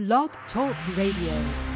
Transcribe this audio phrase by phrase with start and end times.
[0.00, 1.69] Blog Talk Radio.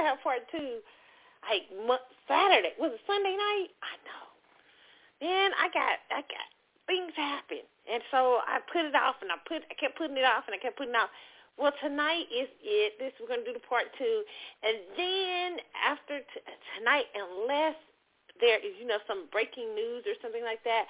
[0.00, 0.80] To have part two
[1.44, 1.68] like
[2.28, 2.76] Saturday.
[2.78, 3.70] Was it Sunday night?
[3.80, 4.24] I know.
[5.20, 6.48] Man, I got I got
[6.88, 10.24] things happen, and so I put it off, and I put I kept putting it
[10.24, 11.12] off, and I kept putting it off.
[11.60, 12.96] Well, tonight is it.
[12.96, 14.24] This we're to do the part two,
[14.64, 16.46] and then after t-
[16.78, 17.76] tonight, unless
[18.40, 20.88] there is you know some breaking news or something like that,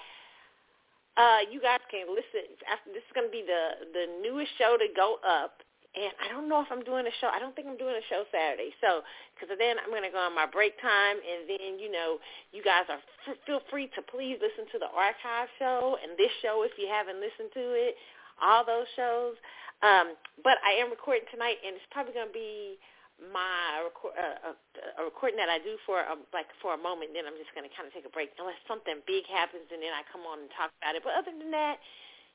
[1.19, 2.47] uh, you guys can listen.
[2.71, 5.59] After this is going to be the the newest show to go up,
[5.91, 7.27] and I don't know if I'm doing a show.
[7.27, 8.71] I don't think I'm doing a show Saturday.
[8.79, 9.03] So
[9.35, 12.17] because then I'm going to go on my break time, and then you know
[12.55, 16.31] you guys are f- feel free to please listen to the archive show and this
[16.39, 17.99] show if you haven't listened to it.
[18.39, 19.35] All those shows.
[19.83, 20.15] Um,
[20.45, 22.77] but I am recording tonight, and it's probably going to be
[23.19, 27.13] my record, uh, a, a recording that I do for a, like for a moment.
[27.13, 29.83] Then I'm just going to kind of take a break unless something big happens, and
[29.83, 31.03] then I come on and talk about it.
[31.03, 31.83] But other than that,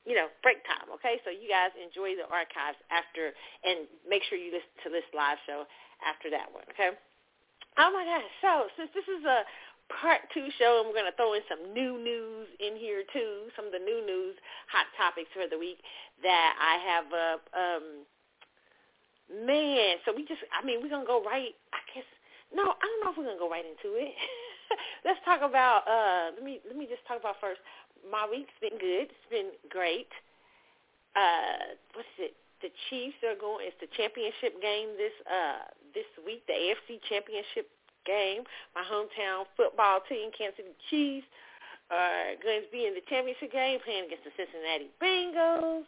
[0.07, 0.87] you know, break time.
[0.95, 3.35] Okay, so you guys enjoy the archives after,
[3.67, 5.67] and make sure you listen to this live show
[6.01, 6.63] after that one.
[6.71, 6.95] Okay.
[7.75, 8.31] Oh my gosh!
[8.39, 9.43] So since this is a
[9.91, 13.51] part two show, and we're going to throw in some new news in here too,
[13.59, 14.39] some of the new news,
[14.71, 15.83] hot topics for the week
[16.23, 17.43] that I have up.
[17.51, 17.85] Um,
[19.27, 22.07] man, so we just, I mean, we're going to go right, I guess,
[22.55, 24.15] no, I don't know if we're going to go right into it.
[25.05, 27.59] Let's talk about, uh, let me, let me just talk about first.
[28.05, 29.09] My week's been good.
[29.09, 30.09] It's been great.
[31.15, 32.35] Uh, what's it?
[32.61, 37.69] The Chiefs are going, it's the championship game this, uh, this week, the AFC championship
[38.01, 38.49] game.
[38.73, 41.29] My hometown football team, Kansas City Chiefs,
[41.93, 45.85] are going to be in the championship game playing against the Cincinnati Bengals.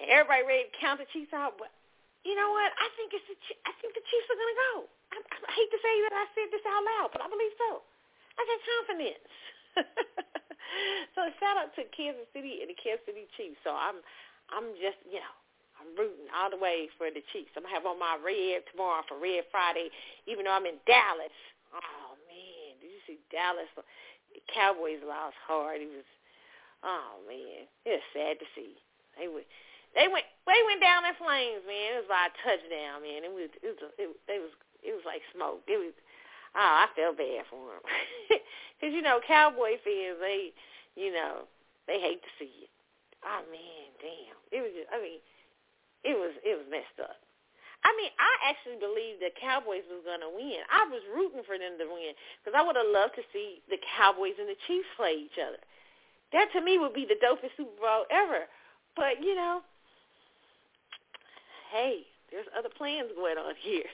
[0.00, 1.70] And everybody ready to count the Chiefs out, but
[2.24, 2.72] you know what?
[2.80, 3.36] I think it's the
[3.68, 4.72] I think the Chiefs are going to go.
[5.12, 7.84] I, I hate to say that I said this out loud, but I believe so.
[8.34, 9.30] I got confidence.
[11.14, 13.60] so shout out to Kansas City and the Kansas City Chiefs.
[13.62, 14.00] So I'm
[14.50, 15.34] I'm just you know
[15.78, 17.54] I'm rooting all the way for the Chiefs.
[17.58, 19.90] I'm gonna have on my red tomorrow for Red Friday,
[20.26, 21.34] even though I'm in Dallas.
[21.74, 23.70] Oh man, did you see Dallas?
[23.76, 25.82] The Cowboys lost hard.
[25.82, 26.08] It was
[26.82, 28.78] oh man, it was sad to see.
[29.18, 29.46] They were
[29.94, 31.98] they went they went down in flames, man.
[31.98, 33.22] It was like a touchdown, man.
[33.22, 35.62] It was it was it, it was it was like smoke.
[35.70, 35.94] It was
[36.56, 37.82] oh, I felt bad for them
[38.78, 40.52] because you know Cowboy fans they
[40.96, 41.46] you know
[41.86, 42.72] they hate to see it.
[43.24, 44.38] Oh man, damn.
[44.52, 45.20] It was just I mean
[46.04, 47.18] it was it was messed up.
[47.84, 50.64] I mean, I actually believed the Cowboys was going to win.
[50.72, 53.76] I was rooting for them to win because I would have loved to see the
[53.76, 55.60] Cowboys and the Chiefs play each other.
[56.32, 58.48] That to me would be the dopest Super Bowl ever.
[58.96, 59.60] But you know,
[61.72, 63.86] hey, there's other plans going on here.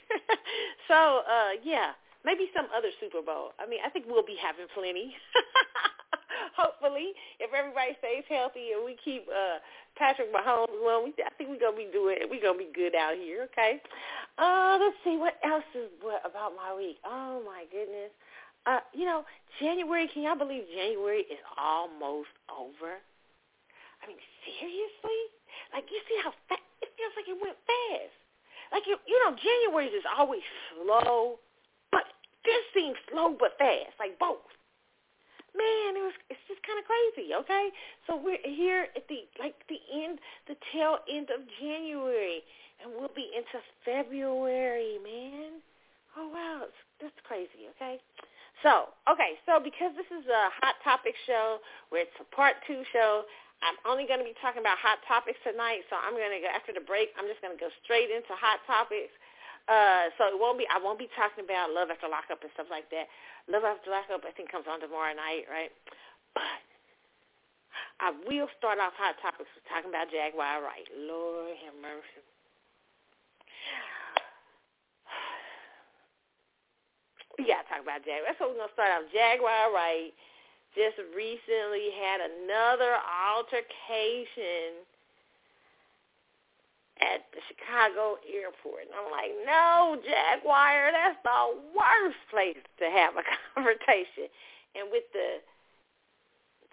[0.88, 1.92] so, uh, yeah,
[2.24, 3.52] maybe some other Super Bowl.
[3.58, 5.14] I mean, I think we'll be having plenty.
[6.56, 9.60] Hopefully, if everybody stays healthy and we keep uh,
[9.96, 13.14] Patrick Mahomes, well, we, I think we're gonna be doing, we're gonna be good out
[13.16, 13.48] here.
[13.52, 13.80] Okay.
[14.36, 16.98] Uh, let's see what else is what about my week.
[17.04, 18.10] Oh my goodness.
[18.66, 19.24] Uh, you know,
[19.60, 20.08] January.
[20.12, 23.00] Can y'all believe January is almost over?
[24.00, 25.20] I mean, seriously?
[25.72, 28.16] Like, you see how fast, it feels like it went fast.
[28.72, 31.38] like you, you know, January is always slow,
[32.50, 34.42] this seems slow but fast, like both.
[35.54, 37.34] Man, it was it's just kind of crazy.
[37.34, 37.70] Okay,
[38.06, 40.18] so we're here at the like the end,
[40.50, 42.42] the tail end of January,
[42.82, 45.62] and we'll be into February, man.
[46.18, 46.66] Oh wow,
[46.98, 47.70] that's crazy.
[47.78, 48.02] Okay.
[48.62, 52.84] So, okay, so because this is a hot topic show, where it's a part two
[52.92, 53.24] show,
[53.64, 56.48] I'm only going to be talking about hot topics tonight, so I'm going to go
[56.52, 57.12] after the break.
[57.16, 59.12] I'm just going to go straight into hot topics.
[59.68, 60.66] Uh, so it won't be.
[60.68, 63.06] I won't be talking about love after lockup and stuff like that.
[63.46, 65.70] Love after lockup, I think, comes on tomorrow night, right?
[66.34, 66.60] But
[68.00, 70.88] I will start off hot topics with talking about Jaguar Wright.
[70.96, 72.22] Lord have mercy.
[77.38, 78.36] We gotta talk about Jaguar.
[78.36, 79.08] So we're gonna start off.
[79.14, 80.12] Jaguar Wright
[80.76, 84.84] just recently had another altercation
[87.00, 88.88] at the Chicago airport.
[88.88, 93.24] And I'm like, no, Jaguar, that's the worst place to have a
[93.54, 94.28] confrontation.
[94.76, 95.40] And with the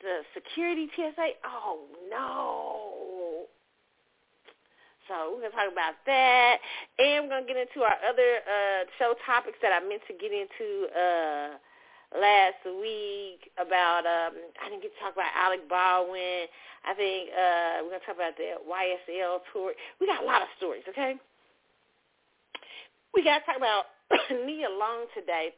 [0.04, 3.50] the security TSA, oh no.
[5.08, 6.58] So we're gonna talk about that,
[7.00, 10.32] and we're gonna get into our other uh, show topics that I meant to get
[10.32, 11.58] into uh,
[12.16, 16.48] last week about um I didn't get to talk about Alec Baldwin.
[16.88, 19.76] I think uh we're gonna talk about the YSL tour.
[20.00, 21.20] We got a lot of stories, okay?
[23.12, 23.92] We gotta talk about
[24.48, 25.52] Nia Long today,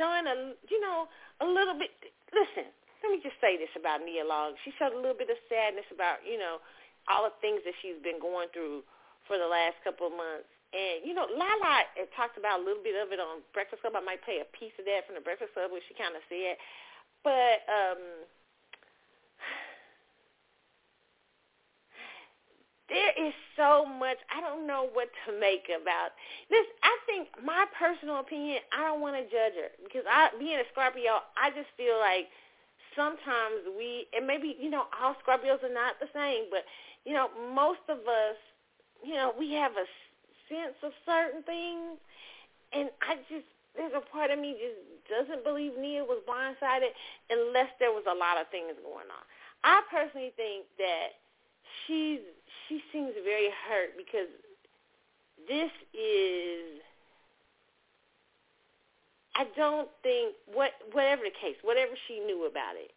[0.00, 1.04] showing a you know,
[1.44, 1.92] a little bit
[2.32, 2.70] listen,
[3.04, 4.56] let me just say this about Nia Long.
[4.64, 6.64] She showed a little bit of sadness about, you know,
[7.08, 8.84] all the things that she's been going through
[9.28, 12.94] for the last couple of months and, you know, Lala talked about a little bit
[12.94, 13.98] of it on Breakfast Club.
[13.98, 16.22] I might play a piece of that from the Breakfast Club where she kind of
[16.30, 16.54] said.
[17.26, 18.00] But um,
[22.86, 24.22] there is so much.
[24.30, 26.14] I don't know what to make about
[26.54, 26.66] this.
[26.86, 30.66] I think my personal opinion, I don't want to judge her because I, being a
[30.70, 32.30] Scorpio, I just feel like
[32.94, 36.62] sometimes we, and maybe, you know, all Scorpios are not the same, but,
[37.02, 38.38] you know, most of us,
[39.02, 39.86] you know, we have a
[40.50, 41.96] sense of certain things,
[42.74, 44.76] and I just there's a part of me just
[45.06, 46.90] doesn't believe Nia was blindsided
[47.30, 49.24] unless there was a lot of things going on.
[49.62, 51.18] I personally think that
[51.86, 52.20] she's
[52.68, 54.30] she seems very hurt because
[55.48, 56.82] this is
[59.34, 62.92] I don't think what whatever the case, whatever she knew about it,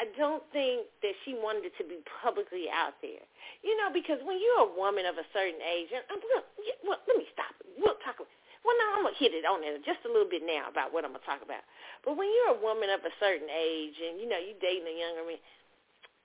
[0.00, 3.20] I don't think that she wanted it to be publicly out there.
[3.60, 6.48] You know, because when you're a woman of a certain age, and um, look,
[6.80, 7.52] well, let me stop.
[7.76, 8.16] We'll talk.
[8.16, 11.04] Well, now I'm gonna hit it on it just a little bit now about what
[11.04, 11.60] I'm gonna talk about.
[12.00, 14.96] But when you're a woman of a certain age, and you know you dating a
[14.96, 15.40] younger man,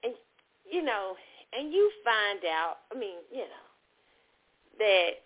[0.08, 0.16] and
[0.64, 1.20] you know,
[1.52, 3.66] and you find out, I mean, you know,
[4.80, 5.20] that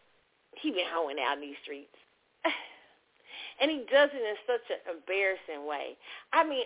[0.58, 1.94] he been hoeing out in these streets.
[3.62, 5.94] and he does it in such an embarrassing way.
[6.34, 6.66] I mean,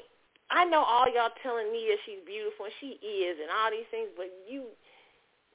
[0.51, 3.87] I know all y'all telling me that she's beautiful, and she is, and all these
[3.89, 4.69] things, but you,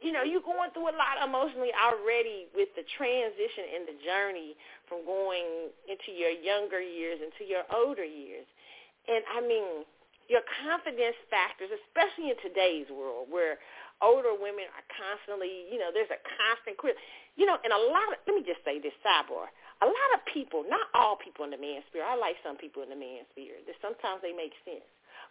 [0.01, 4.55] you know, you're going through a lot emotionally already with the transition and the journey
[4.89, 8.47] from going into your younger years into your older years.
[9.07, 9.85] And I mean,
[10.29, 13.59] your confidence factors, especially in today's world where
[14.05, 16.79] older women are constantly, you know, there's a constant,
[17.35, 19.51] you know, and a lot of, let me just say this sidebar,
[19.83, 22.83] a lot of people, not all people in the man spirit, I like some people
[22.83, 24.87] in the man spirit, that sometimes they make sense.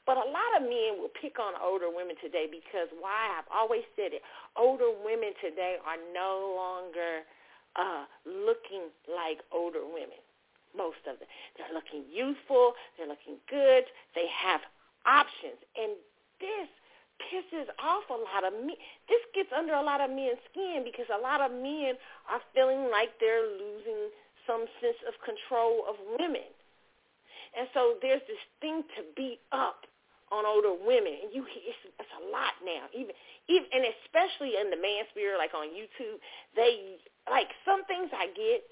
[0.08, 3.36] But a lot of men will pick on older women today because why?
[3.36, 4.24] I've always said it.
[4.56, 7.28] Older women today are no longer
[7.76, 10.24] uh, looking like older women.
[10.72, 11.28] Most of them.
[11.60, 12.80] They're looking youthful.
[12.96, 13.84] They're looking good.
[14.16, 14.64] They have
[15.04, 15.60] options.
[15.76, 16.00] And
[16.40, 16.72] this
[17.20, 18.80] pisses off a lot of men.
[19.12, 22.00] This gets under a lot of men's skin because a lot of men
[22.32, 24.14] are feeling like they're losing
[24.48, 26.48] some sense of control of women.
[27.54, 29.86] And so there's this thing to beat up
[30.32, 32.92] on older women, and you it's, it's a lot now.
[32.92, 33.16] Even
[33.48, 36.20] even and especially in the man spirit, like on YouTube,
[36.56, 37.00] they
[37.32, 38.68] like some things I get,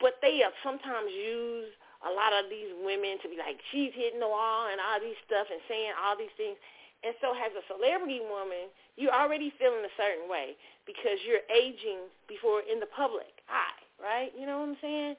[0.00, 1.68] but they uh, sometimes use
[2.04, 5.16] a lot of these women to be like she's hitting the wall and all these
[5.28, 6.56] stuff and saying all these things.
[7.04, 10.56] And so as a celebrity woman, you're already feeling a certain way
[10.88, 13.73] because you're aging before in the public eye
[14.04, 14.30] right?
[14.38, 15.16] You know what I'm saying?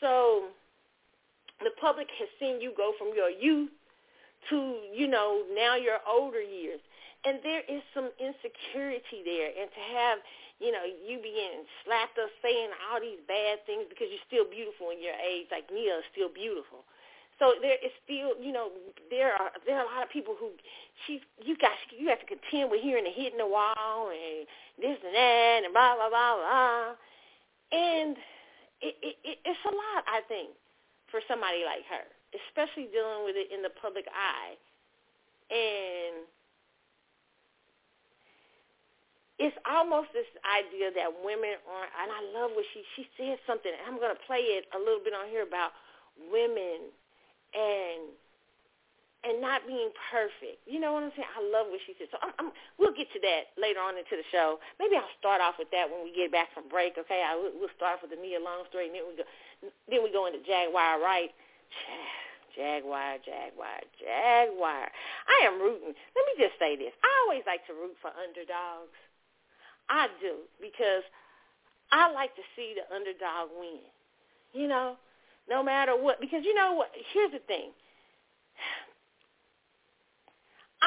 [0.00, 0.52] So
[1.64, 3.70] the public has seen you go from your youth
[4.50, 6.80] to, you know, now your older years.
[7.24, 9.50] And there is some insecurity there.
[9.50, 10.18] And to have,
[10.60, 14.92] you know, you being slapped up saying all these bad things because you're still beautiful
[14.94, 16.86] in your age, like Nia is still beautiful.
[17.38, 18.72] So there is still, you know,
[19.10, 20.56] there are there are a lot of people who
[21.04, 24.48] she's you got you have to contend with hearing the hitting the wall and
[24.80, 26.96] this and that and blah blah blah blah.
[27.72, 28.16] And
[28.80, 30.50] it, it, it, it's a lot, I think,
[31.10, 34.54] for somebody like her, especially dealing with it in the public eye.
[35.50, 36.26] And
[39.38, 43.70] it's almost this idea that women aren't, and I love what she, she said something,
[43.70, 45.76] and I'm going to play it a little bit on here about
[46.32, 46.90] women
[47.52, 48.16] and
[49.24, 50.60] and not being perfect.
[50.68, 51.30] You know what I'm saying?
[51.32, 52.12] I love what she said.
[52.12, 54.60] So I'm, I'm, we'll get to that later on into the show.
[54.76, 57.00] Maybe I'll start off with that when we get back from break.
[57.00, 59.26] Okay, I, we'll start off with the Nia Long story, and then we go,
[59.88, 61.32] then we go into Jaguar, right?
[62.56, 64.88] Jaguar, Jaguar, Jaguar.
[65.28, 65.92] I am rooting.
[65.92, 66.92] Let me just say this.
[67.04, 68.96] I always like to root for underdogs.
[69.92, 71.04] I do because
[71.92, 73.84] I like to see the underdog win.
[74.54, 74.96] You know,
[75.50, 76.18] no matter what.
[76.18, 76.90] Because you know what?
[77.12, 77.76] Here's the thing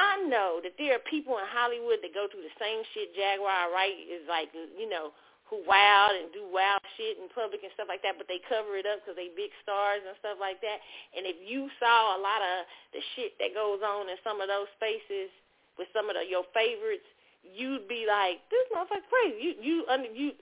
[0.00, 3.68] I know that there are people in Hollywood that go through the same shit Jaguar
[3.68, 5.12] Wright is like, you know,
[5.44, 8.80] who wild and do wild shit in public and stuff like that, but they cover
[8.80, 10.80] it up because they big stars and stuff like that.
[11.12, 12.64] And if you saw a lot of
[12.96, 15.28] the shit that goes on in some of those spaces
[15.76, 17.04] with some of the, your favorites,
[17.44, 19.36] you'd be like, this motherfucker crazy.
[19.42, 20.32] You you under you,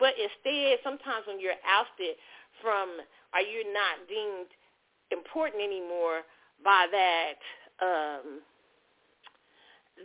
[0.00, 2.16] but instead, sometimes when you're ousted
[2.64, 2.98] from,
[3.36, 4.50] or you're not deemed
[5.12, 6.24] important anymore
[6.64, 7.38] by that.
[7.84, 8.42] um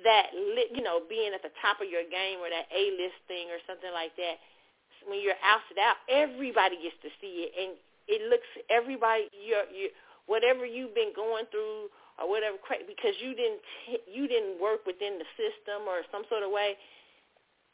[0.03, 3.49] that you know being at the top of your game or that A list thing
[3.49, 4.37] or something like that.
[5.07, 7.71] When you're ousted out, everybody gets to see it, and
[8.07, 9.91] it looks everybody your your
[10.27, 11.87] whatever you've been going through
[12.19, 13.61] or whatever because you didn't
[14.09, 16.75] you didn't work within the system or some sort of way.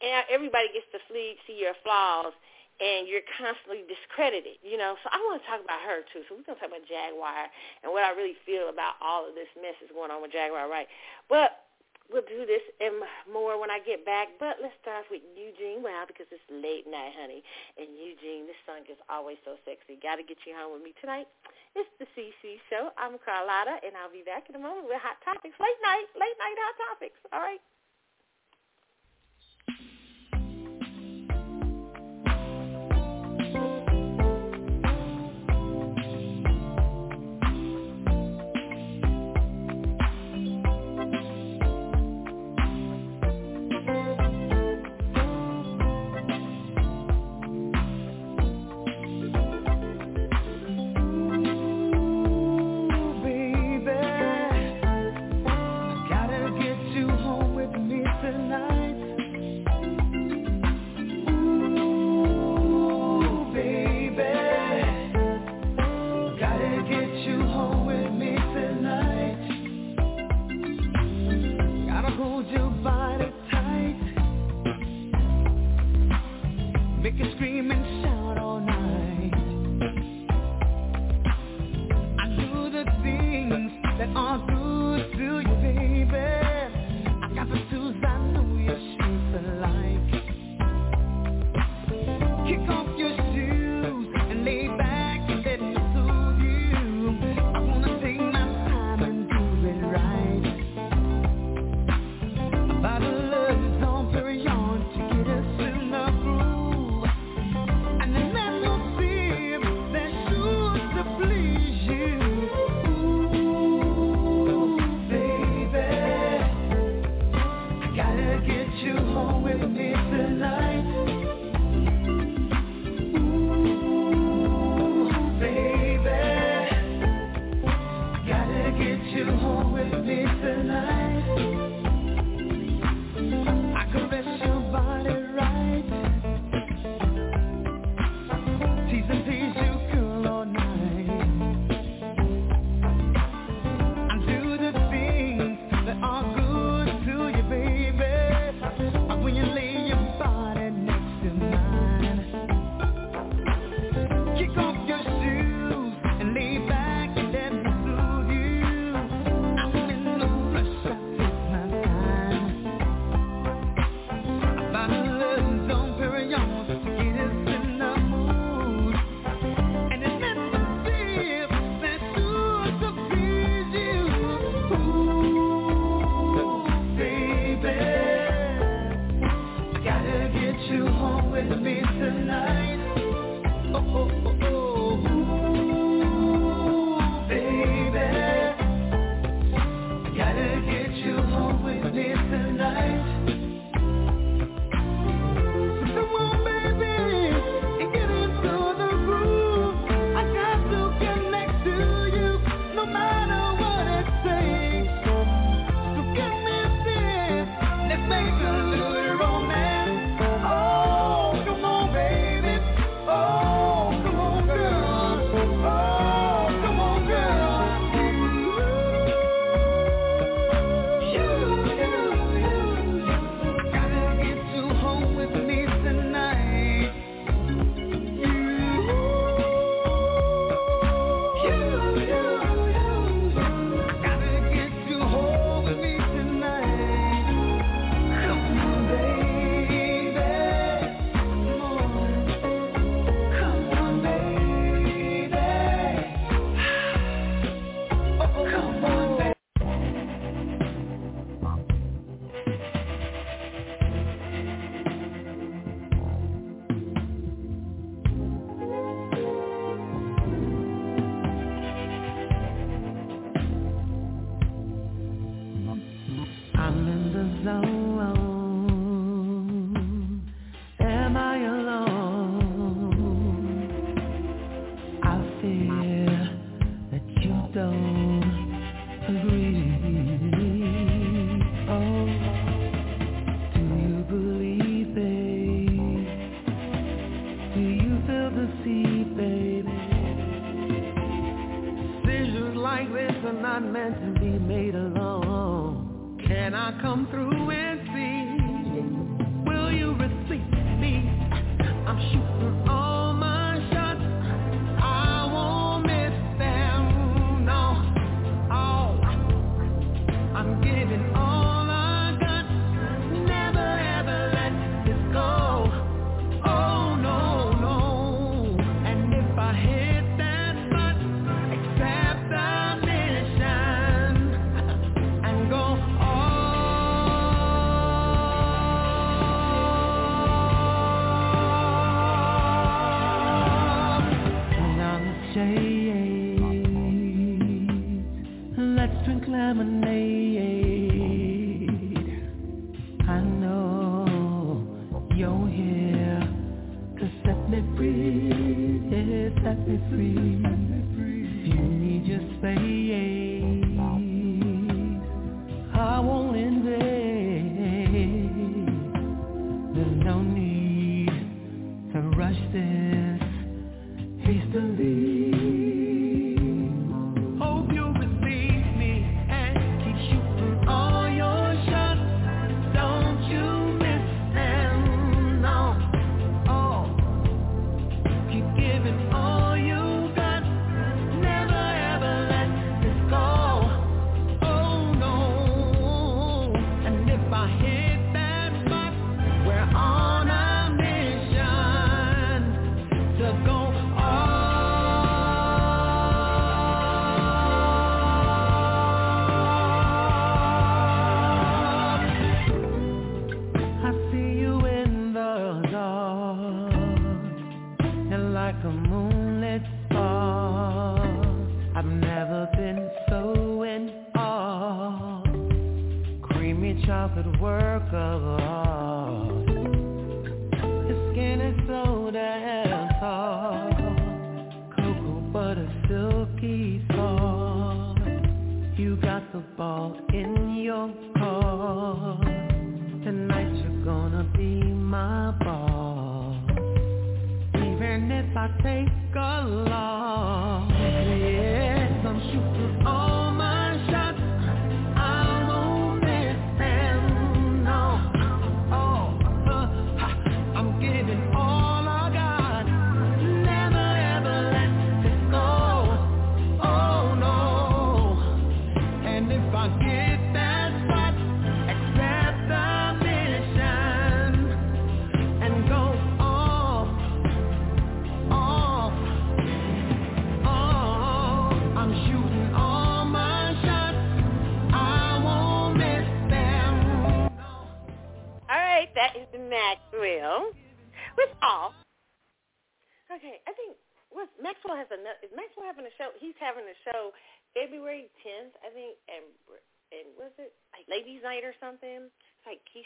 [0.03, 2.35] And everybody gets to see see your flaws,
[2.81, 4.99] and you're constantly discredited, you know.
[4.99, 6.27] So I want to talk about her too.
[6.27, 7.47] So we're gonna talk about Jaguar
[7.81, 10.67] and what I really feel about all of this mess that's going on with Jaguar,
[10.67, 10.89] right?
[11.31, 11.62] But
[12.13, 14.37] we'll do this and more when I get back.
[14.37, 17.41] But let's start with Eugene Wilde because it's late night, honey.
[17.75, 19.97] And Eugene, this song is always so sexy.
[19.97, 21.25] Got to get you home with me tonight.
[21.73, 22.93] It's the CC Show.
[23.01, 25.57] I'm Carlotta, and I'll be back in a moment with Hot Topics.
[25.57, 27.17] Late night, late night Hot Topics.
[27.33, 27.57] All right.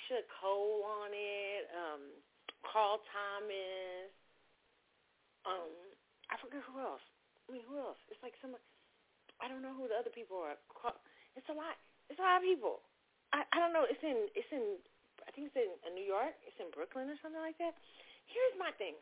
[0.08, 2.02] Keyshia Cole on it, um,
[2.64, 4.08] Carl Thomas,
[5.44, 5.68] um,
[6.32, 7.04] I forget who else.
[7.48, 8.00] I mean, who else?
[8.08, 8.64] It's like someone.
[9.44, 10.56] I don't know who the other people are.
[11.36, 11.76] It's a lot.
[12.08, 12.80] It's a lot of people.
[13.32, 13.84] I I don't know.
[13.88, 14.80] It's in it's in
[15.28, 16.36] I think it's in uh, New York.
[16.48, 17.76] It's in Brooklyn or something like that.
[18.28, 18.96] Here's my thing.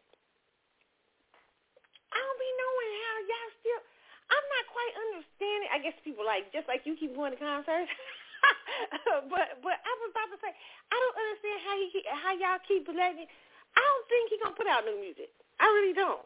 [2.13, 3.81] I don't be knowing how y'all still.
[4.25, 5.69] I'm not quite understanding.
[5.69, 7.93] I guess people like just like you keep going to concerts.
[9.31, 10.51] but but I was about to say,
[10.91, 13.27] I don't understand how he how y'all keep letting.
[13.75, 15.31] I don't think he gonna put out new music.
[15.59, 16.23] I really don't.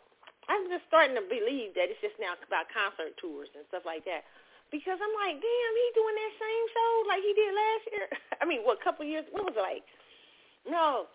[0.50, 4.02] I'm just starting to believe that it's just now about concert tours and stuff like
[4.10, 4.26] that.
[4.74, 8.06] Because I'm like, damn, he doing that same show like he did last year.
[8.42, 9.26] I mean, what couple years?
[9.34, 9.86] What was it like?
[10.66, 11.10] No,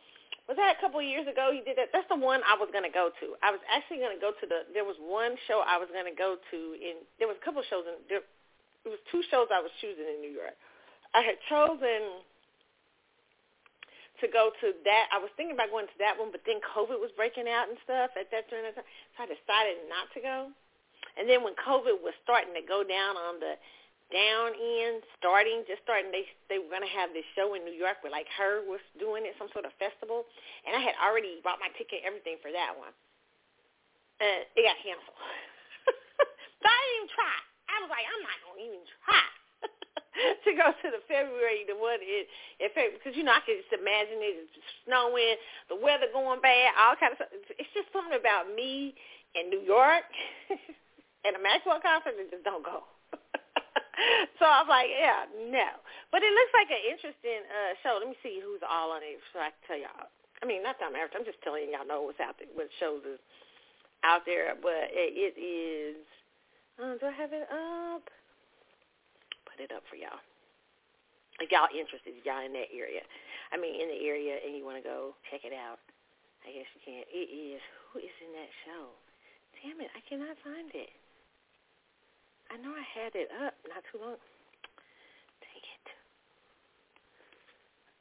[0.51, 1.55] was that a couple of years ago?
[1.55, 1.89] He did that.
[1.95, 3.27] That's the one I was gonna go to.
[3.41, 4.69] I was actually gonna go to the.
[4.77, 7.69] There was one show I was gonna go to, and there was a couple of
[7.73, 7.97] shows in.
[8.13, 8.27] There,
[8.85, 10.53] it was two shows I was choosing in New York.
[11.15, 12.27] I had chosen
[14.19, 15.07] to go to that.
[15.15, 17.79] I was thinking about going to that one, but then COVID was breaking out and
[17.87, 18.83] stuff at that time, so
[19.19, 20.39] I decided not to go.
[21.15, 23.55] And then when COVID was starting to go down on the
[24.11, 28.03] down end, starting, just starting, they they were gonna have this show in New York
[28.03, 30.27] where like her was doing it, some sort of festival,
[30.67, 32.93] and I had already bought my ticket, everything for that one,
[34.19, 35.19] and it got canceled.
[36.61, 37.37] so I didn't even try.
[37.71, 39.27] I was like, I'm not gonna even try.
[40.45, 42.25] to go to the February the one in,
[42.63, 44.47] in February because you know I can just imagine it
[44.87, 47.33] snowing, the weather going bad, all kind of stuff.
[47.59, 48.95] It's just something about me
[49.35, 50.07] in New York
[51.27, 52.87] and a Maxwell conference that just don't go.
[54.39, 55.83] so I'm like, yeah, no.
[56.15, 57.99] But it looks like an interesting uh show.
[57.99, 60.09] Let me see who's all on it so I can tell y'all.
[60.43, 63.03] I mean, not that I'm I'm just telling y'all know what's out there, what shows
[63.03, 63.19] is
[64.07, 64.55] out there.
[64.55, 65.99] But it, it is.
[66.79, 68.07] Uh, do I have it up?
[69.55, 70.19] Put it up for y'all.
[71.39, 73.07] If y'all interested, y'all in that area.
[73.55, 75.79] I mean, in the area and you want to go check it out,
[76.43, 77.07] I guess you can.
[77.07, 78.91] It is, who is in that show?
[79.63, 80.91] Damn it, I cannot find it.
[82.51, 84.19] I know I had it up not too long.
[85.43, 85.87] Dang it.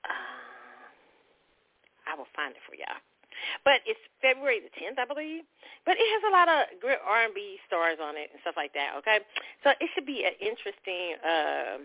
[0.10, 0.90] Uh,
[2.10, 3.02] I will find it for y'all.
[3.64, 5.44] But it's February the 10th, I believe.
[5.86, 8.96] But it has a lot of great R&B stars on it and stuff like that,
[9.00, 9.20] okay?
[9.64, 11.84] So it should be an interesting uh,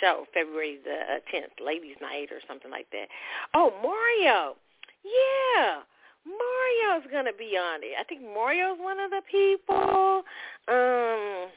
[0.00, 3.06] show, February the 10th, Ladies Night or something like that.
[3.54, 4.56] Oh, Mario.
[5.04, 5.82] Yeah.
[6.24, 7.98] Mario's going to be on it.
[7.98, 10.22] I think Mario's one of the people.
[10.70, 11.50] Um,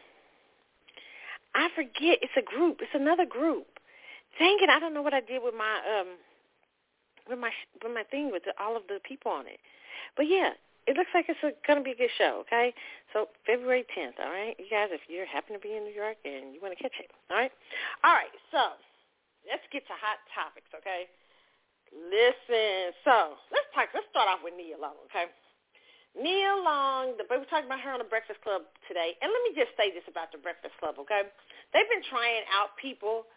[1.54, 2.20] I forget.
[2.22, 2.82] It's a group.
[2.82, 3.68] It's another group.
[4.40, 6.08] Dang it, I don't know what I did with my um
[7.30, 7.52] with my
[7.84, 9.60] with my thing with the, all of the people on it.
[10.16, 10.54] But yeah,
[10.88, 12.46] it looks like it's going to be a good show.
[12.46, 12.74] Okay,
[13.14, 14.22] so February 10th.
[14.22, 16.78] All right, you guys, if you happen to be in New York and you want
[16.78, 17.54] to catch it, all right,
[18.06, 18.34] all right.
[18.54, 18.78] So
[19.50, 20.70] let's get to hot topics.
[20.74, 21.10] Okay,
[21.92, 22.94] listen.
[23.02, 23.90] So let's talk.
[23.94, 24.98] Let's start off with Nia Long.
[25.10, 25.30] Okay.
[26.16, 29.20] Nia Long, the, we're talking about her on the Breakfast Club today.
[29.20, 31.28] And let me just say this about the Breakfast Club, okay?
[31.76, 33.28] They've been trying out people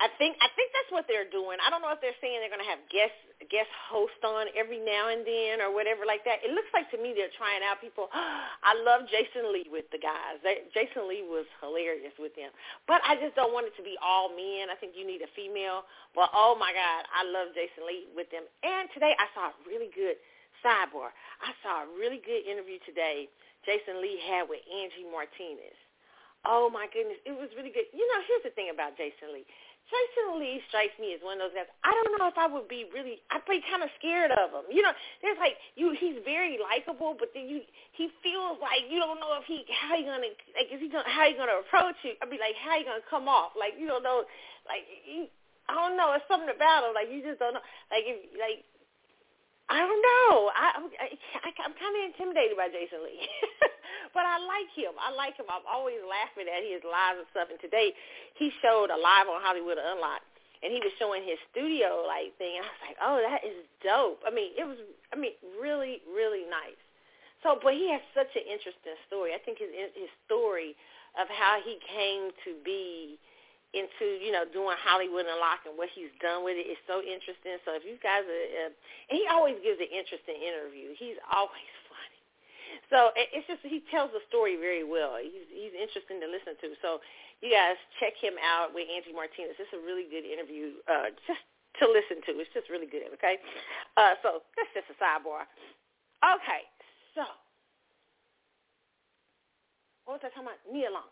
[0.00, 1.60] I think I think that's what they're doing.
[1.60, 3.12] I don't know if they're saying they're going to have guest
[3.52, 6.40] guest host on every now and then or whatever like that.
[6.40, 8.08] It looks like to me they're trying out people.
[8.70, 10.40] I love Jason Lee with the guys.
[10.40, 12.48] They, Jason Lee was hilarious with them,
[12.88, 14.72] but I just don't want it to be all men.
[14.72, 15.84] I think you need a female.
[16.16, 18.48] But oh my God, I love Jason Lee with them.
[18.64, 20.16] And today I saw a really good
[20.64, 21.12] sidebar.
[21.44, 23.28] I saw a really good interview today.
[23.68, 25.76] Jason Lee had with Angie Martinez.
[26.48, 27.84] Oh my goodness, it was really good.
[27.92, 29.44] You know, here's the thing about Jason Lee
[29.90, 31.70] Jason Lee strikes me as one of those guys.
[31.82, 33.18] I don't know if I would be really.
[33.34, 34.70] I'd be kind of scared of him.
[34.70, 35.90] You know, there's like you.
[35.98, 37.66] He's very likable, but then you.
[37.98, 41.10] He feels like you don't know if he how he gonna like is he gonna
[41.10, 42.14] how he gonna approach you.
[42.22, 43.58] I'd be like how he gonna come off.
[43.58, 44.22] Like you don't know.
[44.70, 45.26] Like he,
[45.66, 46.14] I don't know.
[46.14, 46.94] It's something about him.
[46.94, 47.64] Like you just don't know.
[47.90, 48.62] Like if like
[49.70, 50.50] I don't know.
[50.50, 53.22] I, I'm I, I'm kind of intimidated by Jason Lee,
[54.16, 54.98] but I like him.
[54.98, 55.46] I like him.
[55.46, 57.54] I'm always laughing at his lives and stuff.
[57.54, 57.94] And today
[58.34, 60.26] he showed a live on Hollywood Unlocked,
[60.66, 62.58] and he was showing his studio like thing.
[62.58, 64.26] And I was like, oh, that is dope.
[64.26, 64.82] I mean, it was.
[65.14, 66.78] I mean, really, really nice.
[67.46, 69.38] So, but he has such an interesting story.
[69.38, 70.74] I think his his story
[71.14, 73.22] of how he came to be
[73.70, 77.58] into you know doing Hollywood Unlocked and what he's done with it is so interesting.
[77.62, 78.72] So if you guys are, uh,
[79.10, 80.94] and he always gives an interesting interview.
[80.98, 82.20] He's always funny.
[82.90, 85.18] So it's just he tells the story very well.
[85.22, 86.74] He's he's interesting to listen to.
[86.82, 86.98] So
[87.38, 89.54] you guys check him out with Angie Martinez.
[89.56, 90.82] It's a really good interview.
[90.90, 91.42] Uh, just
[91.78, 92.42] to listen to.
[92.42, 93.06] It's just really good.
[93.14, 93.38] Okay.
[93.94, 95.46] Uh, so that's just a sidebar.
[96.20, 96.66] Okay.
[97.14, 97.22] So
[100.04, 100.58] what was I talking about?
[100.66, 101.06] Nia Long.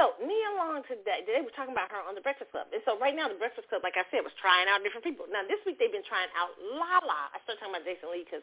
[0.00, 2.72] So Nia Long today, they were talking about her on the Breakfast Club.
[2.72, 5.28] And so right now the Breakfast Club, like I said, was trying out different people.
[5.28, 7.28] Now this week they've been trying out Lala.
[7.28, 8.40] I started talking about Jason Lee because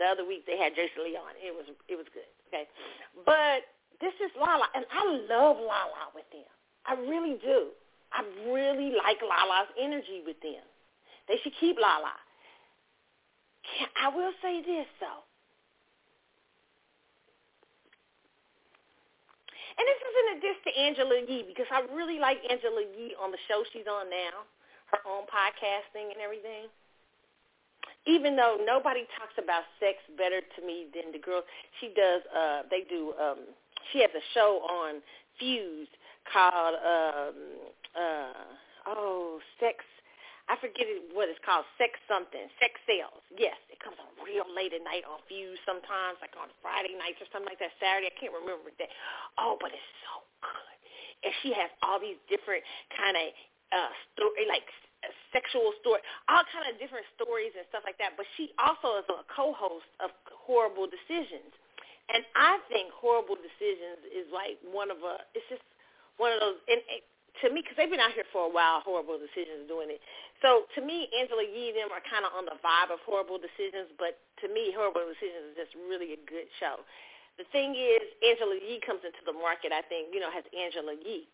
[0.00, 1.36] the other week they had Jason Lee on.
[1.36, 2.24] It was it was good.
[2.48, 2.64] Okay,
[3.28, 3.68] but
[4.00, 6.48] this is Lala, and I love Lala with them.
[6.88, 7.76] I really do.
[8.08, 10.64] I really like Lala's energy with them.
[11.28, 12.16] They should keep Lala.
[14.00, 15.20] I will say this though.
[19.74, 23.30] And this isn't a diss to Angela Yee because I really like Angela Yee on
[23.30, 24.46] the show she's on now,
[24.92, 26.70] her own podcasting and everything.
[28.06, 31.42] Even though nobody talks about sex better to me than the girl,
[31.80, 32.22] she does.
[32.30, 33.14] Uh, they do.
[33.20, 33.38] Um,
[33.92, 35.00] she has a show on
[35.38, 35.88] Fuse
[36.30, 37.34] called um,
[37.96, 38.32] uh,
[38.86, 39.84] oh, sex
[40.44, 40.84] I forget
[41.16, 43.24] what it's called, sex something, sex sales.
[43.32, 47.16] Yes, it comes on real late at night on Fuse sometimes, like on Friday nights
[47.24, 48.12] or something like that, Saturday.
[48.12, 48.90] I can't remember that.
[49.40, 50.76] Oh, but it's so good.
[51.24, 52.60] And she has all these different
[52.92, 53.26] kind of
[53.72, 54.68] uh, story, like
[55.32, 58.16] sexual story, all kind of different stories and stuff like that.
[58.20, 61.52] But she also is a co-host of Horrible Decisions.
[62.12, 65.64] And I think Horrible Decisions is like one of a, it's just
[66.20, 67.00] one of those, and, and
[67.42, 70.00] to me, because they've been out here for a while, horrible decisions doing it.
[70.42, 73.90] So to me, Angela Yee them are kind of on the vibe of horrible decisions,
[73.98, 76.82] but to me, horrible decisions is just really a good show.
[77.38, 79.72] The thing is, Angela Yee comes into the market.
[79.74, 81.26] I think you know has Angela Yee,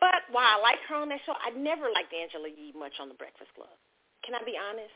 [0.00, 3.08] But while I liked her on that show, I never liked Angela Yee much on
[3.08, 3.72] The Breakfast Club.
[4.24, 4.92] Can I be honest?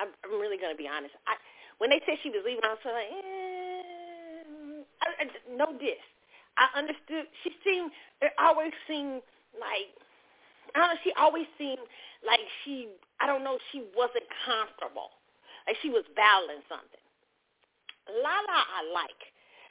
[0.00, 1.14] I'm, I'm really going to be honest.
[1.28, 1.36] I,
[1.78, 5.24] when they said she was leaving, I was like, eh, I, I,
[5.56, 6.00] no diss.
[6.56, 7.28] I understood.
[7.44, 7.92] She seemed,
[8.24, 9.20] it always seemed
[9.58, 9.90] like,
[10.74, 11.84] I don't know, she always seemed
[12.24, 12.88] like she,
[13.20, 15.14] I don't know, she wasn't comfortable.
[15.66, 17.04] Like she was battling something.
[18.10, 19.22] Lala I like.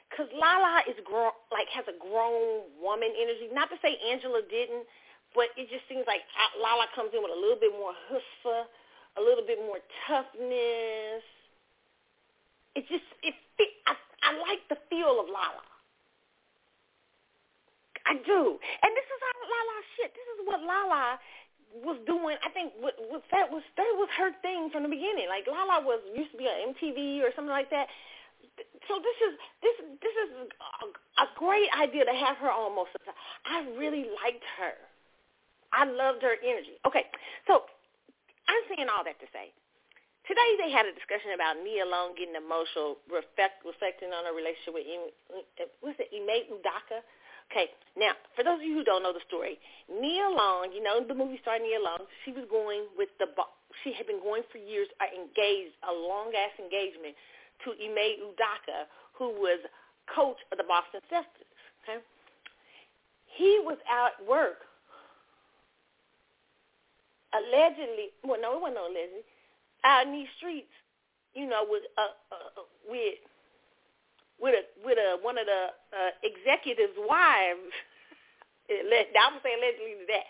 [0.08, 3.50] Because Lala is grown, like has a grown woman energy.
[3.50, 4.86] Not to say Angela didn't,
[5.34, 6.22] but it just seems like
[6.56, 8.70] Lala comes in with a little bit more chutzpah,
[9.18, 11.24] a little bit more toughness.
[12.76, 13.34] It just it.
[13.88, 15.64] I, I like the feel of Lala.
[18.06, 20.10] I do, and this is how Lala shit.
[20.14, 21.18] This is what Lala
[21.84, 22.38] was doing.
[22.40, 25.26] I think what, what that was that was her thing from the beginning.
[25.28, 27.90] Like Lala was used to be on MTV or something like that.
[28.88, 30.86] So this is this this is a,
[31.24, 33.20] a great idea to have her on most of the time.
[33.44, 34.78] I really liked her.
[35.74, 36.78] I loved her energy.
[36.86, 37.10] Okay,
[37.44, 37.66] so
[38.46, 39.50] I'm saying all that to say,
[40.24, 44.78] today they had a discussion about Nia Long getting emotional, reflect, reflecting on her relationship
[44.78, 44.86] with,
[45.82, 47.02] what's it, Ime Udoka?
[47.50, 50.98] Okay, now, for those of you who don't know the story, Nia Long, you know
[51.00, 53.26] the movie star Nia Long, she was going with the,
[53.84, 57.14] she had been going for years, uh, engaged, a long-ass engagement
[57.64, 59.62] to Ime Udoka, who was
[60.10, 61.54] coach of the Boston Celtics.
[61.86, 62.02] Okay,
[63.38, 64.66] he was out at work
[67.36, 69.24] allegedly, well, no, it wasn't no allegedly,
[69.84, 70.72] out in these streets,
[71.34, 73.20] you know, with uh, uh, with
[74.40, 77.72] with a with a one of the uh, executives' wives.
[78.68, 80.26] I would say allegedly to that.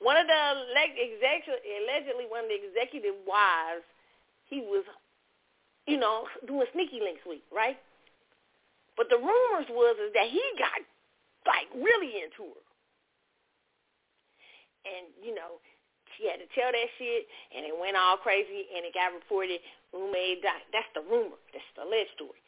[0.00, 0.40] One of the
[0.96, 3.84] executive, allegedly one of the executive wives,
[4.48, 4.80] he was,
[5.84, 7.76] you know, doing sneaky links with, right?
[8.96, 10.80] But the rumors was is that he got
[11.44, 12.64] like really into her,
[14.88, 15.60] and you know,
[16.16, 19.60] she had to tell that shit, and it went all crazy, and it got reported.
[19.92, 20.38] Roommate.
[20.42, 21.34] That's the rumor.
[21.52, 22.38] That's the alleged story.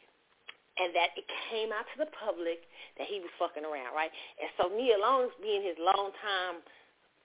[0.73, 2.65] And that it came out to the public
[2.97, 4.09] that he was fucking around, right?
[4.41, 6.65] And so Nia Long, being his long time,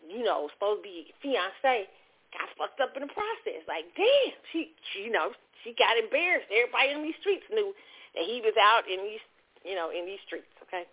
[0.05, 1.89] you know, supposed to be fiance,
[2.37, 3.65] got fucked up in the process.
[3.65, 5.33] Like, damn, she, she, you know,
[5.65, 6.53] she got embarrassed.
[6.53, 7.73] Everybody in these streets knew
[8.15, 9.25] that he was out in these,
[9.65, 10.53] you know, in these streets.
[10.69, 10.85] Okay.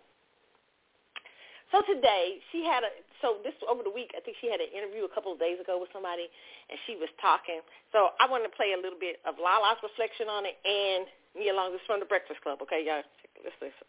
[1.74, 4.70] So today she had a so this over the week I think she had an
[4.70, 6.30] interview a couple of days ago with somebody
[6.70, 7.58] and she was talking.
[7.90, 11.52] So I want to play a little bit of Lala's reflection on it and me
[11.52, 12.58] along this from the Breakfast Club.
[12.64, 13.04] Okay, y'all,
[13.44, 13.88] let's listen.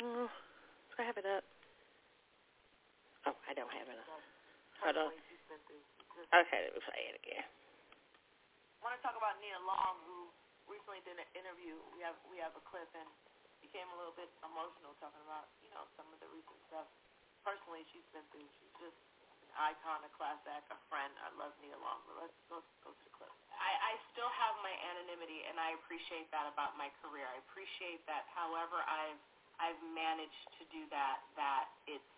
[0.00, 1.44] Oh, do I have it up?
[3.28, 4.08] Oh, I don't have it up.
[4.82, 5.12] Hold on.
[6.32, 7.44] Okay, let me play it again.
[7.44, 10.32] I want to talk about Nia Long, who
[10.66, 11.78] recently did an interview.
[11.94, 13.06] We have we have a clip and
[13.62, 16.88] became a little bit emotional talking about, you know, some of the recent stuff.
[17.46, 18.48] Personally, she's been through.
[18.58, 19.11] She's just an
[19.56, 21.12] icon, a class act, a friend.
[21.22, 22.00] I love Nia Long.
[22.18, 23.32] Let's go, go to the clip.
[23.52, 27.28] I, I still have my anonymity, and I appreciate that about my career.
[27.28, 28.26] I appreciate that.
[28.32, 29.20] However, I've
[29.60, 31.22] I've managed to do that.
[31.38, 32.12] That it's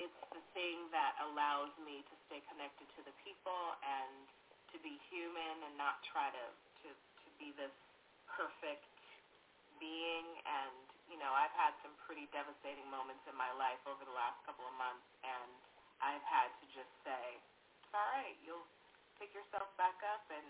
[0.00, 4.26] it's the thing that allows me to stay connected to the people and
[4.72, 6.46] to be human and not try to
[6.84, 7.74] to to be this
[8.26, 8.86] perfect
[9.78, 14.14] being and you know, I've had some pretty devastating moments in my life over the
[14.14, 15.50] last couple of months, and
[16.00, 17.40] I've had to just say,
[17.84, 18.66] it's all right, you'll
[19.20, 20.48] pick yourself back up, and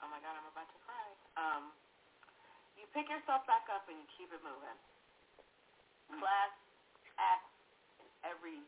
[0.00, 1.08] oh my God, I'm about to cry.
[1.36, 1.64] Um,
[2.78, 4.78] you pick yourself back up and you keep it moving.
[6.08, 6.54] Class
[7.20, 7.52] acts
[8.00, 8.64] in every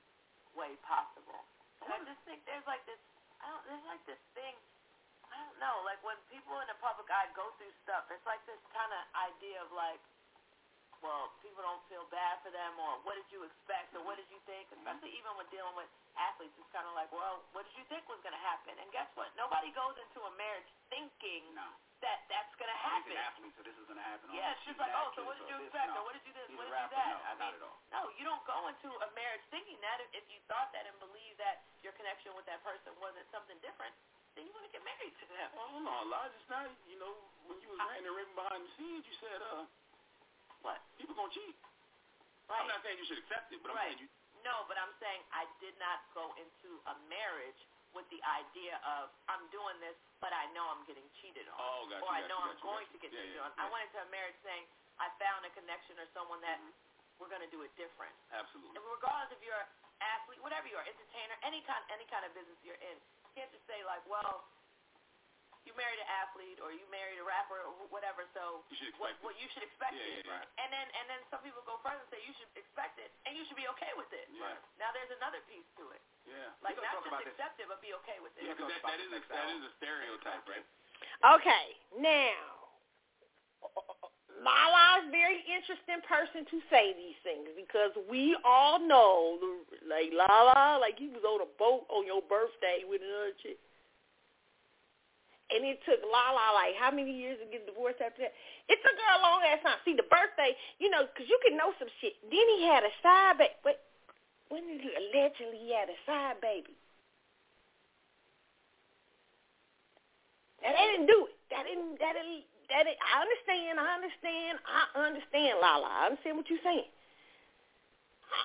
[0.53, 1.41] way possible.
[1.81, 3.01] And I just think there's like this,
[3.41, 4.53] I don't, there's like this thing,
[5.31, 8.43] I don't know, like when people in the public eye go through stuff, it's like
[8.45, 10.03] this kind of idea of like,
[11.01, 14.29] well, people don't feel bad for them, or what did you expect, or what did
[14.29, 14.69] you think?
[14.69, 18.05] Especially even when dealing with athletes, it's kind of like, well, what did you think
[18.05, 18.77] was going to happen?
[18.77, 19.33] And guess what?
[19.41, 21.65] Nobody goes into a marriage thinking no.
[22.05, 23.17] that that's going to happen.
[23.17, 24.29] Athlete, so this is going to happen.
[24.37, 26.01] Yeah, it's just like, oh, so what did you expect, no.
[26.01, 27.13] or what did you this, He's what did you that?
[27.17, 27.79] No, I mean, not at all.
[27.91, 30.05] No, you don't go into a marriage thinking that.
[30.13, 33.91] If, you thought that and believed that your connection with that person wasn't something different,
[34.39, 35.49] then you want to get married to them.
[35.57, 36.47] Well, no, a lot just
[36.87, 37.11] you know,
[37.51, 39.67] when you was writing the written behind the scenes, you said, uh,
[40.63, 40.81] what?
[41.01, 41.57] People gonna cheat.
[42.49, 42.61] Right.
[42.63, 43.95] I'm not saying you should accept it, but right.
[43.95, 44.11] I'm saying you.
[44.43, 47.61] No, but I'm saying I did not go into a marriage
[47.93, 51.83] with the idea of I'm doing this, but I know I'm getting cheated on, oh,
[51.91, 52.97] gotcha, or I know gotcha, I'm going gotcha.
[52.97, 53.51] to get yeah, cheated yeah, on.
[53.53, 53.63] Yeah.
[53.63, 54.65] I went into a marriage saying
[55.03, 57.19] I found a connection or someone that mm-hmm.
[57.19, 58.15] we're going to do it different.
[58.31, 58.79] Absolutely.
[58.79, 59.69] And regardless if you're an
[60.01, 62.97] athlete, whatever you are, entertainer, any kind, any kind of business you're in,
[63.27, 64.47] you can't just say like, well,
[65.65, 69.33] you married an athlete or you married a rapper or whatever, so you what, what
[69.41, 70.29] you should expect yeah, it.
[70.29, 70.49] Yeah, right.
[70.61, 73.33] And then and then some people go further and say you should expect it and
[73.33, 74.29] you should be okay with it.
[74.37, 74.61] Right.
[74.77, 76.03] Now now there's another piece to it.
[76.27, 76.51] Yeah.
[76.67, 78.43] Like not just accept it, but be okay with it.
[78.43, 80.67] Yeah, 'cause that, that is a, that is a stereotype, right?
[81.39, 82.75] Okay, now,
[84.43, 89.39] Lala is very interesting person to say these things because we all know,
[89.87, 93.63] like Lala, like he was on a boat on your birthday with another chick.
[95.51, 98.35] And it took Lala like how many years to get divorced after that?
[98.71, 99.83] It took her a long ass time.
[99.83, 102.15] See, the birthday, you know, because you can know some shit.
[102.31, 103.59] Then he had a side baby.
[103.67, 103.79] Wait,
[104.47, 106.75] when did he allegedly he had a side baby?
[110.63, 111.37] That didn't do it.
[111.51, 111.99] That didn't.
[111.99, 112.45] That didn't.
[112.71, 113.75] That didn't, I understand.
[113.83, 114.55] I understand.
[114.63, 115.89] I understand, Lala.
[115.91, 116.87] I understand what you're saying.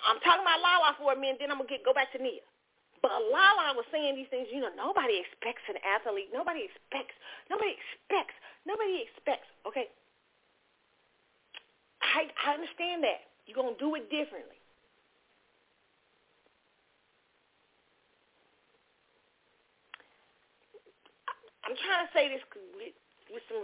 [0.10, 1.38] I'm talking about Lala for a minute.
[1.38, 2.42] Then I'm gonna get go back to Nia.
[3.06, 4.50] But Lala was saying these things.
[4.50, 6.34] You know, nobody expects an athlete.
[6.34, 7.14] Nobody expects.
[7.54, 8.34] Nobody expects.
[8.66, 9.46] Nobody expects.
[9.62, 9.94] Okay.
[12.02, 13.30] I I understand that.
[13.46, 14.58] You're gonna do it differently.
[21.62, 22.42] I'm trying to say this
[22.74, 22.98] with,
[23.30, 23.62] with some.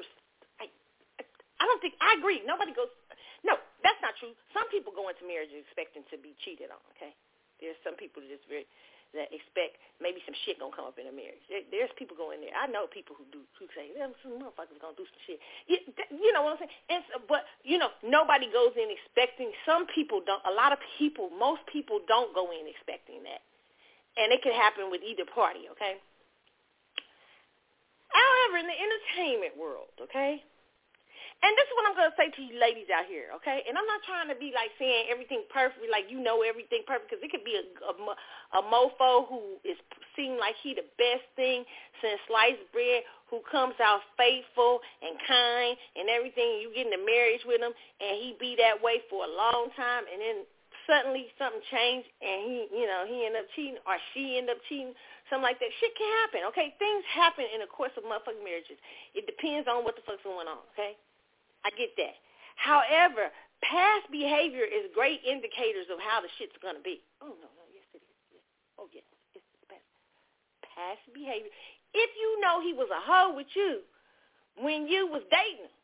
[0.61, 2.45] I, I don't think I agree.
[2.45, 2.93] Nobody goes.
[3.41, 4.37] No, that's not true.
[4.53, 6.81] Some people go into marriage expecting to be cheated on.
[6.93, 7.17] Okay,
[7.57, 8.69] there's some people just very
[9.13, 11.43] that expect maybe some shit gonna come up in a marriage.
[11.51, 12.55] There, there's people go in there.
[12.55, 15.77] I know people who do who say, "Them some motherfuckers gonna do some shit." You,
[16.15, 16.75] you know what I'm saying?
[16.89, 19.51] And but you know, nobody goes in expecting.
[19.67, 20.41] Some people don't.
[20.47, 23.43] A lot of people, most people don't go in expecting that,
[24.15, 25.67] and it can happen with either party.
[25.75, 25.99] Okay.
[28.11, 30.43] However, in the entertainment world, okay,
[31.41, 33.65] and this is what I'm to say to you ladies out here, okay?
[33.65, 37.09] And I'm not trying to be like saying everything perfect, like you know everything perfect,
[37.09, 37.93] because it could be a, a,
[38.57, 39.77] a mofo who is
[40.13, 41.65] seem like he the best thing
[42.01, 46.61] since sliced bread, who comes out faithful and kind and everything.
[46.61, 50.05] You get into marriage with him, and he be that way for a long time,
[50.05, 50.37] and then
[50.85, 54.57] suddenly something changed, and he, you know, he end up cheating or she end up
[54.67, 54.93] cheating
[55.29, 55.73] something like that.
[55.79, 56.73] Shit can happen, okay?
[56.77, 58.77] Things happen in the course of motherfucking marriages.
[59.17, 60.97] It depends on what the fuck's going on, okay?
[61.65, 62.17] I get that.
[62.55, 63.29] However,
[63.61, 67.01] past behavior is great indicators of how the shit's going to be.
[67.21, 68.17] Oh, no, no, yes, it is.
[68.33, 68.45] Yes.
[68.77, 69.85] Oh, yes, it's past,
[70.65, 71.49] past behavior.
[71.93, 73.81] If you know he was a hoe with you
[74.57, 75.80] when you was dating him,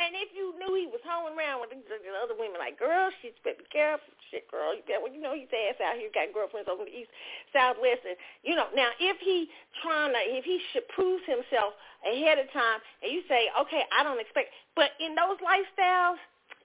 [0.00, 1.78] and if you knew he was hoeing around with the
[2.16, 4.08] other women, like, girl, shit, better be careful.
[4.32, 6.94] Shit, girl, you got, well, you know, he's ass out here, got girlfriends over the
[6.94, 7.12] east,
[7.52, 8.72] southwest, and you know.
[8.72, 9.52] Now, if he
[9.84, 11.76] trying to, if he should prove himself
[12.08, 16.18] ahead of time, and you say, okay, I don't expect, but in those lifestyles,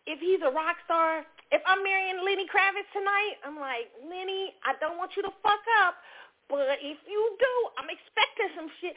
[0.08, 4.80] if he's a rock star, if I'm marrying Lenny Kravitz tonight, I'm like, Lenny, I
[4.80, 6.00] don't want you to fuck up,
[6.48, 8.96] but if you do, I'm expecting some shit.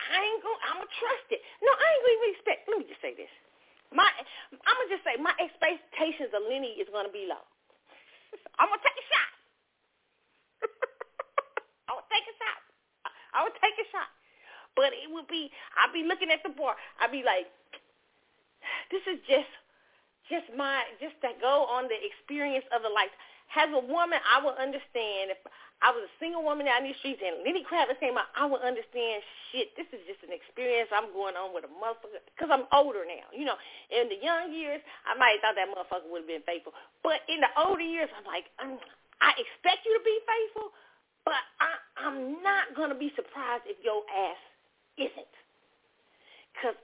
[0.00, 1.40] I ain't gonna, I'm gonna trust it.
[1.62, 2.58] No, I ain't gonna expect.
[2.66, 3.30] Let me just say this.
[3.90, 7.42] My, I'm gonna just say my expectations of Lenny is gonna be low.
[8.58, 9.30] I'm gonna take a shot.
[11.90, 12.60] I would take a shot.
[13.34, 14.10] I would take a shot,
[14.78, 15.50] but it would be.
[15.78, 16.78] I'd be looking at the bar.
[17.02, 17.50] I'd be like,
[18.90, 19.50] this is just,
[20.30, 23.10] just my, just to go on the experience of the life.
[23.56, 25.40] As a woman, I would understand if
[25.82, 28.44] I was a single woman out in these streets and Lenny Kravitz came out, I
[28.44, 32.52] would understand, shit, this is just an experience I'm going on with a motherfucker, because
[32.52, 33.26] I'm older now.
[33.32, 36.46] You know, in the young years, I might have thought that motherfucker would have been
[36.46, 36.76] faithful.
[37.00, 38.76] But in the older years, I'm like, I'm,
[39.24, 40.70] I expect you to be faithful,
[41.24, 41.74] but I,
[42.06, 44.40] I'm not going to be surprised if your ass
[45.00, 45.34] isn't.
[46.54, 46.76] Because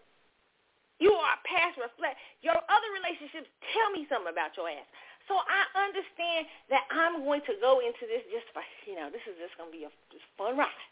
[0.98, 2.16] you are past reflect.
[2.40, 4.88] Your other relationships tell me something about your ass.
[5.26, 9.22] So I understand that I'm going to go into this just for, you know, this
[9.26, 10.82] is just going to be a just fun ride.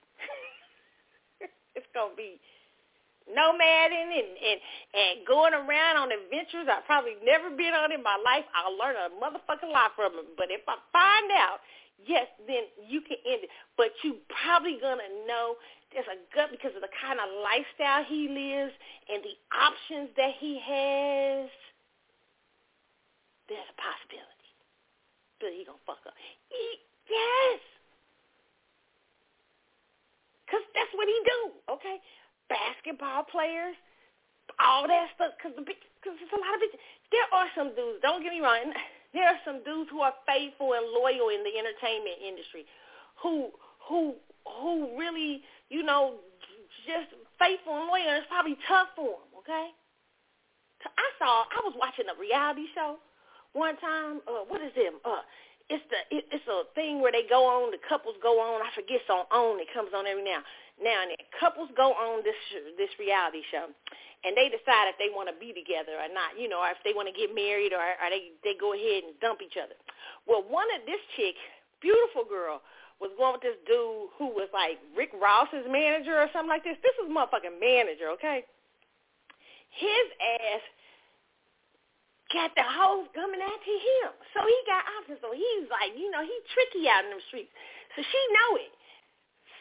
[1.79, 2.43] it's going to be
[3.31, 4.59] nomading and, and,
[4.93, 8.45] and going around on adventures I've probably never been on in my life.
[8.53, 10.35] I'll learn a motherfucking lot from it.
[10.37, 11.63] But if I find out,
[12.03, 13.51] yes, then you can end it.
[13.79, 15.57] But you probably going to know
[15.95, 18.75] there's a gut because of the kind of lifestyle he lives
[19.07, 21.49] and the options that he has
[23.49, 24.51] there's a possibility.
[25.41, 26.17] But he gonna fuck up.
[26.49, 26.81] He,
[27.11, 27.61] yes.
[30.45, 31.41] Because that's what he do,
[31.73, 31.99] okay?
[32.49, 33.75] Basketball players,
[34.61, 36.81] all that stuff, because the cause there's a lot of bitches.
[37.11, 38.73] There are some dudes, don't get me wrong,
[39.17, 42.69] there are some dudes who are faithful and loyal in the entertainment industry
[43.19, 43.51] who,
[43.89, 44.15] who,
[44.45, 46.21] who really, you know,
[46.85, 47.09] just
[47.41, 49.73] faithful and loyal, it's probably tough for them, okay?
[50.85, 53.01] I saw, I was watching a reality show
[53.55, 54.21] one time.
[54.29, 54.93] Uh, what is it?
[55.07, 55.25] Uh,
[55.73, 57.73] it's the it, it's a thing where they go on.
[57.73, 58.61] The couples go on.
[58.61, 59.65] I forget it's on OWN.
[59.65, 60.45] It comes on every now
[60.77, 61.23] now and then.
[61.41, 62.37] Couples go on this
[62.77, 63.71] this reality show,
[64.29, 66.37] and they decide if they want to be together or not.
[66.37, 69.09] You know, or if they want to get married or, or they they go ahead
[69.09, 69.79] and dump each other.
[70.29, 71.39] Well, one of this chick
[71.85, 72.65] beautiful girl
[72.97, 76.81] was going with this dude who was like Rick Ross's manager or something like this.
[76.81, 78.49] This was motherfucking manager, okay?
[79.77, 80.65] His ass
[82.35, 84.11] got the hoes coming after him.
[84.35, 85.23] So he got options.
[85.23, 87.55] So he's like, you know, he tricky out in them streets.
[87.95, 88.75] So she know it.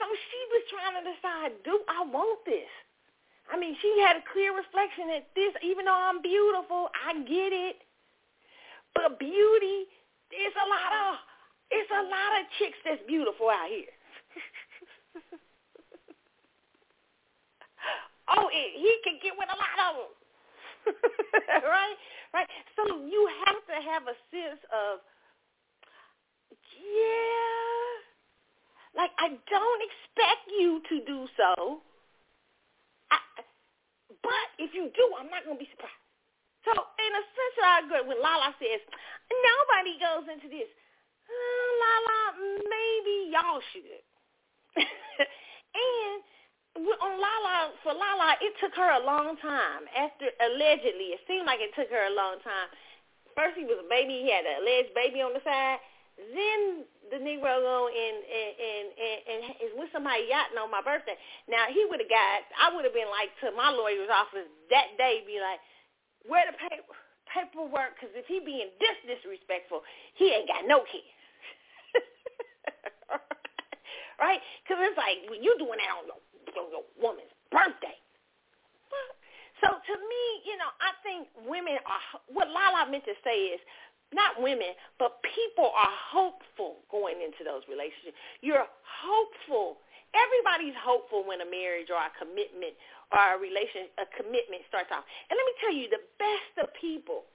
[0.01, 2.65] So she was trying to decide, do I want this?
[3.51, 7.53] I mean, she had a clear reflection that this, even though I'm beautiful, I get
[7.53, 7.84] it.
[8.95, 9.86] But beauty,
[10.34, 11.19] there's a lot of,
[11.69, 13.93] it's a lot of chicks that's beautiful out here.
[18.34, 20.09] oh, it, he can get with a lot of them.
[21.63, 21.95] right?
[22.34, 22.49] Right?
[22.75, 24.99] So you have to have a sense of,
[26.73, 27.93] yeah,
[28.97, 31.81] like I don't expect you to do so.
[33.13, 33.17] I,
[34.21, 36.03] but if you do, I'm not going to be surprised.
[36.65, 38.81] So in a sense, I agree when Lala says,
[39.29, 40.69] nobody goes into this.
[41.29, 42.19] Uh, Lala,
[42.65, 44.03] maybe y'all should.
[44.81, 46.17] and
[46.78, 49.86] on Lala, for Lala, it took her a long time.
[49.93, 52.69] After allegedly, it seemed like it took her a long time.
[53.38, 54.26] First, he was a baby.
[54.26, 55.82] He had an alleged baby on the side.
[56.17, 58.86] Then the Negro go and and and
[59.26, 61.17] and, is with somebody yachting on my birthday.
[61.49, 62.45] Now he would have got.
[62.53, 65.57] I would have been like to my lawyer's office that day, be like,
[66.30, 66.93] where the paper
[67.34, 67.97] paperwork?
[67.97, 69.82] Because if he being this disrespectful,
[70.13, 71.17] he ain't got no kids.
[74.21, 74.41] right?
[74.61, 76.21] Because it's like when you doing that on your,
[76.57, 77.97] on your woman's birthday.
[79.61, 83.61] So to me, you know, I think women are what Lala meant to say is
[84.11, 88.19] not women, but people are hopeful going into those relationships.
[88.43, 89.81] You're hopeful.
[90.13, 92.77] Everybody's hopeful when a marriage or a commitment
[93.09, 95.07] or a relation a commitment starts off.
[95.31, 97.25] And let me tell you, the best of people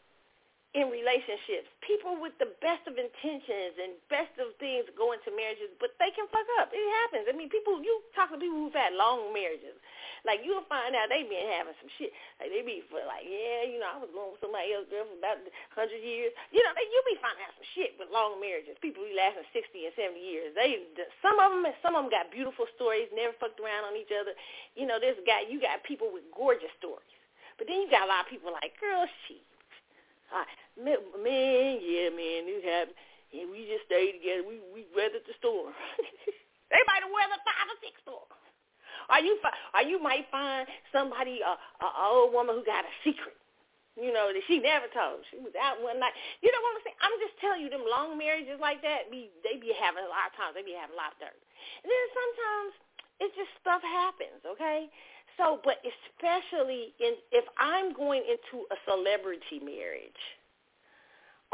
[0.77, 1.65] in relationships.
[1.81, 6.13] People with the best of intentions and best of things go into marriages, but they
[6.13, 6.69] can fuck up.
[6.77, 7.25] It happens.
[7.25, 9.81] I mean, people, you talk to people who've had long marriages.
[10.29, 12.13] Like, you'll find out they been having some shit.
[12.37, 15.09] Like, they be for like, yeah, you know, I was going with somebody else girl
[15.09, 15.41] for about
[15.73, 16.37] 100 years.
[16.53, 18.77] You know, they, you be finding out some shit with long marriages.
[18.85, 20.53] People be lasting 60 and 70 years.
[20.53, 20.85] They,
[21.25, 24.37] some of them, some of them got beautiful stories, never fucked around on each other.
[24.77, 27.09] You know, this guy, you got people with gorgeous stories.
[27.57, 29.48] But then you got a lot of people like, girl, shit
[30.33, 30.45] I,
[30.79, 32.99] man, yeah, man, this happened.
[33.33, 34.45] And we just stayed together.
[34.49, 35.77] We we weathered the storm.
[36.73, 38.33] they might have weathered five or six storms.
[39.09, 42.85] Or you fi- or you might find somebody, uh, a, a old woman who got
[42.89, 43.37] a secret.
[43.99, 45.27] You know that she never told.
[45.29, 46.15] She was out one night.
[46.41, 47.01] You know what I'm saying?
[47.03, 50.31] I'm just telling you, them long marriages like that, be they be having a lot
[50.31, 50.55] of times.
[50.55, 51.37] They be having a lot of dirt.
[51.83, 52.71] And then sometimes
[53.19, 54.41] it's just stuff happens.
[54.47, 54.87] Okay.
[55.39, 60.23] So, but especially in if I'm going into a celebrity marriage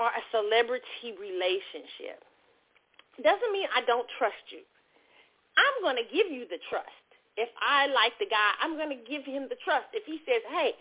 [0.00, 2.24] or a celebrity relationship,
[3.22, 4.64] doesn't mean I don't trust you.
[5.54, 6.90] I'm going to give you the trust.
[7.36, 9.86] If I like the guy, I'm going to give him the trust.
[9.92, 10.74] If he says, hey,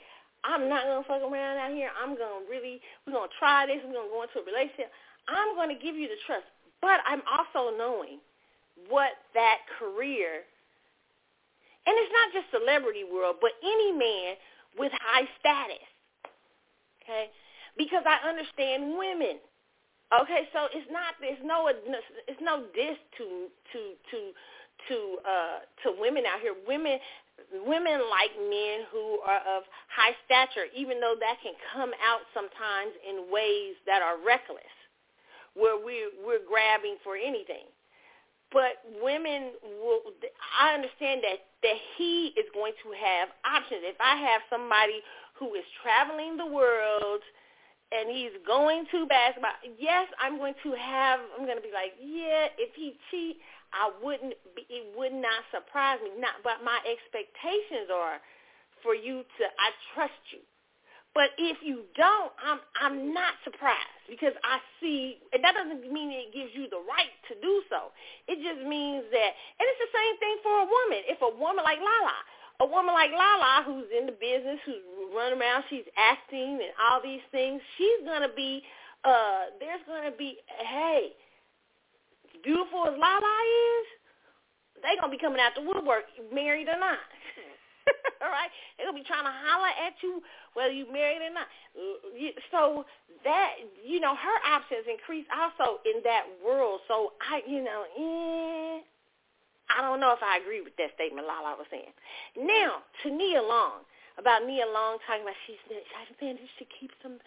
[0.44, 1.90] I'm not going to fuck around out here.
[1.94, 3.82] I'm going to really, we're going to try this.
[3.86, 4.90] We're going to go into a relationship.
[5.28, 6.46] I'm going to give you the trust.
[6.82, 8.20] But I'm also knowing
[8.90, 10.46] what that career
[11.86, 14.36] and it's not just celebrity world, but any man
[14.80, 15.84] with high status.
[17.04, 17.28] Okay?
[17.78, 19.44] Because I understand women.
[20.14, 23.80] Okay, so it's not there's no it's no diss to to
[24.14, 24.20] to
[24.88, 26.54] to uh to women out here.
[26.68, 27.00] Women
[27.66, 32.94] women like men who are of high stature, even though that can come out sometimes
[33.02, 34.70] in ways that are reckless,
[35.58, 37.66] where we we're grabbing for anything
[38.54, 40.14] but women will
[40.62, 43.82] I understand that that he is going to have options.
[43.84, 45.02] If I have somebody
[45.36, 47.26] who is traveling the world
[47.90, 51.98] and he's going to basketball, yes, I'm going to have I'm going to be like,
[51.98, 53.42] yeah, if he cheat,
[53.74, 56.14] I wouldn't be, it would not surprise me.
[56.22, 58.22] Not but my expectations are
[58.86, 60.46] for you to I trust you.
[61.14, 66.10] But if you don't, I'm I'm not surprised because I see, and that doesn't mean
[66.10, 67.94] it gives you the right to do so.
[68.26, 71.06] It just means that, and it's the same thing for a woman.
[71.06, 72.18] If a woman like Lala,
[72.62, 74.82] a woman like Lala who's in the business, who's
[75.14, 78.66] running around, she's acting and all these things, she's gonna be,
[79.06, 81.14] uh, there's gonna be, hey,
[82.44, 83.86] beautiful as Lala is,
[84.82, 86.98] they gonna be coming out the woodwork, married or not.
[88.24, 90.22] All right, they're gonna be trying to holler at you
[90.54, 91.48] whether you married or not.
[92.52, 92.86] So
[93.24, 93.56] that
[93.86, 96.82] you know, her options increase also in that world.
[96.88, 98.82] So I, you know, eh,
[99.76, 101.92] I don't know if I agree with that statement Lala was saying.
[102.38, 103.84] Now to Nia Long
[104.18, 107.18] about Nia Long talking about she's I managed to keep some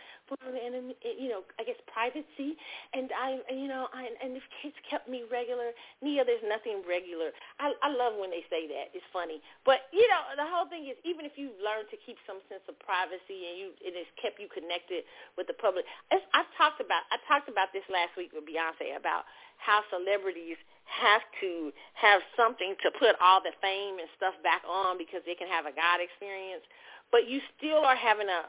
[0.42, 2.58] and you know I guess privacy,
[2.94, 5.70] and I, you know, I, and this kids kept me regular.
[6.02, 7.30] Nia, there's nothing regular.
[7.62, 8.90] I, I love when they say that.
[8.94, 12.18] It's funny, but you know, the whole thing is even if you learn to keep
[12.26, 15.06] some sense of privacy and you, it has kept you connected
[15.38, 15.86] with the public.
[16.10, 19.24] It's, I've talked about, I talked about this last week with Beyonce about
[19.58, 24.96] how celebrities have to have something to put all the fame and stuff back on
[24.96, 26.62] because they can have a God experience,
[27.10, 28.40] but you still are having a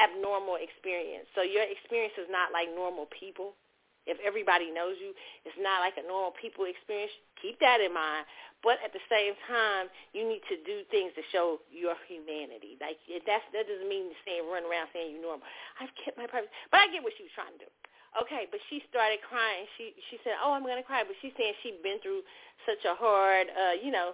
[0.00, 1.28] abnormal experience.
[1.34, 3.54] So your experience is not like normal people.
[4.08, 5.12] If everybody knows you,
[5.44, 7.12] it's not like a normal people experience.
[7.38, 8.24] Keep that in mind.
[8.64, 12.80] But at the same time, you need to do things to show your humanity.
[12.80, 15.44] Like that's that doesn't mean saying run around saying you're normal.
[15.80, 17.70] I've kept my privacy, but I get what she was trying to do.
[18.18, 19.66] Okay, but she started crying.
[19.78, 22.22] She she said, "Oh, I'm gonna cry," but she's saying she'd been through
[22.66, 24.12] such a hard, uh, you know,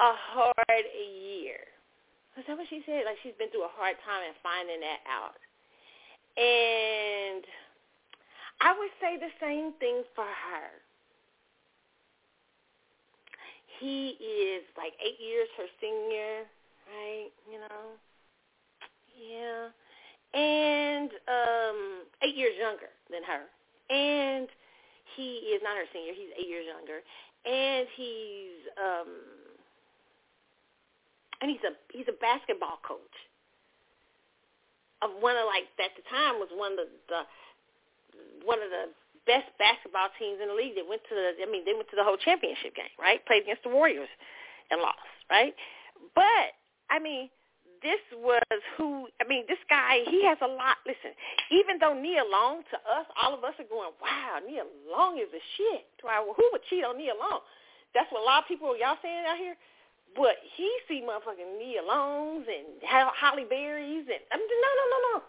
[0.00, 1.68] a hard year
[2.38, 3.02] is that what she said?
[3.02, 5.34] Like she's been through a hard time and finding that out.
[6.38, 7.42] And
[8.62, 10.70] I would say the same thing for her.
[13.82, 16.46] He is like eight years her senior,
[16.86, 17.30] right?
[17.50, 17.98] You know?
[19.18, 19.74] Yeah.
[20.34, 21.78] And um
[22.22, 23.48] eight years younger than her.
[23.88, 24.48] And
[25.16, 27.00] he is not her senior, he's eight years younger.
[27.46, 29.10] And he's um
[31.40, 33.16] and he's a he's a basketball coach
[35.02, 37.20] of one of like at the time was one of the, the
[38.44, 38.90] one of the
[39.26, 40.74] best basketball teams in the league.
[40.74, 43.24] They went to the I mean they went to the whole championship game, right?
[43.26, 44.10] Played against the Warriors
[44.70, 45.54] and lost, right?
[46.14, 46.56] But
[46.90, 47.30] I mean
[47.82, 48.42] this was
[48.76, 51.10] who I mean, this guy, he has a lot listen,
[51.50, 55.28] even though Nia Long to us, all of us are going, Wow, Nia Long is
[55.34, 55.86] a shit.
[56.02, 57.40] Why who would cheat on Nia Long?
[57.94, 59.56] That's what a lot of people y'all saying out here.
[60.16, 64.98] But he see motherfucking Nia Longs and Halle Berrys and I'm just, no, no, no,
[65.04, 65.16] no.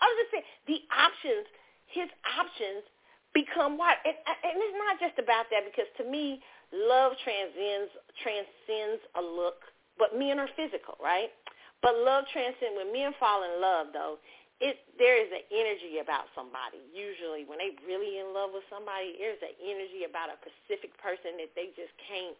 [0.00, 1.46] I was just saying the options,
[1.90, 2.84] his options
[3.34, 6.40] become what, and, and it's not just about that because to me,
[6.72, 7.92] love transcends
[8.22, 9.62] transcends a look.
[9.96, 11.32] But men are physical, right?
[11.80, 12.76] But love transcends.
[12.76, 14.20] When men fall in love, though,
[14.60, 16.80] it there is an energy about somebody.
[16.88, 21.36] Usually, when they really in love with somebody, there's an energy about a specific person
[21.40, 22.36] that they just can't.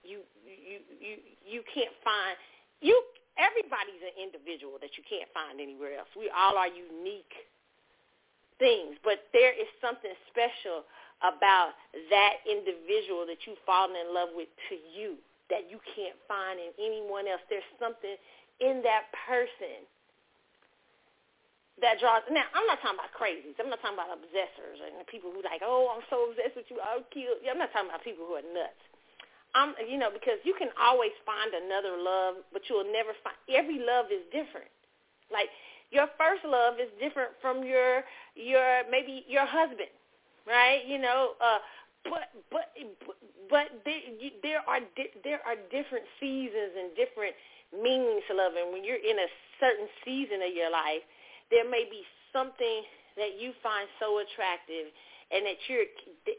[0.00, 1.14] You you you
[1.44, 2.36] you can't find.
[2.80, 2.96] You
[3.36, 6.08] everybody's an individual that you can't find anywhere else.
[6.16, 7.36] We all are unique
[8.56, 10.88] things, but there is something special
[11.20, 11.76] about
[12.08, 15.20] that individual that you've fallen in love with to you
[15.52, 17.42] that you can't find in anyone else.
[17.50, 18.14] There's something
[18.62, 19.84] in that person
[21.82, 22.22] that draws.
[22.30, 23.56] Now, I'm not talking about crazies.
[23.58, 26.78] I'm not talking about obsessors and people who like, oh, I'm so obsessed with you,
[26.80, 27.36] oh, I'll kill.
[27.44, 28.80] I'm not talking about people who are nuts.
[29.50, 33.34] I'm, you know, because you can always find another love, but you'll never find.
[33.50, 34.70] Every love is different.
[35.26, 35.50] Like
[35.90, 38.06] your first love is different from your
[38.38, 39.90] your maybe your husband,
[40.46, 40.80] right?
[40.86, 41.58] You know, uh,
[42.04, 42.72] but but
[43.50, 44.00] but there,
[44.42, 44.80] there are
[45.24, 47.34] there are different seasons and different
[47.72, 49.30] meanings to love, and when you're in a
[49.60, 51.04] certain season of your life
[51.50, 52.86] there may be something
[53.18, 54.88] that you find so attractive
[55.34, 55.86] and that you're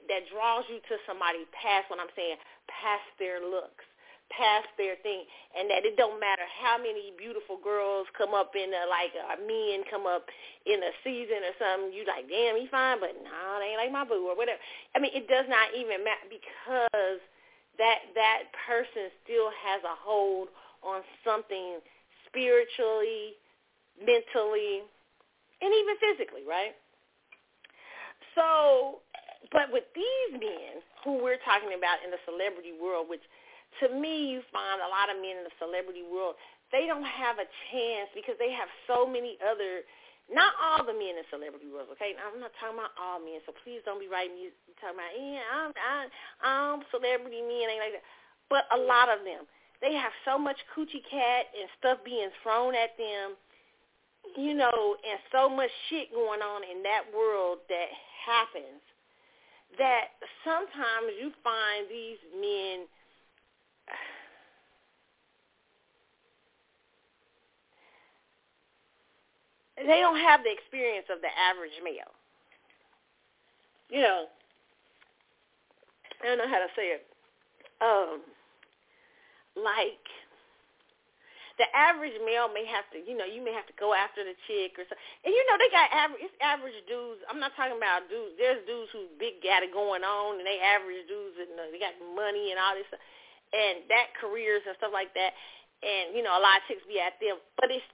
[0.08, 3.84] that draws you to somebody past what I'm saying, past their looks,
[4.32, 8.72] past their thing, and that it don't matter how many beautiful girls come up in
[8.72, 10.26] a, like a men come up
[10.66, 11.92] in a season or something.
[11.92, 14.60] You like, damn, he fine, but nah, they ain't like my boo or whatever.
[14.96, 17.20] I mean, it does not even matter because
[17.78, 20.50] that that person still has a hold
[20.84, 21.80] on something
[22.28, 23.36] spiritually,
[24.00, 24.86] mentally,
[25.62, 26.74] and even physically, right?
[28.36, 29.04] So,
[29.52, 33.24] but with these men who we're talking about in the celebrity world, which
[33.80, 36.36] to me you find a lot of men in the celebrity world,
[36.76, 39.88] they don't have a chance because they have so many other
[40.32, 42.15] not all the men in celebrity world, okay?
[42.15, 45.43] I'm not talking about all men, so please don't be writing me talking about, yeah,
[45.51, 45.72] I'm,
[46.39, 48.07] I'm, celebrity men, ain't like that.
[48.47, 49.43] But a lot of them,
[49.84, 53.36] they have so much coochie cat and stuff being thrown at them
[54.38, 57.89] you know, and so much shit going on in that world that
[58.26, 58.82] happens
[59.78, 62.86] that sometimes you find these men
[69.78, 72.14] they don't have the experience of the average male.
[73.90, 74.26] You know,
[76.22, 77.04] I don't know how to say it.
[77.82, 78.22] Um,
[79.58, 80.06] like
[81.58, 84.38] the average male may have to, you know, you may have to go after the
[84.48, 85.06] chick or something.
[85.26, 87.22] And you know, they got average, it's average dudes.
[87.28, 88.38] I'm not talking about dudes.
[88.38, 91.82] There's dudes who big got it going on, and they average dudes, and uh, they
[91.82, 93.04] got money and all this, stuff,
[93.54, 95.36] and that careers and stuff like that.
[95.84, 97.86] and you know a lot of chicks be at them, but it's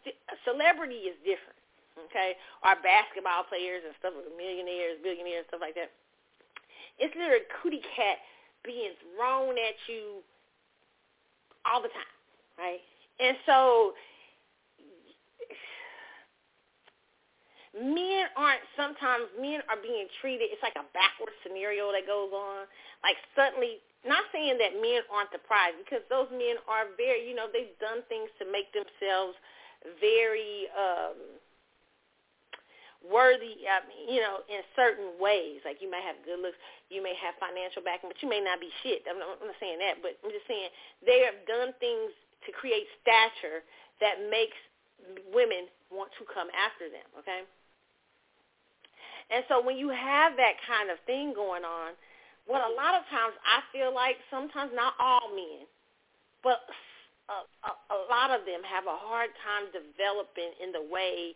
[0.46, 1.58] celebrity is different.
[2.10, 5.90] Okay, our basketball players and stuff, millionaires, billionaires, stuff like that.
[7.02, 8.22] It's literally cootie cat
[8.62, 10.22] being thrown at you
[11.66, 12.14] all the time,
[12.58, 12.82] right?
[13.18, 13.94] And so
[17.78, 22.66] men aren't sometimes men are being treated it's like a backward scenario that goes on
[23.06, 23.78] like suddenly
[24.08, 27.76] not saying that men aren't the prize because those men are very you know they've
[27.80, 29.36] done things to make themselves
[30.00, 31.18] very um
[33.06, 35.62] worthy I you know in certain ways.
[35.64, 38.60] Like you may have good looks you may have financial backing but you may not
[38.60, 39.06] be shit.
[39.08, 40.72] I'm not, I'm not saying that but I'm just saying
[41.06, 42.12] they have done things
[42.46, 43.64] to create stature
[44.00, 44.58] that makes
[45.32, 47.48] women want to come after them okay?
[49.30, 51.94] And so when you have that kind of thing going on,
[52.48, 55.68] what a lot of times I feel like sometimes not all men,
[56.44, 56.64] but
[57.28, 61.36] a, a, a lot of them have a hard time developing in the way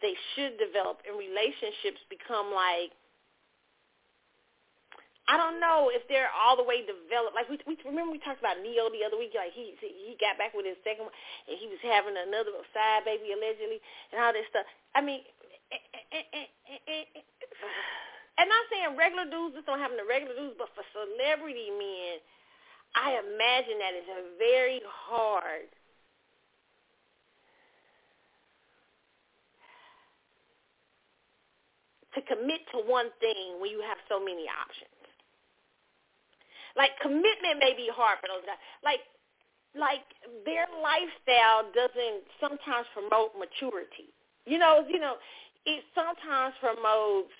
[0.00, 2.92] they should develop and relationships become like
[5.26, 7.34] I don't know if they're all the way developed.
[7.34, 9.34] Like we, we remember we talked about Ne-Yo the other week.
[9.34, 11.16] Like he he got back with his second one,
[11.50, 13.82] and he was having another side baby allegedly,
[14.14, 14.62] and all this stuff.
[14.94, 15.26] I mean,
[15.74, 15.82] eh,
[16.14, 17.26] eh, eh,
[18.36, 21.72] and I'm not saying regular dudes just don't happen to regular dudes, but for celebrity
[21.72, 22.20] men,
[22.92, 25.68] I imagine that it's very hard
[32.16, 34.92] to commit to one thing when you have so many options.
[36.76, 38.60] Like commitment may be hard for those guys.
[38.84, 39.00] Like
[39.76, 40.04] like
[40.48, 44.08] their lifestyle doesn't sometimes promote maturity.
[44.48, 45.20] You know, you know,
[45.68, 47.32] it sometimes promotes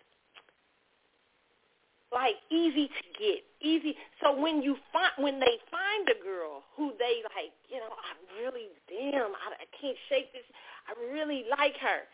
[2.12, 3.96] like easy to get, easy.
[4.22, 8.10] So when you find when they find a girl who they like, you know, I
[8.40, 10.46] really damn, I, I can't shake this.
[10.86, 12.06] I really like her,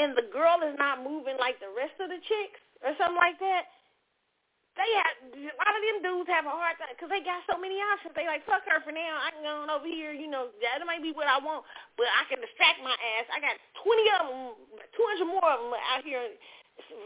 [0.00, 3.38] and the girl is not moving like the rest of the chicks or something like
[3.40, 3.68] that
[4.74, 7.54] they have a lot of them dudes have a hard time because they got so
[7.54, 8.10] many options.
[8.18, 9.22] They like fuck her for now.
[9.22, 10.10] I can go on over here.
[10.10, 11.62] You know that might be what I want,
[11.94, 13.26] but I can distract my ass.
[13.30, 14.42] I got twenty of them,
[14.98, 16.26] two hundred more of them out here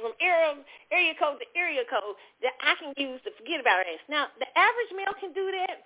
[0.03, 0.61] from area
[0.93, 4.03] area code to area code that I can use to forget about ass.
[4.09, 5.85] Now the average male can do that.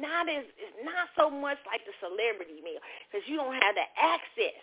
[0.00, 0.48] Not as
[0.82, 4.58] not so much like the celebrity male because you don't have the access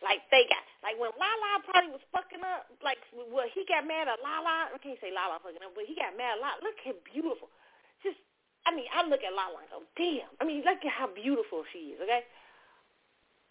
[0.00, 4.08] like they got like when Lala probably was fucking up, like well he got mad
[4.08, 4.72] at Lala.
[4.72, 6.64] I can't say Lala fucking up, but he got mad at Lala.
[6.64, 7.52] Look how beautiful.
[8.00, 8.16] Just
[8.64, 10.28] I mean, I look at Lala and go, damn.
[10.40, 12.00] I mean, look at how beautiful she is.
[12.00, 12.24] Okay.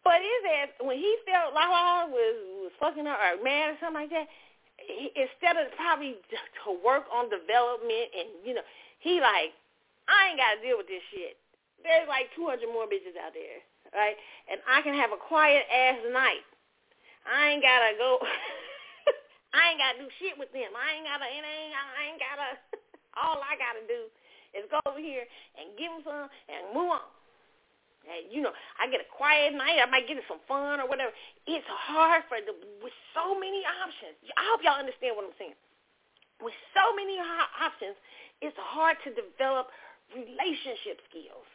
[0.04, 2.36] But is that when he felt Lala was
[2.66, 4.28] was fucking her or mad or something like that,
[4.80, 8.66] he, instead of probably to work on development and you know,
[9.00, 9.52] he like,
[10.08, 11.36] I ain't got to deal with this shit.
[11.84, 14.18] There's like 200 more bitches out there right?
[14.50, 16.46] And I can have a quiet ass night.
[17.26, 18.20] I ain't gotta go.
[19.58, 20.74] I ain't gotta do shit with them.
[20.74, 21.28] I ain't gotta.
[21.30, 21.74] It ain't.
[21.74, 22.50] I ain't gotta.
[23.22, 24.10] all I gotta do
[24.56, 25.26] is go over here
[25.58, 27.06] and give them some and move on.
[28.08, 29.84] And, you know, I get a quiet night.
[29.84, 31.12] I might get some fun or whatever.
[31.46, 34.16] It's hard for the with so many options.
[34.40, 35.58] I hope y'all understand what I'm saying.
[36.40, 38.00] With so many options,
[38.40, 39.68] it's hard to develop
[40.16, 41.46] relationship skills.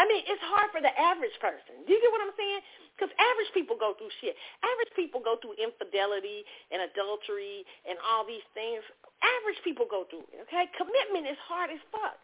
[0.00, 1.84] I mean, it's hard for the average person.
[1.84, 2.62] Do you get what I'm saying?
[3.00, 4.36] Because average people go through shit.
[4.60, 8.84] Average people go through infidelity and adultery and all these things.
[9.24, 10.68] Average people go through it, okay?
[10.76, 12.20] Commitment is hard as fuck.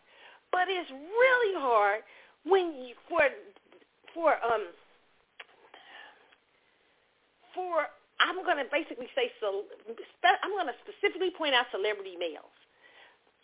[0.53, 2.05] But it's really hard
[2.45, 3.25] when you, for,
[4.13, 4.69] for, um,
[7.57, 7.89] for,
[8.21, 9.65] I'm going to basically say, so,
[10.45, 12.53] I'm going to specifically point out celebrity males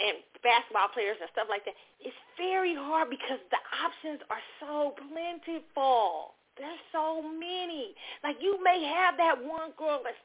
[0.04, 4.92] and basketball players and stuff like that, it's very hard because the options are so
[5.08, 6.36] plentiful.
[6.62, 7.98] There's so many.
[8.22, 10.18] Like you may have that one girl that's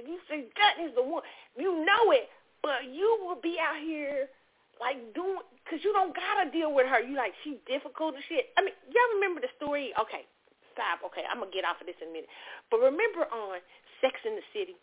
[0.00, 1.20] you say that is the one.
[1.60, 2.32] You know it,
[2.64, 4.32] but you will be out here
[4.80, 7.04] like doing because you don't gotta deal with her.
[7.04, 8.48] You like she's difficult and shit.
[8.56, 9.92] I mean, y'all remember the story?
[10.00, 10.24] Okay,
[10.72, 11.04] stop.
[11.12, 12.32] Okay, I'm gonna get off of this in a minute.
[12.72, 13.60] But remember on
[14.00, 14.80] Sex in the City,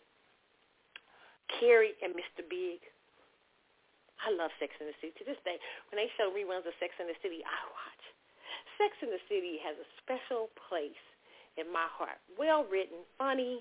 [1.58, 2.46] Carrie and Mr.
[2.46, 2.78] Big
[4.18, 5.14] I love Sex in the City.
[5.22, 5.58] To this day,
[5.90, 8.02] when they show reruns of Sex in the City, I watch.
[8.78, 11.02] Sex in the City has a special place
[11.58, 12.22] in my heart.
[12.38, 13.60] Well written, funny.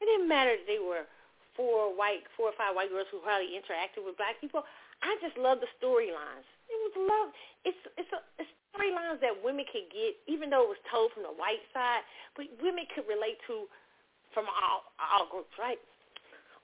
[0.00, 1.08] It didn't matter that they were
[1.56, 4.64] four white, four or five white girls who hardly interacted with black people.
[5.02, 6.46] I just love the storylines.
[6.68, 7.28] It was love.
[7.64, 11.24] It's it's a it's storylines that women could get, even though it was told from
[11.24, 12.04] the white side,
[12.36, 13.68] but women could relate to
[14.32, 15.80] from all all groups, right?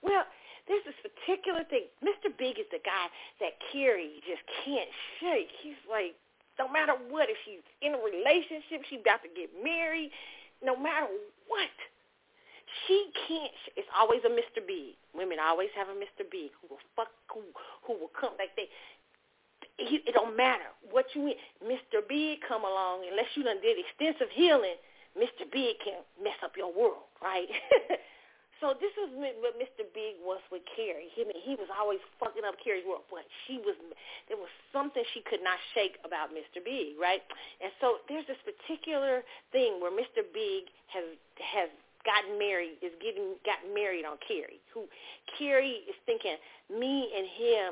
[0.00, 0.24] Well,
[0.68, 1.88] there's this particular thing.
[2.04, 2.28] Mr.
[2.28, 3.08] Big is the guy
[3.40, 5.48] that Carrie just can't shake.
[5.64, 6.14] He's like,
[6.58, 10.10] no matter what, if she's in a relationship, she's about to get married,
[10.62, 11.06] no matter
[11.46, 11.70] what,
[12.86, 13.54] she can't.
[13.76, 14.60] It's always a Mr.
[14.66, 14.98] Big.
[15.14, 16.26] Women always have a Mr.
[16.28, 17.42] Big who will fuck, who
[17.86, 18.68] who will come like they.
[19.78, 21.36] He, it don't matter what you mean.
[21.62, 22.02] Mr.
[22.06, 24.76] Big come along unless you done did extensive healing.
[25.16, 25.46] Mr.
[25.50, 27.48] Big can mess up your world, right?
[28.58, 29.86] So this was what Mr.
[29.94, 31.06] Big was with Carrie.
[31.14, 33.78] He he was always fucking up Carrie's world, but she was
[34.26, 36.58] there was something she could not shake about Mr.
[36.58, 37.22] Big, right?
[37.62, 39.22] And so there's this particular
[39.54, 40.26] thing where Mr.
[40.34, 41.06] Big has
[41.38, 41.70] has
[42.02, 44.58] gotten married, is getting got married on Carrie.
[44.74, 44.90] Who
[45.38, 46.34] Carrie is thinking
[46.66, 47.68] me and him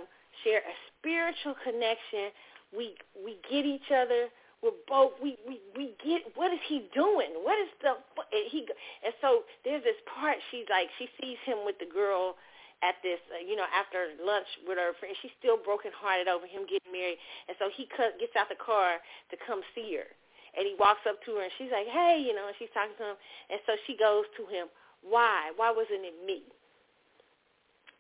[0.47, 2.31] share a spiritual connection.
[2.71, 4.31] We we get each other
[4.63, 7.37] we're both we we we get what is he doing?
[7.45, 8.01] What is the
[8.33, 8.65] and he
[9.05, 12.37] and so there's this part she's like she sees him with the girl
[12.81, 16.49] at this uh, you know after lunch with her friend she's still broken hearted over
[16.49, 20.09] him getting married and so he cut, gets out the car to come see her.
[20.57, 22.97] And he walks up to her and she's like hey you know and she's talking
[22.97, 23.19] to him.
[23.53, 24.73] And so she goes to him
[25.05, 25.53] why?
[25.55, 26.43] Why wasn't it me?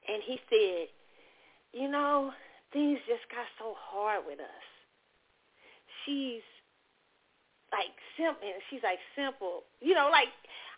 [0.08, 0.88] And he said
[1.76, 2.32] you know
[2.72, 4.66] things just got so hard with us
[6.06, 6.46] she's
[7.74, 8.40] like simple.
[8.46, 9.66] And she's like simple.
[9.82, 10.30] You know, like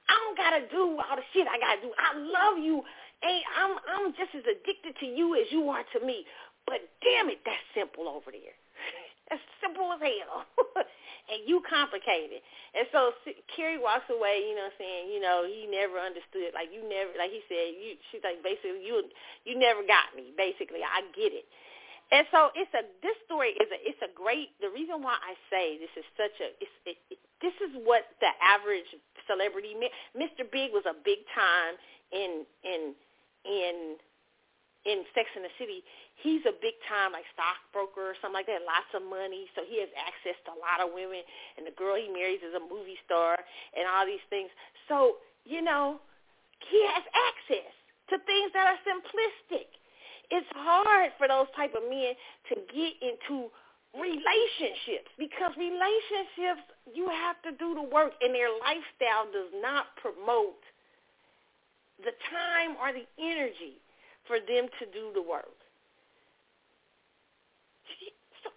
[0.09, 1.93] I don't gotta do all the shit I gotta do.
[1.95, 2.83] I love you.
[3.21, 6.25] Hey, I'm I'm just as addicted to you as you are to me.
[6.67, 8.57] But damn it, that's simple over there.
[9.29, 10.45] that's simple as hell.
[11.33, 12.41] and you complicated.
[12.77, 13.17] And so
[13.53, 16.53] Carrie walks away, you know, saying, you know, he never understood.
[16.53, 17.97] Like you never, like he said, you.
[18.13, 19.05] She's like basically, you,
[19.45, 20.33] you never got me.
[20.37, 21.49] Basically, I get it.
[22.11, 25.37] And so it's a this story is a it's a great the reason why I
[25.53, 28.89] say this is such a it's, it, it, this is what the average
[29.29, 29.77] celebrity
[30.17, 30.49] Mr.
[30.49, 31.77] Big was a big time
[32.13, 32.97] in in
[33.45, 34.01] in
[34.89, 35.85] in Sex in the City.
[36.17, 39.79] He's a big time like stockbroker or something like that, lots of money, so he
[39.85, 41.21] has access to a lot of women
[41.61, 43.37] and the girl he marries is a movie star
[43.77, 44.49] and all these things.
[44.89, 46.01] So, you know,
[46.73, 47.71] he has access
[48.11, 49.78] to things that are simplistic
[50.31, 52.13] it's hard for those type of men
[52.53, 53.49] to get into
[53.97, 56.61] relationships because relationships
[56.93, 60.61] you have to do the work and their lifestyle does not promote
[62.05, 63.81] the time or the energy
[64.29, 65.57] for them to do the work.
[68.45, 68.53] So,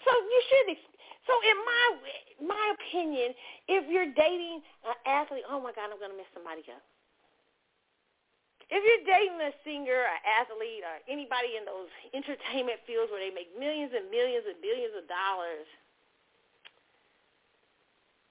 [0.00, 0.76] so you should
[1.28, 1.84] so in my
[2.48, 3.32] my opinion,
[3.68, 6.82] if you're dating an athlete, oh my God, I'm gonna mess somebody up
[8.70, 13.34] if you're dating a singer, an athlete, or anybody in those entertainment fields where they
[13.34, 15.68] make millions and millions and billions of dollars,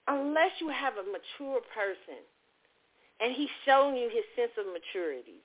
[0.08, 2.22] unless you have a mature person
[3.22, 5.40] and he's shown you his sense of maturity,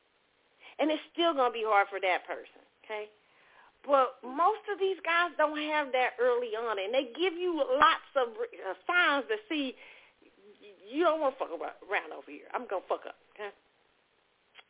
[0.78, 3.06] and it's still going to be hard for that person, okay?
[3.86, 8.10] But most of these guys don't have that early on, and they give you lots
[8.16, 9.76] of uh, signs to see
[10.90, 12.48] you don't want to fuck around over here.
[12.54, 13.52] I'm going to fuck up, okay?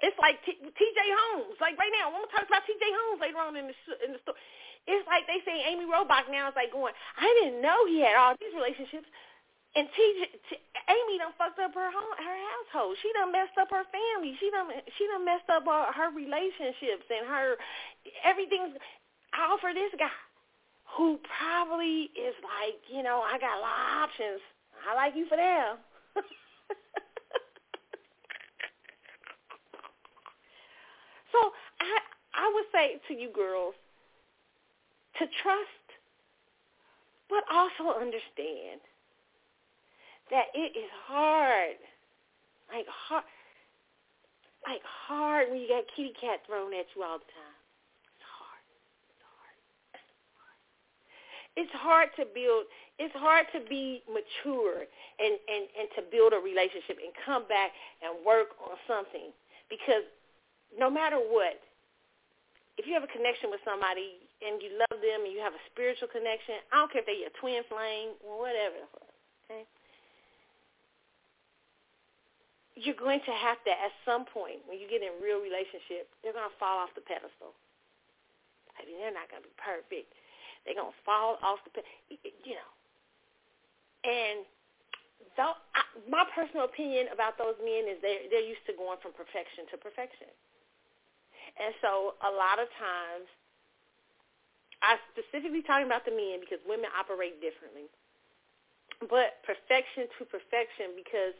[0.01, 1.01] It's like T- T.J.
[1.11, 1.59] Holmes.
[1.59, 2.82] Like right now, I want to talk about T.J.
[2.82, 4.38] Holmes later on in the in the story.
[4.88, 6.94] It's like they say Amy Robach now is like going.
[7.18, 9.11] I didn't know he had all these relationships,
[9.74, 10.18] and T.J.
[10.49, 12.96] T- Amy done fucked up her home, her household.
[13.03, 14.38] She done messed up her family.
[14.38, 17.59] She done she done messed up her, her relationships and her
[18.24, 18.78] everything's
[19.36, 20.14] all for this guy
[20.96, 24.40] who probably is like, you know, I got a lot of options.
[24.88, 25.76] I like you for them.
[31.33, 31.39] So
[31.81, 31.99] I
[32.35, 33.74] I would say to you girls
[35.18, 35.87] to trust,
[37.29, 38.81] but also understand
[40.31, 41.76] that it is hard,
[42.72, 43.24] like hard,
[44.66, 47.59] like hard when you got kitty cat thrown at you all the time.
[48.14, 48.64] It's hard.
[49.11, 50.57] It's hard.
[51.57, 52.64] It's hard to build.
[52.99, 54.85] It's hard to be mature
[55.18, 57.72] and and and to build a relationship and come back
[58.03, 59.33] and work on something
[59.70, 60.07] because
[60.76, 61.56] no matter what,
[62.78, 65.62] if you have a connection with somebody and you love them and you have a
[65.72, 68.86] spiritual connection, I don't care if they're your twin flame or whatever,
[69.46, 69.66] okay?
[72.78, 76.36] You're going to have to, at some point, when you get in real relationship, they're
[76.36, 77.50] going to fall off the pedestal.
[78.78, 80.14] I mean, they're not going to be perfect.
[80.62, 82.70] They're going to fall off the pedestal, you know.
[84.06, 84.46] And
[85.34, 89.10] though, I, my personal opinion about those men is they're, they're used to going from
[89.18, 90.30] perfection to perfection.
[91.59, 93.26] And so a lot of times,
[94.82, 97.90] I specifically talking about the men because women operate differently.
[99.02, 101.34] But perfection to perfection because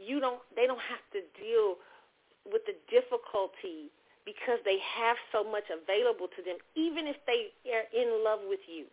[0.00, 1.76] you don't they don't have to deal
[2.48, 3.92] with the difficulty
[4.24, 8.64] because they have so much available to them even if they are in love with
[8.68, 8.88] you.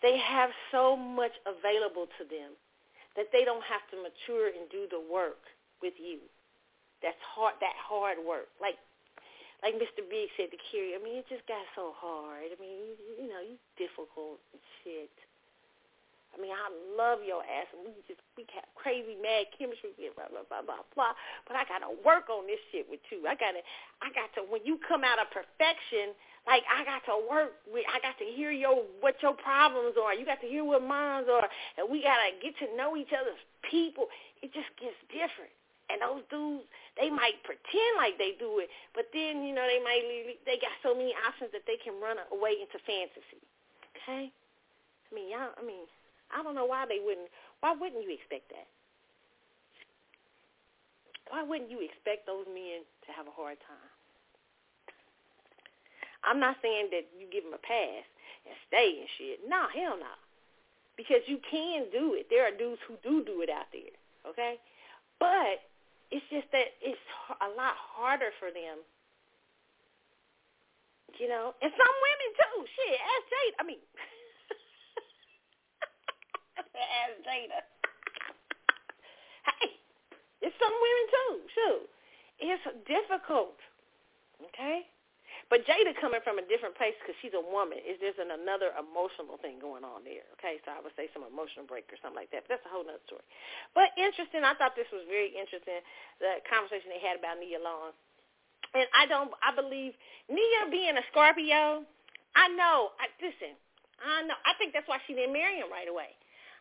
[0.00, 2.54] They have so much available to them
[3.16, 5.42] that they don't have to mature and do the work
[5.80, 6.20] with you.
[7.02, 8.48] That's hard that hard work.
[8.60, 8.76] Like
[9.62, 10.06] like Mr.
[10.06, 12.54] Big said to Carrie, I mean, it just got so hard.
[12.54, 15.10] I mean, you, you know, you difficult and shit.
[16.34, 20.28] I mean, I love your ass, and we just we have crazy mad chemistry, blah
[20.30, 21.16] blah blah blah blah.
[21.48, 23.26] But I gotta work on this shit with you.
[23.26, 23.64] I gotta,
[24.04, 24.46] I got to.
[24.46, 26.14] When you come out of perfection,
[26.46, 27.82] like I got to work with.
[27.90, 30.14] I got to hear your what your problems are.
[30.14, 31.48] You got to hear what mine are,
[31.80, 34.06] and we gotta get to know each other's people.
[34.38, 35.57] It just gets different.
[35.88, 36.68] And those dudes,
[37.00, 40.04] they might pretend like they do it, but then you know they might
[40.44, 43.40] they got so many options that they can run away into fantasy.
[43.96, 45.56] Okay, I mean y'all.
[45.56, 45.88] I mean
[46.28, 47.32] I don't know why they wouldn't.
[47.64, 48.68] Why wouldn't you expect that?
[51.32, 53.92] Why wouldn't you expect those men to have a hard time?
[56.24, 58.04] I'm not saying that you give them a pass
[58.44, 59.40] and stay and shit.
[59.48, 60.14] No, hell no.
[60.96, 62.26] Because you can do it.
[62.28, 63.94] There are dudes who do do it out there,
[64.26, 64.58] okay?
[65.20, 65.62] But
[66.10, 66.98] it's just that it's
[67.40, 68.78] a lot harder for them
[71.16, 72.56] you know, and some women too.
[72.68, 73.54] Shit, ask Jade.
[73.58, 73.80] I mean,
[76.60, 77.64] ask Jada.
[79.48, 79.72] Hey,
[80.44, 81.32] it's some women too.
[81.56, 81.88] Shoot,
[82.38, 83.56] it's difficult.
[84.52, 84.84] Okay,
[85.48, 87.80] but Jada coming from a different place because she's a woman.
[87.80, 90.28] Is there's an, another emotional thing going on there?
[90.36, 92.44] Okay, so I would say some emotional break or something like that.
[92.44, 93.24] But that's a whole other story.
[93.72, 94.44] But interesting.
[94.44, 95.80] I thought this was very interesting.
[96.20, 97.96] The conversation they had about Nia Long,
[98.76, 99.32] and I don't.
[99.40, 99.96] I believe
[100.28, 101.88] Nia being a Scorpio.
[102.36, 102.92] I know.
[103.00, 103.56] I listen.
[104.04, 104.36] I know.
[104.44, 106.12] I think that's why she didn't marry him right away.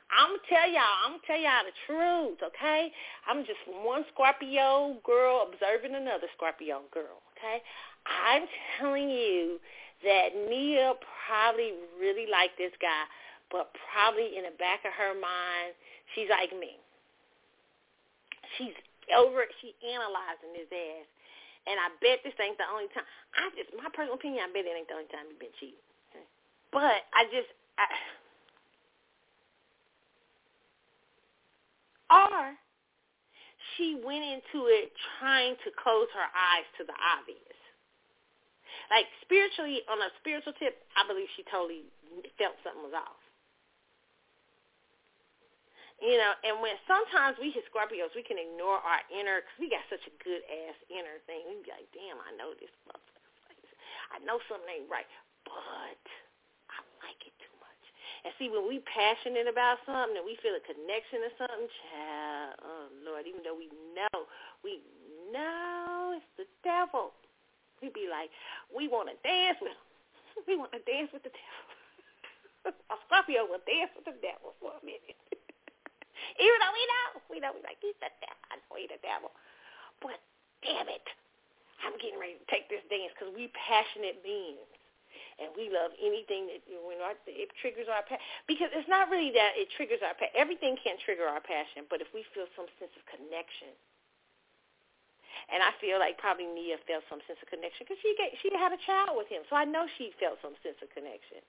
[0.07, 2.91] I'm gonna tell y'all, I'm gonna tell y'all the truth, okay?
[3.27, 7.59] I'm just one Scorpio girl observing another Scorpio girl, okay?
[8.07, 8.47] I'm
[8.79, 9.59] telling you
[10.03, 10.93] that Nia
[11.25, 13.03] probably really liked this guy,
[13.51, 15.75] but probably in the back of her mind,
[16.15, 16.79] she's like me.
[18.57, 18.75] She's
[19.11, 19.51] over it.
[19.59, 21.07] she analyzing his ass.
[21.67, 23.03] And I bet this ain't the only time.
[23.35, 25.83] I just, my personal opinion, I bet it ain't the only time he's been cheating.
[26.71, 27.87] But I just, I,
[32.09, 32.55] Or
[33.75, 37.46] she went into it trying to close her eyes to the obvious.
[38.87, 41.83] Like spiritually, on a spiritual tip, I believe she totally
[42.39, 43.19] felt something was off.
[45.97, 49.65] You know, and when sometimes we hit Scorpios, we can ignore our inner, because we
[49.65, 51.41] got such a good ass inner thing.
[51.49, 53.17] We be like, damn, I know this motherfucker.
[54.13, 55.09] I know something ain't right,
[55.43, 55.99] but
[56.69, 57.83] I like it too much.
[58.23, 62.51] and see, when we passionate about something and we feel a connection to something, child,
[62.61, 63.67] oh Lord, even though we
[63.97, 64.29] know,
[64.63, 64.79] we
[65.33, 67.11] know it's the devil.
[67.81, 68.33] We be like,
[68.73, 69.85] we want to dance with him.
[70.45, 72.77] We want to dance with the devil.
[72.93, 75.17] a Scorpio will dance with the devil for a minute.
[76.45, 78.43] even though we know, we know, we like, he's the devil.
[78.53, 79.33] I know he's the devil.
[79.97, 80.21] But
[80.61, 81.05] damn it,
[81.81, 84.61] I'm getting ready to take this dance because we passionate beings
[85.37, 89.29] and we love anything that you know it triggers our passion because it's not really
[89.33, 90.33] that it triggers our passion.
[90.33, 93.73] Everything can trigger our passion, but if we feel some sense of connection,
[95.51, 98.49] and I feel like probably Nia felt some sense of connection because she get, she
[98.53, 101.41] had a child with him, so I know she felt some sense of connection.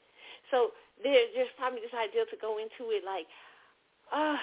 [0.53, 3.29] So there, there's probably this idea to go into it like,
[4.13, 4.41] uh,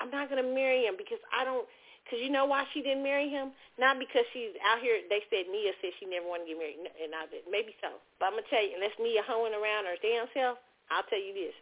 [0.00, 1.68] I'm not gonna marry him because I don't
[2.04, 3.54] because you know why she didn't marry him?
[3.78, 4.98] Not because she's out here.
[5.06, 7.46] They said Nia said she never wanted to get married, and I did.
[7.46, 8.02] Maybe so.
[8.18, 10.58] But I'm gonna tell you, unless Nia hoeing around her damn self,
[10.90, 11.54] I'll tell you this.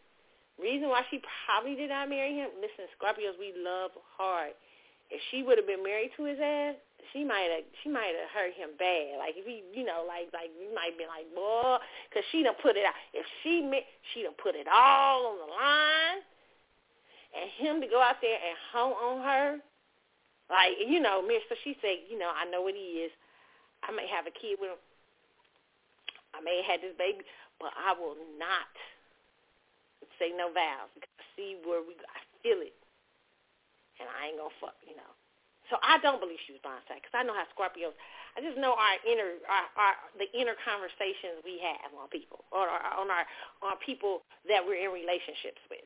[0.56, 2.50] Reason why she probably did not marry him.
[2.58, 4.56] Listen, Scorpios, we love hard.
[5.10, 6.76] If she would have been married to his ass,
[7.12, 9.16] she might have she might have hurt him bad.
[9.18, 12.58] Like if he, you know, like like we might be like, boy, because she done
[12.60, 12.96] put it out.
[13.16, 13.64] If she
[14.12, 16.20] she done put it all on the line,
[17.32, 19.48] and him to go out there and hoe on her,
[20.48, 23.12] like, you know, Miss, so she said, you know, I know what he is.
[23.84, 24.80] I may have a kid with him.
[26.32, 27.24] I may have had this baby,
[27.60, 28.72] but I will not
[30.18, 32.74] say no vows because I see where we, I feel it.
[33.98, 35.12] And I ain't to fuck, you know.
[35.68, 37.92] So I don't believe she was blindside because I know how Scorpios,
[38.36, 42.64] I just know our inner, our, our the inner conversations we have on people or
[42.72, 43.28] on our,
[43.60, 45.84] on people that we're in relationships with.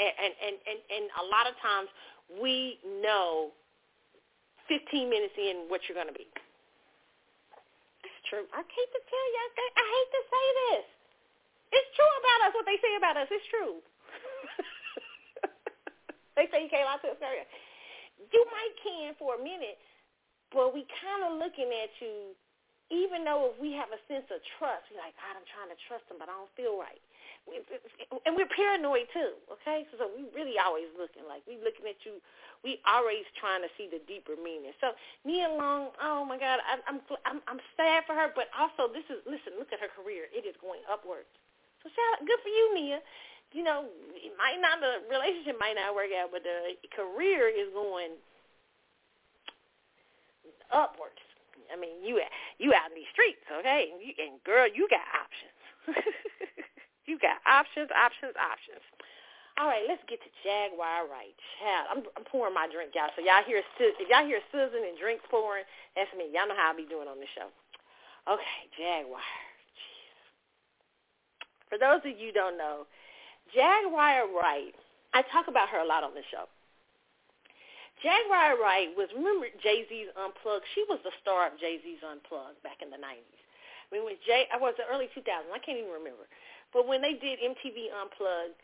[0.00, 1.92] And, and, and, and, and a lot of times
[2.40, 3.52] we know
[4.72, 6.28] 15 minutes in what you're to be.
[8.04, 8.48] It's true.
[8.52, 9.40] I hate to tell you.
[9.76, 10.86] I hate to say this.
[11.76, 12.52] It's true about us.
[12.56, 13.80] What they say about us, it's true.
[16.38, 17.42] they say you can't lie to a Scorpio.
[18.30, 19.82] you might can for a minute,
[20.54, 22.38] but we kind of looking at you,
[22.94, 25.78] even though if we have a sense of trust, we're like, God, I'm trying to
[25.90, 27.02] trust him, but I don't feel right.
[28.28, 29.88] And we're paranoid too, okay?
[29.90, 32.20] So, so we really always looking like we looking at you.
[32.60, 34.76] We always trying to see the deeper meaning.
[34.84, 34.92] So
[35.24, 39.08] Nia Long, oh my God, I, I'm I'm I'm sad for her, but also this
[39.08, 40.28] is listen, look at her career.
[40.28, 41.32] It is going upwards.
[41.80, 43.00] So shout, out, good for you, Nia
[43.52, 47.72] you know, it might not the relationship might not work out, but the career is
[47.72, 48.16] going
[50.72, 51.20] upwards.
[51.72, 52.20] I mean, you
[52.58, 53.92] you out in these streets, okay?
[53.92, 55.56] And, you, and girl, you got options.
[57.08, 58.84] you got options, options, options.
[59.58, 61.34] All right, let's get to Jaguar Wright.
[61.58, 63.10] Child, I'm, I'm pouring my drink, y'all.
[63.18, 65.66] So y'all hear if y'all hear sizzling and drinks pouring,
[65.98, 66.30] that's me.
[66.30, 67.50] Y'all know how I be doing on the show.
[68.30, 69.18] Okay, Jaguar.
[69.18, 70.14] Jeez.
[71.66, 72.86] For those of you who don't know,
[73.54, 74.74] Jaguar Wright,
[75.14, 76.46] I talk about her a lot on the show.
[78.02, 80.66] Jaguar Wright was, remember Jay-Z's Unplugged?
[80.74, 83.26] She was the star of Jay-Z's Unplugged back in the 90s.
[83.26, 86.28] I mean, when Jay, I was the early 2000s, I can't even remember.
[86.70, 88.60] But when they did MTV Unplugged,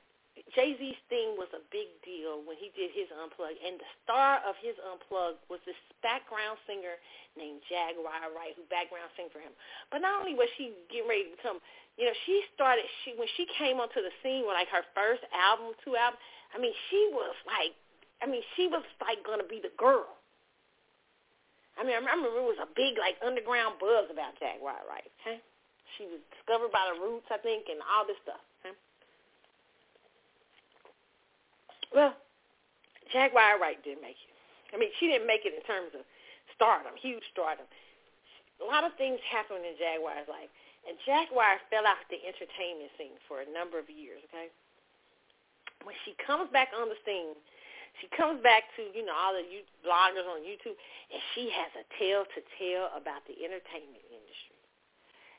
[0.55, 4.59] Jay-Z's theme was a big deal when he did his Unplugged, and the star of
[4.59, 6.99] his Unplugged was this background singer
[7.39, 9.55] named Jaguar Wright, who background sang for him.
[9.91, 11.59] But not only was she getting ready to become
[11.97, 15.23] you know, she started she when she came onto the scene with like her first
[15.31, 16.21] album, two albums.
[16.55, 17.75] I mean, she was like,
[18.23, 20.19] I mean, she was like gonna be the girl.
[21.75, 25.11] I mean, I remember it was a big like underground buzz about Jaguar Wright.
[25.23, 25.39] Okay,
[25.99, 28.43] she was discovered by the Roots, I think, and all this stuff.
[31.95, 32.11] Well,
[33.15, 34.35] Jaguar Wright didn't make it.
[34.75, 36.03] I mean, she didn't make it in terms of
[36.59, 37.71] stardom, huge stardom.
[38.59, 40.51] A lot of things happened in Jaguar's life.
[40.85, 44.53] And Jaguar fell off the entertainment scene for a number of years, okay?
[45.83, 47.37] When she comes back on the scene,
[48.03, 49.45] she comes back to, you know, all the
[49.81, 50.77] bloggers on YouTube,
[51.09, 54.61] and she has a tale to tell about the entertainment industry.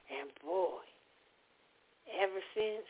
[0.09, 0.81] And boy,
[2.09, 2.87] ever since,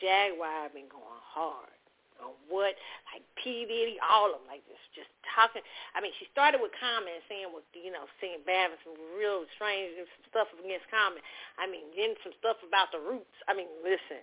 [0.00, 1.79] Jaguar been going hard
[2.20, 2.76] on what,
[3.10, 3.64] like P.
[3.64, 5.64] Diddy, all of them, like just just talking.
[5.96, 9.48] I mean, she started with Common saying what you know, saying bad and some real
[9.56, 9.96] strange
[10.28, 11.24] stuff against Common.
[11.56, 13.34] I mean, then some stuff about the roots.
[13.48, 14.22] I mean, listen,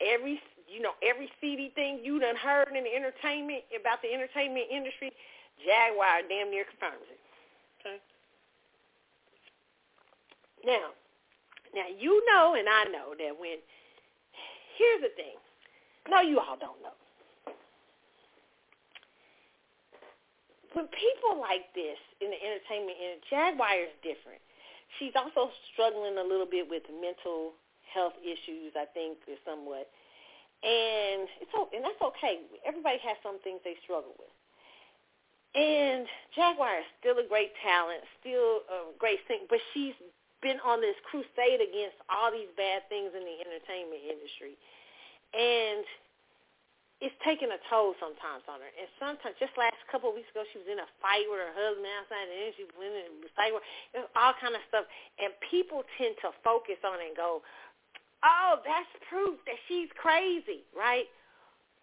[0.00, 4.66] every you know every seedy thing you done heard in the entertainment about the entertainment
[4.72, 5.12] industry,
[5.60, 7.20] Jaguar damn near confirms it.
[7.80, 7.98] Okay.
[10.64, 10.92] Now,
[11.74, 13.60] now you know and I know that when
[14.76, 15.36] here's the thing
[16.08, 16.96] no, you all don't know.
[20.72, 24.40] When people like this in the entertainment industry, Jaguar is different.
[24.98, 27.58] She's also struggling a little bit with mental
[27.90, 29.90] health issues, I think, somewhat.
[30.62, 32.46] And it's and that's okay.
[32.62, 34.34] Everybody has some things they struggle with.
[35.58, 36.06] And
[36.38, 39.98] Jaguar is still a great talent, still a great singer, but she's
[40.38, 44.54] been on this crusade against all these bad things in the entertainment industry
[45.34, 45.84] and
[47.00, 48.68] it's taking a toll sometimes on her.
[48.76, 51.52] And sometimes, just last couple of weeks ago, she was in a fight with her
[51.56, 53.64] husband outside, and then she went in a fight with
[54.12, 54.84] all kind of stuff.
[55.16, 57.40] And people tend to focus on it and go,
[58.20, 61.08] "Oh, that's proof that she's crazy," right?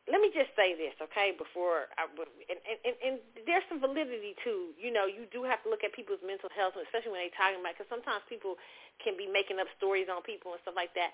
[0.08, 1.36] Let me just say this, okay?
[1.36, 5.70] Before, I, and, and and there's some validity to, you know, you do have to
[5.74, 8.56] look at people's mental health, especially when they're talking about, because sometimes people
[9.04, 11.12] can be making up stories on people and stuff like that.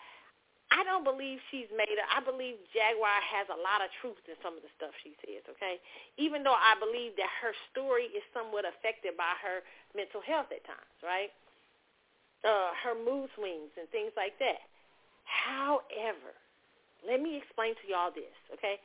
[0.74, 2.02] I don't believe she's made it.
[2.10, 5.46] I believe Jaguar has a lot of truth in some of the stuff she says,
[5.54, 5.78] okay?
[6.18, 9.62] Even though I believe that her story is somewhat affected by her
[9.94, 11.30] mental health at times, right?
[12.42, 14.66] Uh, her mood swings and things like that.
[15.30, 16.34] However,
[17.06, 18.82] let me explain to y'all this, okay?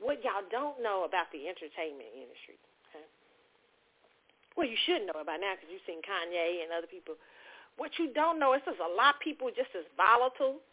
[0.00, 2.56] What y'all don't know about the entertainment industry,
[2.88, 3.04] okay?
[4.56, 7.20] Well, you should know about now because you've seen Kanye and other people.
[7.76, 10.64] What you don't know is there's a lot of people just as volatile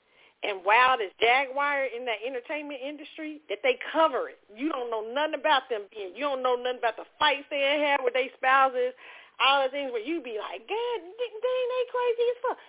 [0.44, 4.40] and wild as Jaguar in the entertainment industry that they cover it.
[4.52, 6.12] You don't know nothing about them being.
[6.16, 8.92] You don't know nothing about the fights they had with their spouses,
[9.40, 12.60] all the things where you be like, God, dang, they crazy as fuck.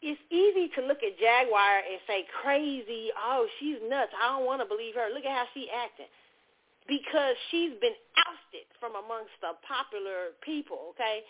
[0.00, 3.12] It's easy to look at Jaguar and say crazy.
[3.12, 4.16] Oh, she's nuts.
[4.16, 5.12] I don't want to believe her.
[5.12, 6.08] Look at how she acting
[6.88, 10.96] because she's been ousted from amongst the popular people.
[10.96, 11.20] Okay,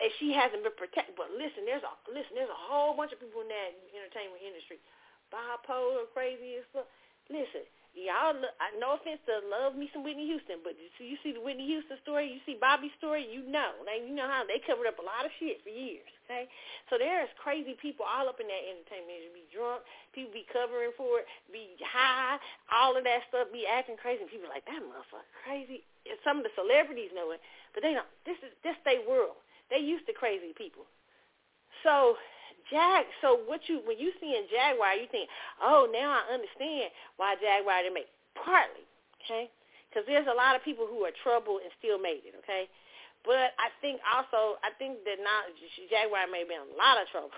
[0.00, 1.14] and she hasn't been protected.
[1.14, 4.80] But listen, there's a listen, there's a whole bunch of people in that entertainment industry,
[5.28, 6.88] bipolar, crazy as fuck.
[7.30, 7.62] Listen,
[7.94, 8.34] y'all,
[8.82, 11.66] no offense to love me some Whitney Houston, but you see, you see the Whitney
[11.70, 13.70] Houston story, you see Bobby's story, you know.
[13.86, 16.50] Now, you know how they covered up a lot of shit for years, okay?
[16.90, 19.46] So there's crazy people all up in that entertainment industry.
[19.46, 22.38] Be drunk, people be covering for it, be high,
[22.70, 24.26] all of that stuff, be acting crazy.
[24.26, 25.86] And people like, that motherfucker crazy.
[26.06, 27.42] And some of the celebrities know it,
[27.74, 28.08] but they don't.
[28.26, 29.38] This is this their world.
[29.70, 30.84] They used to crazy people.
[31.82, 32.16] So
[32.70, 33.04] Jag.
[33.20, 35.28] So what you when you see in Jaguar, you think,
[35.60, 38.86] oh, now I understand why Jaguar didn't make partly,
[39.20, 39.50] okay?
[39.90, 42.70] Because there's a lot of people who are troubled and still made it, okay?
[43.26, 45.50] But I think also, I think that now
[45.90, 47.34] Jaguar may be in a lot of trouble.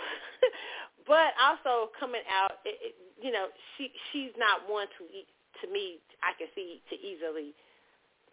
[1.11, 5.99] but also coming out, it, it, you know, she she's not one to to me.
[6.23, 7.57] I can see to easily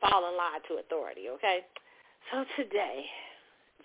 [0.04, 1.32] fall in line to authority.
[1.40, 1.66] Okay,
[2.30, 3.08] so today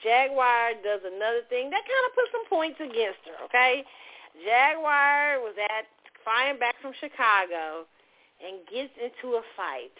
[0.03, 3.84] Jaguar does another thing that kind of puts some points against her, okay?
[4.42, 5.86] Jaguar was at
[6.24, 7.86] flying back from Chicago
[8.42, 9.95] and gets into a fight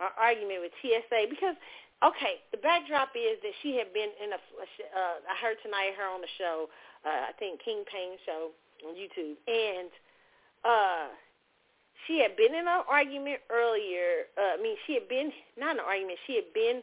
[0.00, 1.56] or argument with TSA because,
[2.04, 6.06] okay, the backdrop is that she had been in a, uh, I heard tonight her
[6.10, 6.68] on the show,
[7.06, 8.50] uh, I think King Payne show
[8.84, 9.88] on YouTube, and
[10.64, 11.08] uh,
[12.06, 14.28] she had been in an argument earlier.
[14.36, 16.82] Uh, I mean, she had been, not an argument, she had been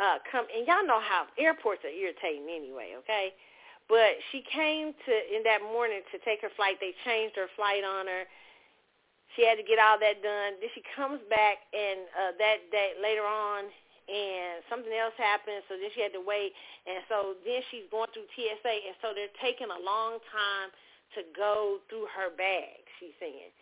[0.00, 3.36] uh, come, and y'all know how airports are irritating anyway, okay?
[3.84, 6.80] But she came to in that morning to take her flight.
[6.80, 8.24] They changed her flight on her.
[9.36, 10.58] She had to get all that done.
[10.58, 13.68] Then she comes back, and uh, that day later on,
[14.08, 15.62] and something else happened.
[15.68, 16.56] So then she had to wait,
[16.88, 20.72] and so then she's going through TSA, and so they're taking a long time
[21.18, 22.82] to go through her bag.
[22.98, 23.52] She's saying,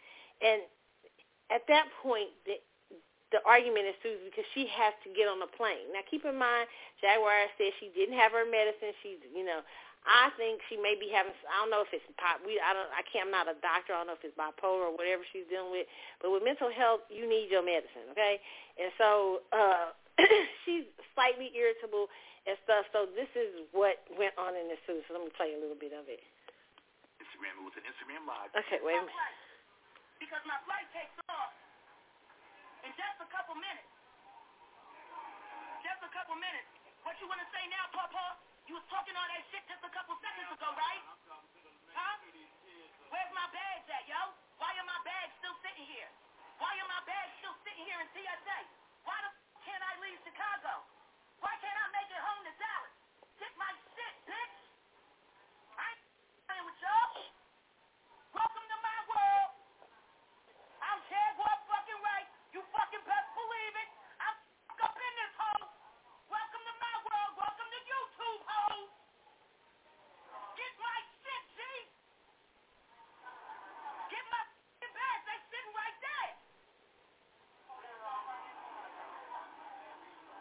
[0.41, 0.62] and
[1.51, 2.61] at that point, the
[3.30, 5.92] the argument ensues because she has to get on a plane.
[5.92, 6.64] Now, keep in mind,
[7.04, 8.96] Jaguar said she didn't have her medicine.
[9.04, 9.60] She's, you know,
[10.08, 11.36] I think she may be having.
[11.50, 12.40] I don't know if it's pop.
[12.40, 12.88] We, I don't.
[12.94, 13.28] I can't.
[13.28, 13.92] I'm not a doctor.
[13.92, 15.84] I don't know if it's bipolar or whatever she's dealing with.
[16.24, 18.40] But with mental health, you need your medicine, okay?
[18.80, 19.92] And so uh
[20.64, 22.08] she's slightly irritable
[22.46, 22.88] and stuff.
[22.94, 25.04] So this is what went on in this suit.
[25.10, 26.22] So let me play a little bit of it.
[27.18, 27.58] Instagram.
[27.58, 28.48] It was an Instagram live.
[28.54, 29.36] Okay, wait a minute.
[30.22, 31.57] Because my flight takes off
[32.89, 33.93] in just a couple minutes.
[35.84, 36.68] Just a couple minutes.
[37.05, 38.41] What you want to say now, Papa?
[38.64, 41.05] You was talking all that shit just a couple seconds ago, Wright?
[41.93, 42.16] Huh?
[43.12, 44.20] Where's my bags at, yo?
[44.56, 46.09] Why are my bags still sitting here?
[46.56, 48.59] Why are my bags still sitting here in TSA?
[49.05, 50.73] Why the f- can't I leave Chicago?
[51.44, 52.94] Why can't I make it home to Dallas?
[53.36, 54.56] Get my shit, bitch!
[55.77, 56.05] I ain't
[56.48, 57.20] playing with y'all.
[58.32, 59.51] Welcome to my world.
[60.82, 62.28] I'm Jaguar fucking right.
[62.52, 63.89] You fucking best believe it.
[64.19, 64.36] I'm
[64.82, 65.69] up in this hole.
[66.27, 67.32] Welcome to my world.
[67.39, 68.85] Welcome to YouTube, hole.
[70.59, 71.60] Get my shit, G.
[74.10, 75.23] Get my f***ing bags.
[75.28, 76.31] They sitting right there.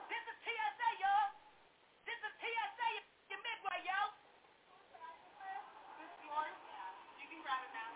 [0.10, 1.30] This is TSA, y'all.
[2.08, 2.90] This is TSA
[3.36, 4.00] in Midway, yo.
[7.20, 7.90] You can grab it now.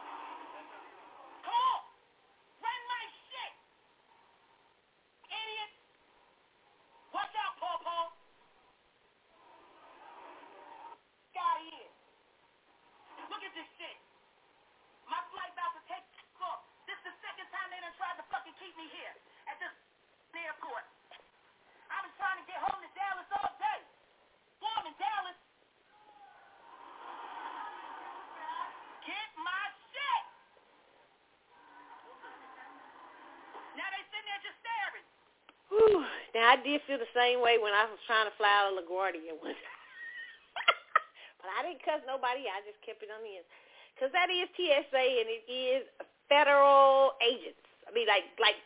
[1.48, 1.80] Come on.
[2.60, 3.54] Run my shit.
[5.32, 5.72] Idiot.
[7.16, 8.06] Watch out, Paw Paw.
[11.32, 11.92] Got here.
[13.32, 13.98] Look at this shit.
[15.08, 16.04] My flight about to take
[16.44, 16.66] off.
[16.88, 19.14] This is the second time they done tried to fucking keep me here
[19.48, 19.72] at this
[20.36, 20.84] airport.
[21.92, 23.80] I've been trying to get home to Dallas all day.
[24.64, 25.36] Warm in Dallas.
[29.04, 30.24] Get my shit.
[33.76, 35.08] Now they sitting there just staring.
[35.72, 36.04] Whew.
[36.36, 38.80] Now I did feel the same way when I was trying to fly out of
[38.84, 39.82] LaGuardia one time.
[41.40, 42.46] but I didn't cuss nobody.
[42.48, 43.48] I just kept it on the end.
[43.96, 45.84] Because that is TSA and it is
[46.32, 47.64] federal agents.
[47.88, 48.60] I mean, like, like,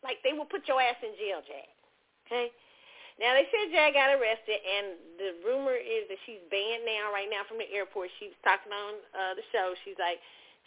[0.00, 1.68] like they will put your ass in jail, Jag.
[2.24, 2.48] Okay?
[3.20, 7.28] Now they said Jag got arrested, and the rumor is that she's banned now, right
[7.28, 8.08] now, from the airport.
[8.16, 9.76] She was talking on uh, the show.
[9.84, 10.24] She's like,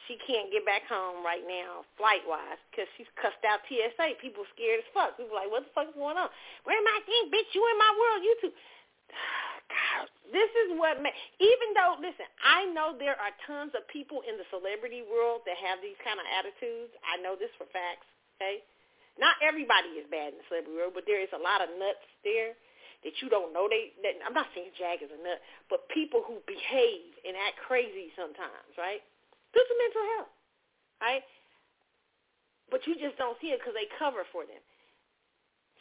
[0.07, 4.19] she can't get back home right now, flight wise, because she's cussed out TSA.
[4.19, 5.15] People scared as fuck.
[5.15, 6.29] People like, what the fuck is going on?
[6.67, 7.49] Where my thing, bitch?
[7.55, 8.19] You in my world?
[8.23, 8.53] You too.
[9.71, 14.21] God, this is what ma- even though listen, I know there are tons of people
[14.27, 16.93] in the celebrity world that have these kind of attitudes.
[17.01, 18.05] I know this for facts.
[18.37, 18.61] Okay,
[19.17, 22.05] not everybody is bad in the celebrity world, but there is a lot of nuts
[22.27, 22.53] there
[23.07, 23.67] that you don't know.
[23.71, 25.39] They, that, I'm not saying Jag is a nut,
[25.69, 29.03] but people who behave and act crazy sometimes, right?
[29.53, 30.33] Due to mental health,
[31.01, 31.25] right?
[32.73, 34.61] But you just don't see it because they cover for them.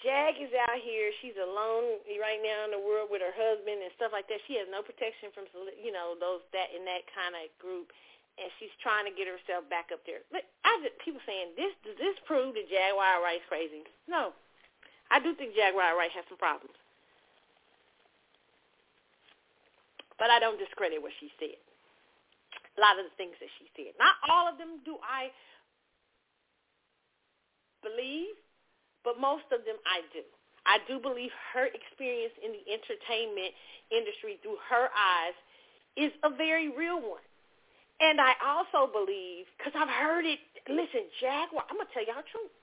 [0.05, 1.15] Jag is out here.
[1.23, 4.43] She's alone right now in the world with her husband and stuff like that.
[4.51, 5.47] She has no protection from,
[5.79, 7.89] you know, those that in that kind of group.
[8.39, 10.25] and she's trying to get herself back up there.
[10.33, 13.85] Look, I just, people saying this does this prove that Jaguar Wright's crazy?
[14.09, 14.33] No,
[15.13, 16.77] I do think Jaguar Wright has some problems,
[20.17, 21.61] but I don't discredit what she said.
[22.77, 25.29] A lot of the things that she said, not all of them do I
[27.85, 28.33] believe,
[29.05, 30.25] but most of them I do.
[30.65, 33.53] I do believe her experience in the entertainment
[33.91, 35.37] industry through her eyes
[35.99, 37.25] is a very real one.
[38.01, 42.23] And I also believe, because I've heard it, listen, Jaguar, I'm going to tell y'all
[42.23, 42.55] the truth.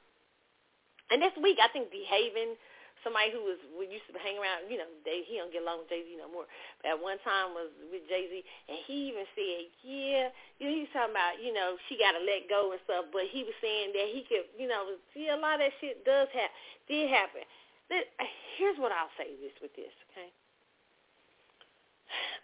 [1.12, 2.56] And this week, I think Behaving,
[3.04, 5.86] somebody who was we used to hang around, you know, they, he don't get along
[5.86, 6.48] with Jay-Z no more.
[6.82, 8.32] But at one time was with Jay-Z,
[8.68, 12.14] and he even said, yeah, you know, he was talking about, you know, she got
[12.16, 15.32] to let go and stuff, but he was saying that he could, you know, see
[15.32, 16.52] a lot of that shit does have,
[16.88, 17.44] did happen.
[18.58, 20.30] Here's what I'll say this with this, okay?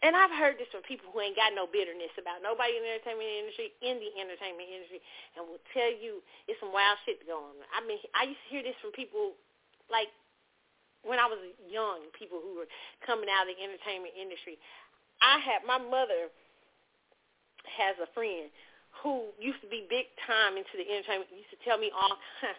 [0.03, 2.91] and I've heard this from people who ain't got no bitterness about nobody in the
[2.97, 5.01] entertainment industry, in the entertainment industry,
[5.33, 7.67] and will tell you it's some wild shit going on.
[7.73, 9.37] I mean, I used to hear this from people
[9.89, 10.09] like
[11.05, 11.37] when I was
[11.69, 12.69] young, people who were
[13.05, 14.57] coming out of the entertainment industry.
[15.21, 16.33] I had my mother
[17.65, 18.49] has a friend
[19.03, 22.15] who used to be big time into the entertainment used to tell me all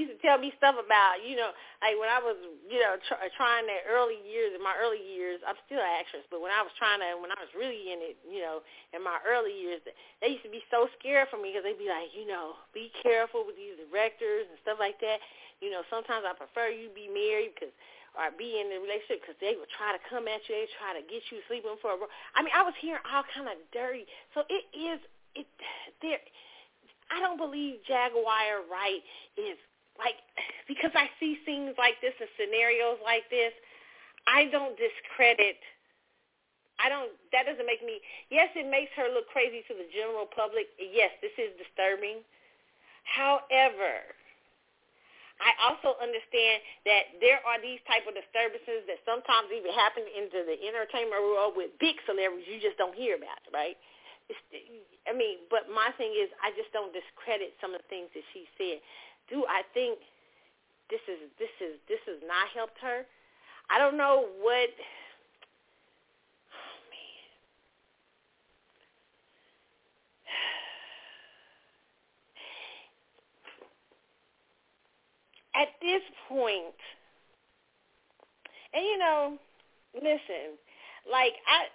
[0.00, 2.36] used to tell me stuff about you know like when I was
[2.68, 6.28] you know tr- trying that early years in my early years I'm still an actress
[6.28, 8.60] but when I was trying to when I was really in it you know
[8.92, 9.80] in my early years
[10.20, 12.92] they used to be so scared for me because they'd be like you know be
[13.00, 15.24] careful with these directors and stuff like that
[15.60, 17.74] you know sometimes I prefer you be married because
[18.16, 20.90] or be in a relationship because they would try to come at you, they try
[20.96, 21.98] to get you sleeping for a.
[22.34, 24.08] I mean, I was hearing all kind of dirty.
[24.34, 24.98] So it is
[25.38, 25.46] it
[26.02, 26.18] there
[27.14, 29.04] I don't believe Jaguar Wright
[29.38, 29.56] is
[30.00, 30.18] like
[30.70, 33.54] because I see things like this and scenarios like this,
[34.26, 35.62] I don't discredit
[36.78, 38.02] I don't that doesn't make me
[38.34, 40.70] yes, it makes her look crazy to the general public.
[40.78, 42.22] Yes, this is disturbing.
[43.06, 44.17] However,
[45.42, 50.42] I also understand that there are these type of disturbances that sometimes even happen into
[50.46, 53.78] the entertainment world with big celebrities you just don't hear about, right?
[54.28, 54.40] It's,
[55.08, 58.24] I mean, but my thing is, I just don't discredit some of the things that
[58.34, 58.80] she said.
[59.32, 59.98] Do I think
[60.90, 63.04] this is this is this has not helped her?
[63.70, 64.70] I don't know what.
[66.52, 67.18] Oh man.
[75.58, 76.78] At this point,
[78.70, 79.34] and you know,
[79.94, 80.54] listen,
[81.10, 81.66] like I.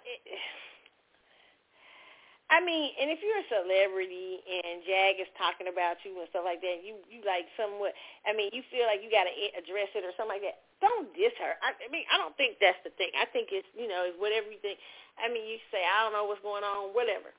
[2.52, 6.44] I mean, and if you're a celebrity and Jag is talking about you and stuff
[6.44, 7.96] like that, you you like somewhat.
[8.28, 10.60] I mean, you feel like you got to address it or something like that.
[10.78, 11.56] Don't diss her.
[11.64, 13.10] I, I mean, I don't think that's the thing.
[13.16, 14.76] I think it's you know, it's whatever you think.
[15.16, 17.32] I mean, you say I don't know what's going on, whatever.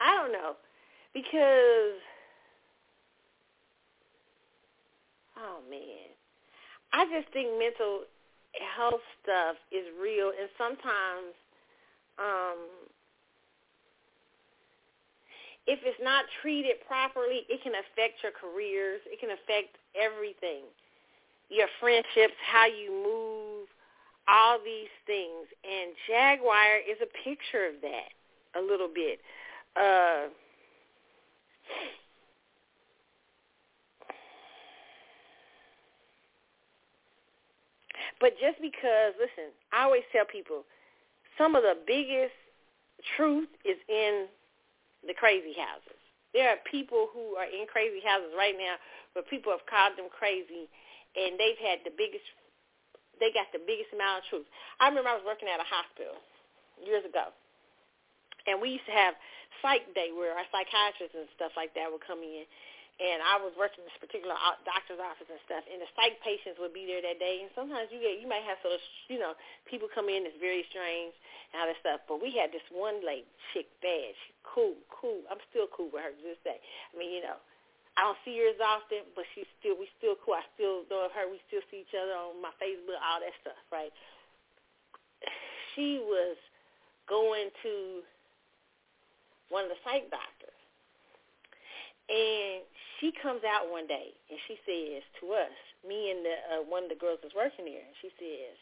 [0.00, 0.56] I don't know
[1.12, 2.00] because
[5.38, 6.08] oh man,
[6.92, 8.02] I just think mental
[8.76, 11.34] health stuff is real, and sometimes.
[12.18, 12.58] um
[15.66, 19.00] if it's not treated properly, it can affect your careers.
[19.06, 20.62] It can affect everything.
[21.50, 23.66] Your friendships, how you move,
[24.28, 25.46] all these things.
[25.66, 28.14] And Jaguar is a picture of that
[28.58, 29.18] a little bit.
[29.74, 30.30] Uh,
[38.20, 40.64] but just because, listen, I always tell people,
[41.38, 42.34] some of the biggest
[43.16, 44.26] truth is in
[45.06, 46.00] the crazy houses.
[46.32, 48.76] There are people who are in crazy houses right now
[49.12, 50.68] where people have called them crazy,
[51.16, 52.24] and they've had the biggest,
[53.20, 54.48] they got the biggest amount of truth.
[54.80, 56.20] I remember I was working at a hospital
[56.84, 57.32] years ago,
[58.44, 59.16] and we used to have
[59.64, 62.44] psych day where our psychiatrists and stuff like that would come in,
[62.96, 64.32] and I was working in this particular
[64.64, 67.44] doctor's office and stuff, and the psych patients would be there that day.
[67.44, 68.82] And sometimes you get, you might have sort of,
[69.12, 69.36] you know,
[69.68, 71.12] people come in that's very strange
[71.52, 72.00] and all that stuff.
[72.08, 75.20] But we had this one lady, chick, bad, she cool, cool.
[75.28, 76.56] I'm still cool with her to this day.
[76.56, 77.36] I mean, you know,
[78.00, 80.40] I don't see her as often, but she's still, we still cool.
[80.40, 81.28] I still know of her.
[81.28, 83.92] We still see each other on my Facebook, all that stuff, right?
[85.76, 86.40] She was
[87.04, 88.00] going to
[89.52, 90.35] one of the psych doctors
[92.06, 92.62] and
[92.98, 96.86] she comes out one day and she says to us, me and the uh, one
[96.86, 98.56] of the girls that's working there, she says,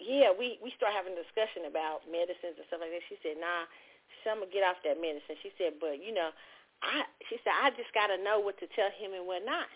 [0.00, 3.36] "Yeah, we we start having a discussion about medicines and stuff like that." She said,
[3.40, 3.68] "Nah,
[4.08, 6.32] she said, get off that medicine." She said, "But you know,
[6.80, 9.68] I," she said, "I just gotta know what to tell him and what not."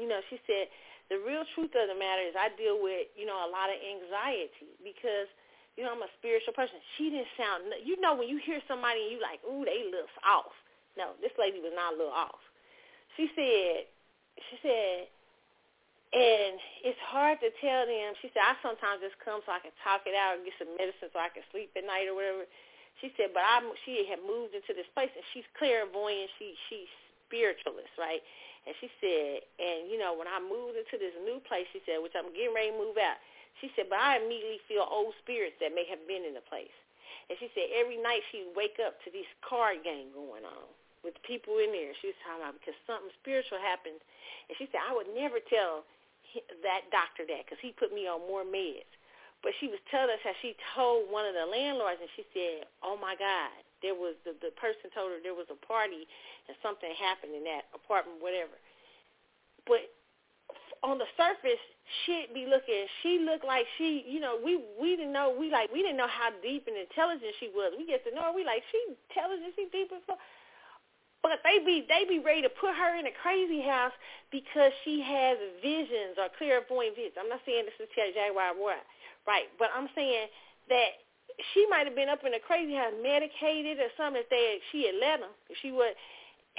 [0.00, 0.72] You know, she said,
[1.12, 3.76] "The real truth of the matter is, I deal with you know a lot of
[3.76, 5.28] anxiety because."
[5.74, 6.78] You know, I'm a spiritual person.
[6.94, 10.06] She didn't sound, you know, when you hear somebody and you like, ooh, they look
[10.22, 10.54] off.
[10.94, 12.38] No, this lady was not a little off.
[13.18, 13.86] She said,
[14.50, 15.10] she said,
[16.14, 18.14] and it's hard to tell them.
[18.22, 20.70] She said, I sometimes just come so I can talk it out and get some
[20.78, 22.46] medicine so I can sleep at night or whatever.
[23.02, 26.30] She said, but I, she had moved into this place and she's clairvoyant.
[26.38, 26.90] She, she's
[27.26, 28.22] spiritualist, right?
[28.62, 31.98] And she said, and you know, when I moved into this new place, she said,
[31.98, 33.18] which I'm getting ready to move out,
[33.58, 36.74] she said, but I immediately feel old spirits that may have been in the place.
[37.26, 40.66] And she said every night she would wake up to this card game going on
[41.04, 41.92] with people in there.
[42.00, 44.00] She was talking about because something spiritual happened.
[44.48, 45.84] And she said, I would never tell
[46.64, 48.88] that doctor that because he put me on more meds.
[49.44, 52.64] But she was telling us how she told one of the landlords, and she said,
[52.80, 53.52] "Oh my God,
[53.84, 56.08] there was the the person told her there was a party
[56.48, 58.56] and something happened in that apartment, whatever."
[59.68, 59.92] But
[60.80, 61.60] on the surface,
[62.04, 62.88] she'd be looking.
[63.04, 66.08] She looked like she, you know, we we didn't know we like we didn't know
[66.08, 67.76] how deep and intelligent she was.
[67.76, 68.34] We get to know her.
[68.34, 70.18] We like she intelligent, she deep as fuck.
[71.24, 73.96] But they be they be ready to put her in a crazy house
[74.28, 77.16] because she has visions or clairvoyant visions.
[77.16, 78.84] I'm not saying this is Jaguar what,
[79.24, 79.48] right?
[79.56, 80.28] But I'm saying
[80.68, 81.00] that
[81.56, 84.20] she might have been up in a crazy house, medicated or something.
[84.20, 85.96] If they she had let them, if she would,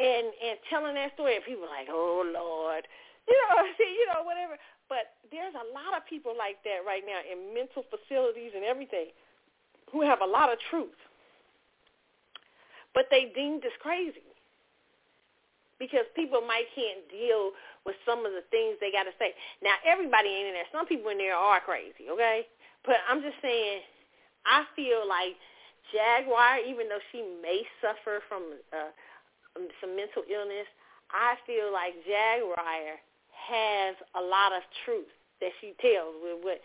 [0.02, 2.90] and and telling that story, and people like, oh Lord,
[3.30, 4.58] you know, you know, whatever.
[4.90, 9.14] But there's a lot of people like that right now in mental facilities and everything
[9.94, 10.98] who have a lot of truth,
[12.98, 14.24] but they deemed as crazy
[15.80, 17.52] because people might can't deal
[17.85, 19.35] with some of the things they got to say.
[19.61, 20.69] Now, everybody ain't in there.
[20.72, 22.47] Some people in there are crazy, okay?
[22.88, 23.84] But I'm just saying,
[24.45, 25.35] I feel like
[25.91, 28.93] Jaguar, even though she may suffer from uh,
[29.81, 30.69] some mental illness,
[31.11, 32.97] I feel like Jaguar
[33.31, 35.11] has a lot of truth
[35.41, 36.60] that she tells with what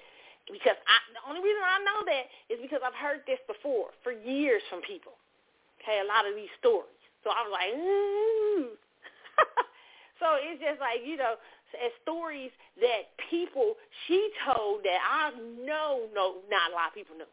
[0.49, 4.11] because I, the only reason I know that is because I've heard this before for
[4.11, 5.15] years from people.
[5.79, 6.91] Okay, a lot of these stories.
[7.23, 8.75] So I was like, ooh,
[10.21, 11.37] so it's just like, you know,
[11.75, 12.51] as stories
[12.81, 13.75] that people,
[14.07, 15.31] she told that I
[15.65, 17.31] know, no, not a lot of people know.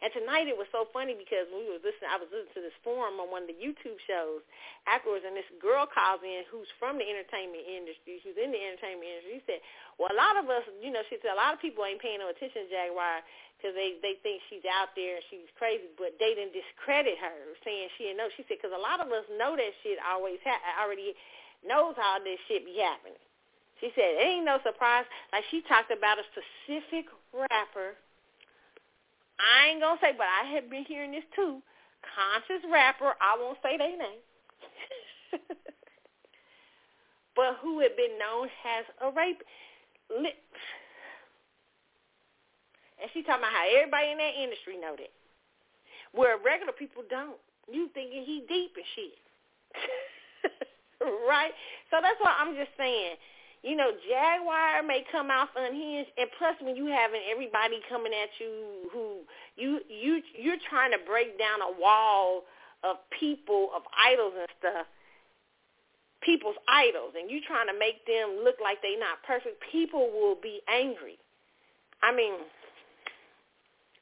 [0.00, 2.78] And tonight it was so funny because we was listening, I was listening to this
[2.86, 4.42] forum on one of the YouTube shows
[4.86, 9.06] afterwards, and this girl calls in who's from the entertainment industry, who's in the entertainment
[9.06, 9.42] industry.
[9.42, 9.60] She said,
[9.98, 12.22] well, a lot of us, you know, she said a lot of people ain't paying
[12.22, 13.22] no attention to Jaguar
[13.58, 17.58] because they they think she's out there and she's crazy, but they didn't discredit her,
[17.66, 18.30] saying she didn't know.
[18.38, 21.18] She said because a lot of us know that shit always ha- already
[21.66, 23.18] knows how this shit be happening.
[23.82, 25.06] She said it ain't no surprise.
[25.34, 27.98] Like she talked about a specific rapper.
[29.38, 31.62] I ain't gonna say, but I have been hearing this too.
[32.02, 33.14] Conscious rapper.
[33.20, 34.22] I won't say their name.
[37.36, 39.42] but who had been known as a rape.
[40.10, 40.26] And
[43.14, 45.12] she talking about how everybody in that industry know that.
[46.12, 47.38] Where regular people don't.
[47.70, 49.18] You thinking he deep and shit.
[51.28, 51.52] right?
[51.90, 53.16] So that's why I'm just saying,
[53.62, 58.30] you know, Jaguar may come off unhinged, and plus when you having everybody coming at
[58.38, 59.18] you who
[59.56, 62.44] you you you're trying to break down a wall
[62.84, 64.86] of people of idols and stuff,
[66.22, 70.36] people's idols, and you trying to make them look like they not perfect, people will
[70.40, 71.18] be angry.
[72.02, 72.34] I mean,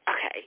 [0.05, 0.45] okay,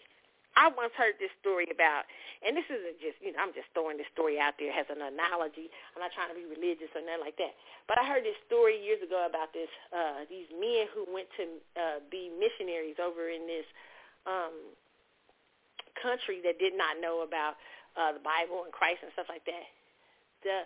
[0.57, 2.09] I once heard this story about,
[2.41, 4.99] and this isn't just, you know, I'm just throwing this story out there as an
[4.99, 5.69] analogy.
[5.93, 7.53] I'm not trying to be religious or nothing like that.
[7.87, 11.43] But I heard this story years ago about this, uh, these men who went to
[11.77, 13.67] uh, be missionaries over in this
[14.27, 14.55] um,
[16.01, 17.55] country that did not know about
[17.95, 19.67] uh, the Bible and Christ and stuff like that.
[20.43, 20.57] The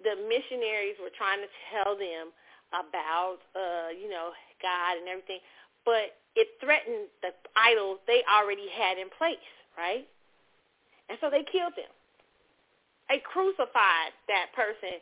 [0.00, 2.34] the missionaries were trying to tell them
[2.72, 5.38] about, uh, you know, God and everything,
[5.84, 10.06] but it threatened the idols they already had in place, right?
[11.08, 11.92] And so they killed them.
[13.08, 14.96] They crucified that person,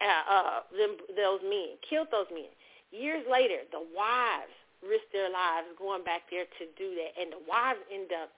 [0.00, 2.48] uh, uh, them, those men, killed those men.
[2.88, 7.42] Years later, the wives risked their lives going back there to do that, and the
[7.44, 8.30] wives end up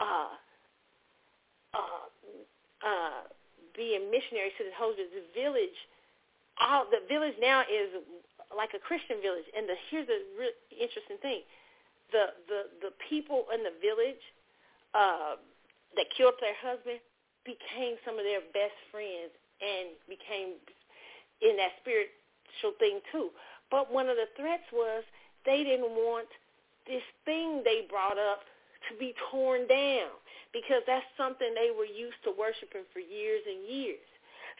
[0.00, 0.32] uh,
[1.76, 2.04] uh,
[2.80, 3.20] uh,
[3.76, 5.76] being missionaries to the whole the village.
[6.60, 7.90] All the village now is
[8.52, 9.46] like a Christian village.
[9.56, 11.42] And the, here's the real interesting thing:
[12.12, 12.60] the the
[12.90, 14.20] the people in the village
[14.92, 15.40] uh,
[15.96, 17.00] that killed their husband
[17.44, 20.56] became some of their best friends and became
[21.44, 23.30] in that spiritual thing too.
[23.70, 25.04] But one of the threats was
[25.44, 26.28] they didn't want
[26.86, 28.44] this thing they brought up
[28.88, 30.12] to be torn down
[30.52, 34.04] because that's something they were used to worshiping for years and years.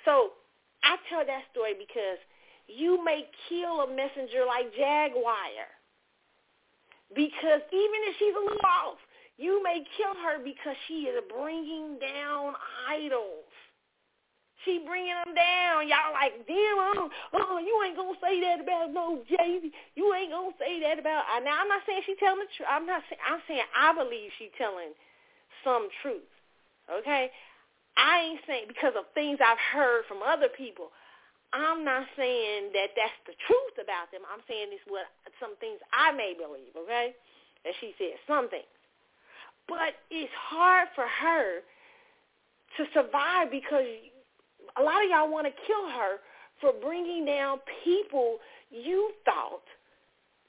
[0.05, 0.37] So
[0.83, 2.21] I tell that story because
[2.67, 5.69] you may kill a messenger like Jaguar
[7.15, 8.99] because even if she's a little off,
[9.37, 12.55] you may kill her because she is bringing down
[12.89, 13.51] idols.
[14.65, 15.89] She bringing them down.
[15.89, 19.73] Y'all like, damn, oh, oh, you ain't gonna say that about no Jay Z.
[19.95, 21.25] You ain't gonna say that about.
[21.29, 22.69] Uh, now I'm not saying she telling the truth.
[22.71, 23.21] I'm not saying.
[23.29, 24.97] I'm saying I believe she telling
[25.63, 26.25] some truth.
[26.89, 27.29] Okay,
[27.99, 30.89] I ain't saying because of things I've heard from other people.
[31.55, 34.27] I'm not saying that that's the truth about them.
[34.27, 35.07] I'm saying it's what
[35.39, 36.75] some things I may believe.
[36.75, 37.15] Okay,
[37.65, 38.67] that she said some things,
[39.69, 41.63] but it's hard for her
[42.77, 43.87] to survive because
[44.77, 46.19] a lot of y'all want to kill her
[46.61, 48.39] for bringing down people
[48.71, 49.63] you thought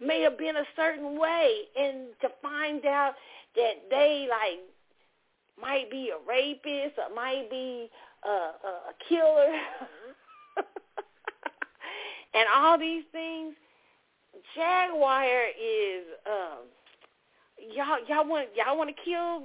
[0.01, 3.13] may have been a certain way and to find out
[3.55, 4.59] that they like
[5.59, 7.89] might be a rapist or might be
[8.25, 10.11] a, a, a killer mm-hmm.
[12.35, 13.55] And all these things
[14.53, 15.23] jaguar
[15.55, 16.67] is um
[17.73, 19.41] y'all y'all want y'all want to kill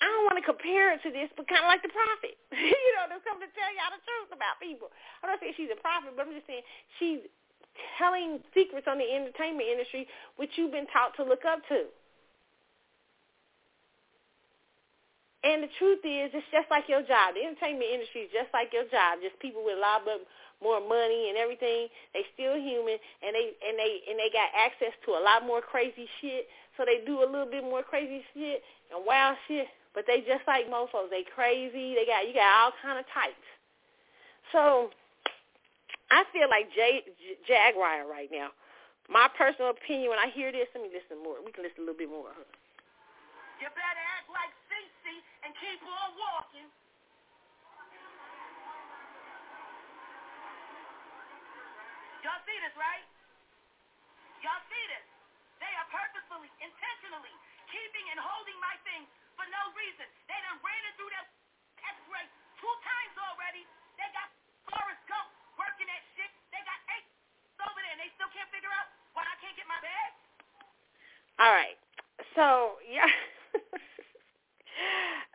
[0.00, 2.32] I don't want to compare it to this, but kind of like the prophet.
[2.56, 4.88] you know, to come to tell y'all the truth about people.
[5.20, 6.64] I'm not saying she's a prophet, but I'm just saying
[6.96, 7.20] she's
[8.00, 10.08] telling secrets on the entertainment industry,
[10.40, 11.92] which you've been taught to look up to.
[15.44, 17.36] And the truth is, it's just like your job.
[17.36, 19.20] The entertainment industry is just like your job.
[19.24, 20.24] Just people with a lot of
[20.62, 21.88] more money and everything.
[22.12, 25.60] They still human, and they and they and they got access to a lot more
[25.60, 26.46] crazy shit.
[26.76, 28.62] So they do a little bit more crazy shit
[28.92, 29.68] and wild shit.
[29.92, 31.10] But they just like mofos.
[31.10, 31.98] They crazy.
[31.98, 33.48] They got you got all kind of types.
[34.52, 34.90] So
[36.10, 38.50] I feel like J, J, Jaguar right now.
[39.10, 41.42] My personal opinion, when I hear this, let me listen more.
[41.42, 42.30] We can listen a little bit more.
[43.58, 46.70] You better act like Cece and keep on walking.
[52.20, 53.06] Y'all see this, right?
[54.44, 55.06] Y'all see this?
[55.56, 57.32] They are purposefully, intentionally
[57.72, 60.04] keeping and holding my things for no reason.
[60.28, 61.26] They done ran it through that
[61.80, 62.26] X-ray
[62.60, 63.64] two times already.
[63.96, 64.28] They got
[64.68, 66.28] Forrest Gump working that shit.
[66.52, 67.08] They got eight
[67.64, 70.10] over there, and they still can't figure out why I can't get my bag.
[71.40, 71.76] All right.
[72.36, 73.08] So, yeah.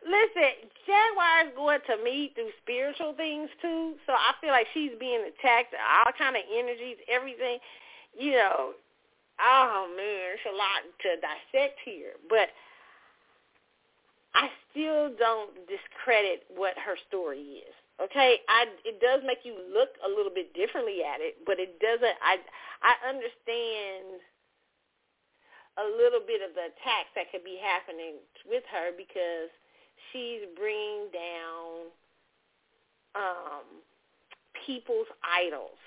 [0.06, 3.98] Listen, Jaguar is going to me through spiritual things too.
[4.06, 7.58] So I feel like she's being attacked, all kind of energies, everything.
[8.14, 8.78] You know,
[9.42, 12.14] oh man, it's a lot to dissect here.
[12.30, 12.54] But
[14.38, 17.74] I still don't discredit what her story is.
[17.98, 21.80] Okay, I it does make you look a little bit differently at it, but it
[21.82, 22.16] doesn't.
[22.22, 22.38] I
[22.84, 24.22] I understand
[25.82, 29.48] a little bit of the attacks that could be happening with her because
[30.12, 31.90] she's bringing down
[33.14, 33.64] um,
[34.66, 35.78] people's idols,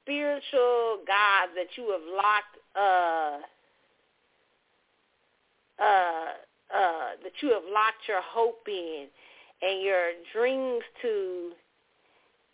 [0.00, 2.56] spiritual gods that you have locked.
[2.74, 3.38] Uh,
[5.82, 6.32] uh,
[6.74, 9.06] uh, that you have locked your hope in
[9.60, 11.50] and your dreams to,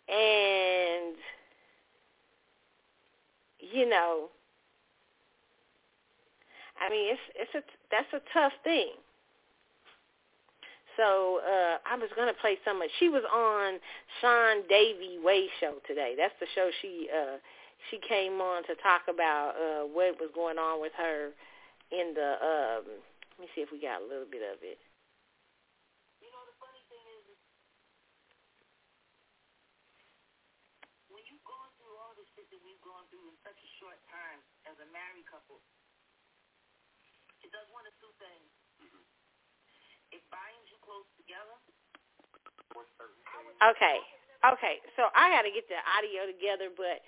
[0.09, 1.15] and
[3.59, 4.29] you know,
[6.79, 7.61] I mean, it's it's a
[7.91, 8.91] that's a tough thing.
[10.99, 12.83] So uh, I was gonna play some.
[12.83, 13.79] Of, she was on
[14.19, 16.19] Sean Davy Way show today.
[16.19, 17.39] That's the show she uh,
[17.87, 21.31] she came on to talk about uh, what was going on with her
[21.95, 22.83] in the um,
[23.39, 24.75] let me see if we got a little bit of it.
[26.19, 27.39] You know, the funny thing is,
[31.07, 31.39] when you've
[31.79, 34.87] through all the shit that we've gone through in such a short time as a
[34.91, 35.63] married couple,
[37.39, 38.51] it does one of two things.
[38.83, 39.07] Mm-hmm.
[40.11, 40.68] It binds you close together.
[43.63, 43.97] Okay.
[44.45, 44.75] Okay.
[44.95, 47.03] So I got to get the audio together, but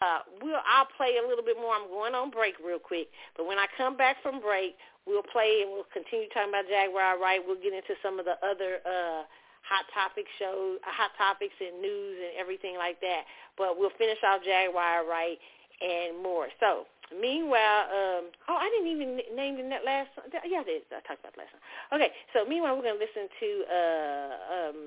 [0.00, 1.74] uh, we'll I'll play a little bit more.
[1.74, 4.74] I'm going on break real quick, but when I come back from break,
[5.06, 7.42] We'll play and we'll continue talking about Jaguar Wright.
[7.42, 9.26] We'll get into some of the other uh,
[9.66, 13.26] hot topic shows, hot topics and news and everything like that.
[13.58, 15.38] But we'll finish off Jaguar Wright
[15.82, 16.54] and more.
[16.62, 20.10] So meanwhile, um, oh, I didn't even name the last.
[20.46, 20.82] Yeah, I did.
[20.90, 21.64] I talked about the last song.
[21.98, 24.78] Okay, so meanwhile, we're going to listen to, uh, um,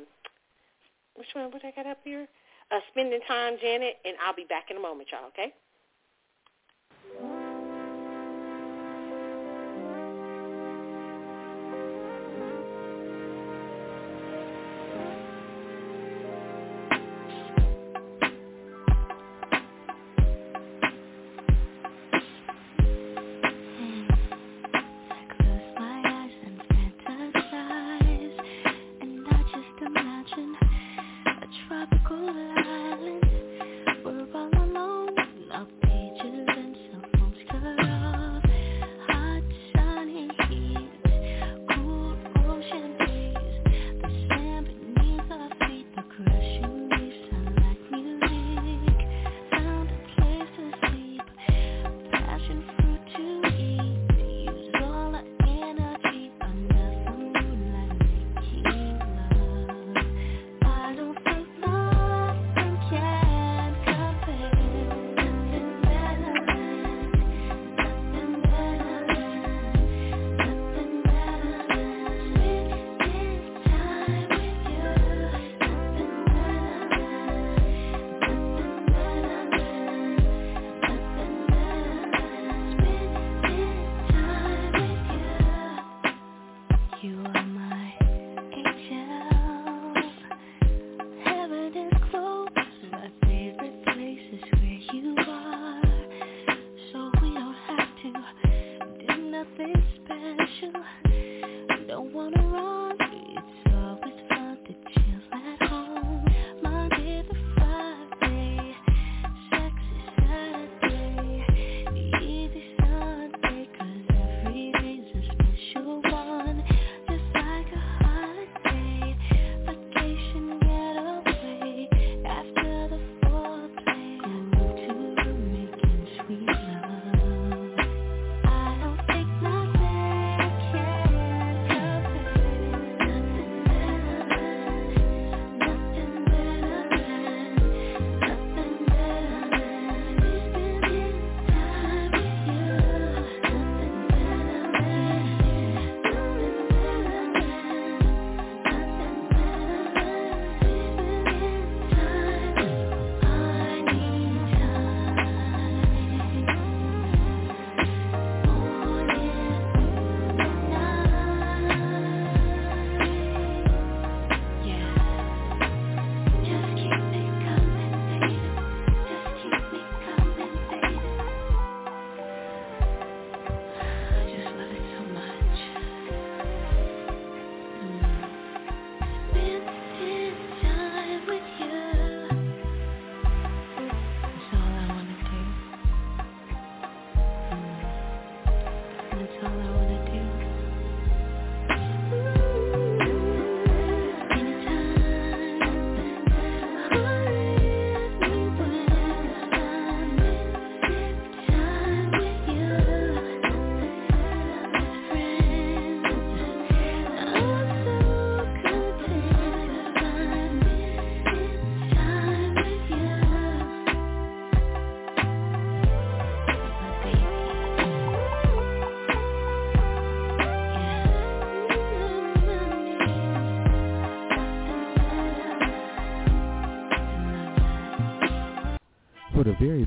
[1.15, 2.27] which one, what I got up here?
[2.71, 5.53] Uh, Spending Time, Janet, and I'll be back in a moment, y'all, okay?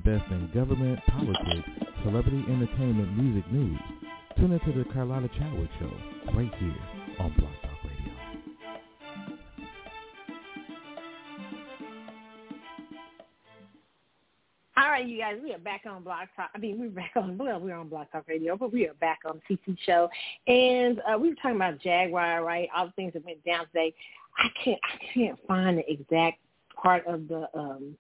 [0.04, 1.68] Best in government, politics,
[2.04, 3.78] celebrity entertainment, music news.
[4.36, 5.90] Tune into the Carlotta Chatwood Show
[6.34, 6.76] right here
[7.18, 8.12] on Blog Talk Radio.
[14.76, 16.50] All right, you guys, we are back on Blog Talk.
[16.54, 19.18] I mean, we're back on, well, we're on Blog Talk Radio, but we are back
[19.26, 20.08] on CC Show.
[20.46, 22.68] And uh, we were talking about Jaguar, right?
[22.74, 23.92] All the things that went down today.
[24.38, 26.38] I can't, I can't find the exact
[26.80, 27.96] part of the um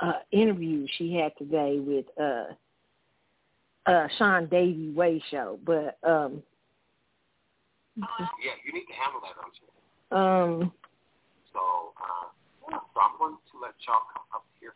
[0.00, 2.44] uh, interview she had today with uh,
[3.86, 6.42] uh, Sean Davy Way show, but um,
[7.98, 9.66] yeah, you need to handle that, don't you?
[10.14, 10.72] Um.
[11.52, 12.30] So, uh,
[12.70, 14.74] so I'm going to let y'all come up here.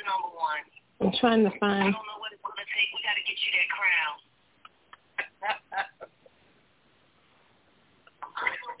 [0.00, 0.64] Number one.
[1.00, 1.92] I'm trying to I find.
[1.92, 2.88] don't know what it's going to take.
[2.96, 4.16] We got to get you that crown.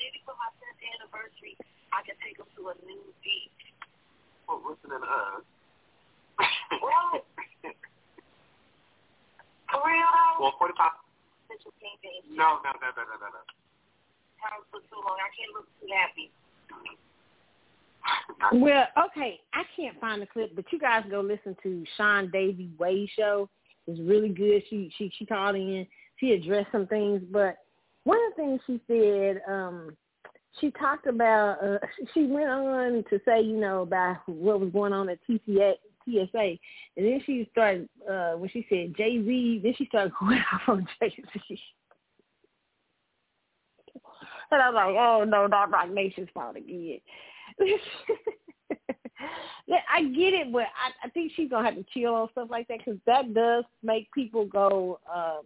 [0.00, 1.56] Maybe for my 10th anniversary,
[1.92, 3.63] I can take them to a new beach.
[4.48, 5.44] Well, listening to us.
[6.80, 7.24] What?
[9.70, 10.42] For real though?
[10.44, 10.90] Well, 45.
[11.48, 12.26] Central King James.
[12.30, 13.42] No, no, no, no, no, no, no.
[14.40, 15.16] Time for too long.
[15.18, 16.30] I can't look too happy.
[18.52, 22.70] Well, okay, I can't find the clip, but you guys go listen to Sean Davy
[22.78, 23.48] Way show.
[23.86, 24.62] It's really good.
[24.68, 25.86] She she she called in.
[26.18, 27.56] She addressed some things, but
[28.04, 29.96] one of the things she said, um,
[30.60, 31.62] she talked about.
[31.62, 31.78] Uh,
[32.14, 35.74] she went on to say, you know, about what was going on at TCA,
[36.04, 36.58] TSA,
[36.96, 39.60] and then she started uh, when she said Jay Z.
[39.62, 41.60] Then she started going off on Jay Z.
[44.50, 47.00] And I was like, oh no, not Roc Nation's fault again.
[49.90, 52.68] I get it, but I, I think she's gonna have to chill on stuff like
[52.68, 55.44] that because that does make people go, um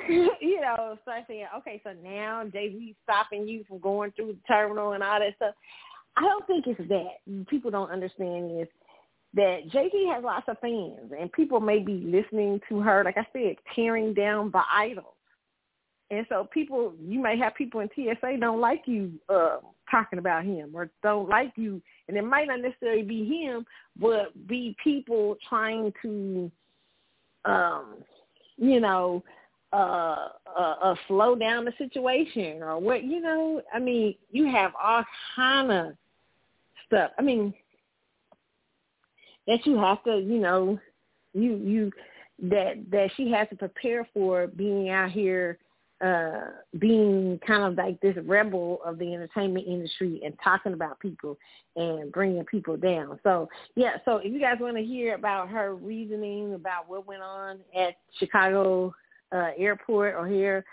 [0.08, 4.38] you know, start saying, okay, so now Jay Z's stopping you from going through the
[4.46, 5.54] terminal and all that stuff.
[6.16, 7.46] I don't think it's that.
[7.48, 8.68] People don't understand is
[9.34, 13.18] that Jay Z has lots of fans, and people may be listening to her, like
[13.18, 15.14] I said, tearing down the idols.
[16.10, 19.56] And so people, you may have people in TSA don't like you uh,
[19.90, 23.66] talking about him or don't like you, and it might not necessarily be him,
[24.00, 26.50] but be people trying to,
[27.44, 27.96] um,
[28.56, 29.22] you know,
[29.72, 33.60] uh, uh, slow down the situation or what, you know.
[33.72, 35.92] I mean, you have all kind of
[36.86, 37.10] stuff.
[37.18, 37.52] I mean,
[39.46, 40.78] that you have to, you know,
[41.34, 41.92] you you
[42.42, 45.58] that that she has to prepare for being out here
[46.02, 46.48] uh
[46.78, 51.38] being kind of like this rebel of the entertainment industry and talking about people
[51.74, 53.18] and bringing people down.
[53.22, 57.22] So, yeah, so if you guys want to hear about her reasoning about what went
[57.22, 58.94] on at Chicago
[59.32, 60.64] uh airport or here,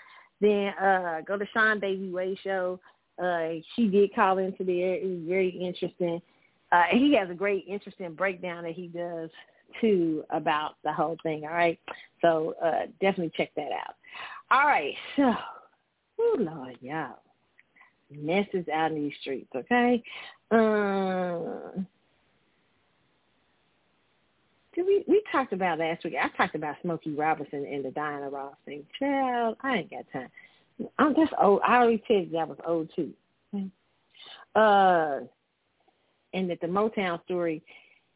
[0.41, 2.79] then uh, go to Sean Baby Way show.
[3.21, 4.95] Uh, she did call into there.
[4.95, 6.21] It was very interesting.
[6.71, 9.29] Uh, he has a great, interesting breakdown that he does
[9.79, 11.43] too about the whole thing.
[11.43, 11.79] All right,
[12.21, 13.95] so uh, definitely check that out.
[14.51, 15.33] All right, so,
[16.19, 17.19] oh Lord, y'all,
[18.11, 19.49] messes out in these streets.
[19.55, 20.03] Okay.
[20.51, 21.81] Uh,
[24.75, 26.15] did we we talked about last week?
[26.21, 28.85] I talked about Smokey Robinson and the Diana Ross thing.
[28.99, 30.29] Child, I ain't got time.
[30.97, 31.61] I'm just old.
[31.65, 33.11] I already said that was old too.
[34.55, 35.21] Uh,
[36.33, 37.61] and that the Motown story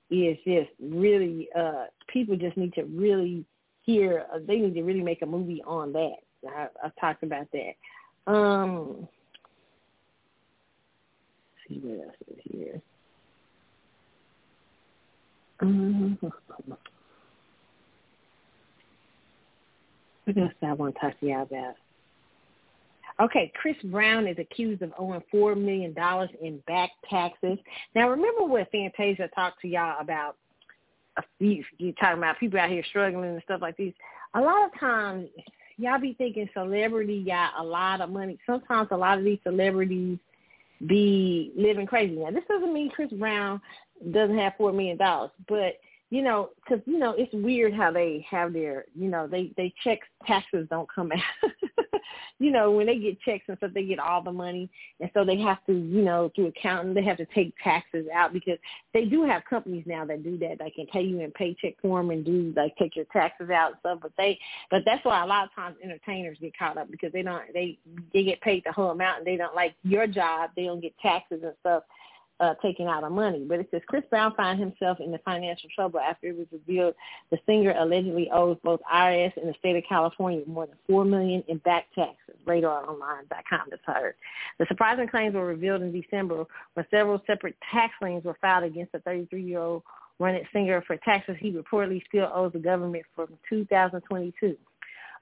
[0.10, 3.46] is just really uh people just need to really
[3.84, 4.26] hear.
[4.34, 6.16] Uh, they need to really make a movie on that.
[6.48, 8.32] I, I talked about that.
[8.32, 9.08] Um,
[11.68, 12.82] see what else is here.
[15.60, 16.34] Um, what
[20.38, 21.76] else I want to talk to y'all about?
[23.20, 27.58] Okay, Chris Brown is accused of owing four million dollars in back taxes.
[27.96, 30.36] Now, remember what Fantasia talked to y'all about?
[31.40, 31.64] You
[32.00, 33.94] talking about people out here struggling and stuff like this.
[34.36, 35.30] A lot of times,
[35.78, 38.38] y'all be thinking celebrity got a lot of money.
[38.46, 40.20] Sometimes a lot of these celebrities
[40.86, 42.16] be living crazy.
[42.16, 43.60] Now, this doesn't mean Chris Brown
[44.12, 45.74] doesn't have four million dollars, but
[46.10, 49.74] you know, because you know it's weird how they have their, you know, they they
[49.84, 51.52] check taxes don't come out.
[52.40, 54.70] you know, when they get checks and stuff, they get all the money,
[55.02, 58.32] and so they have to, you know, through accounting, they have to take taxes out
[58.32, 58.58] because
[58.94, 60.60] they do have companies now that do that.
[60.60, 63.80] They can pay you in paycheck form and do like take your taxes out and
[63.82, 64.00] stuff.
[64.02, 64.40] But they,
[64.72, 67.80] but that's why a lot of times entertainers get caught up because they don't, they
[68.14, 70.52] they get paid the whole amount and they don't like your job.
[70.56, 71.84] They don't get taxes and stuff
[72.40, 73.46] uh, taking out of money.
[73.48, 76.96] But it says Chris Brown found himself in the financial trouble after it was revealed
[77.32, 81.44] the singer allegedly owes both IRS and the state of California more than four million
[81.48, 82.36] in back taxes.
[82.46, 84.16] RadarOnline.com has heard.
[84.60, 86.46] The surprising claims were revealed in December
[86.76, 89.84] when several separate tax liens were filed against the 33-year-old
[90.20, 94.56] run singer for taxes he reportedly still owes the government from 2022.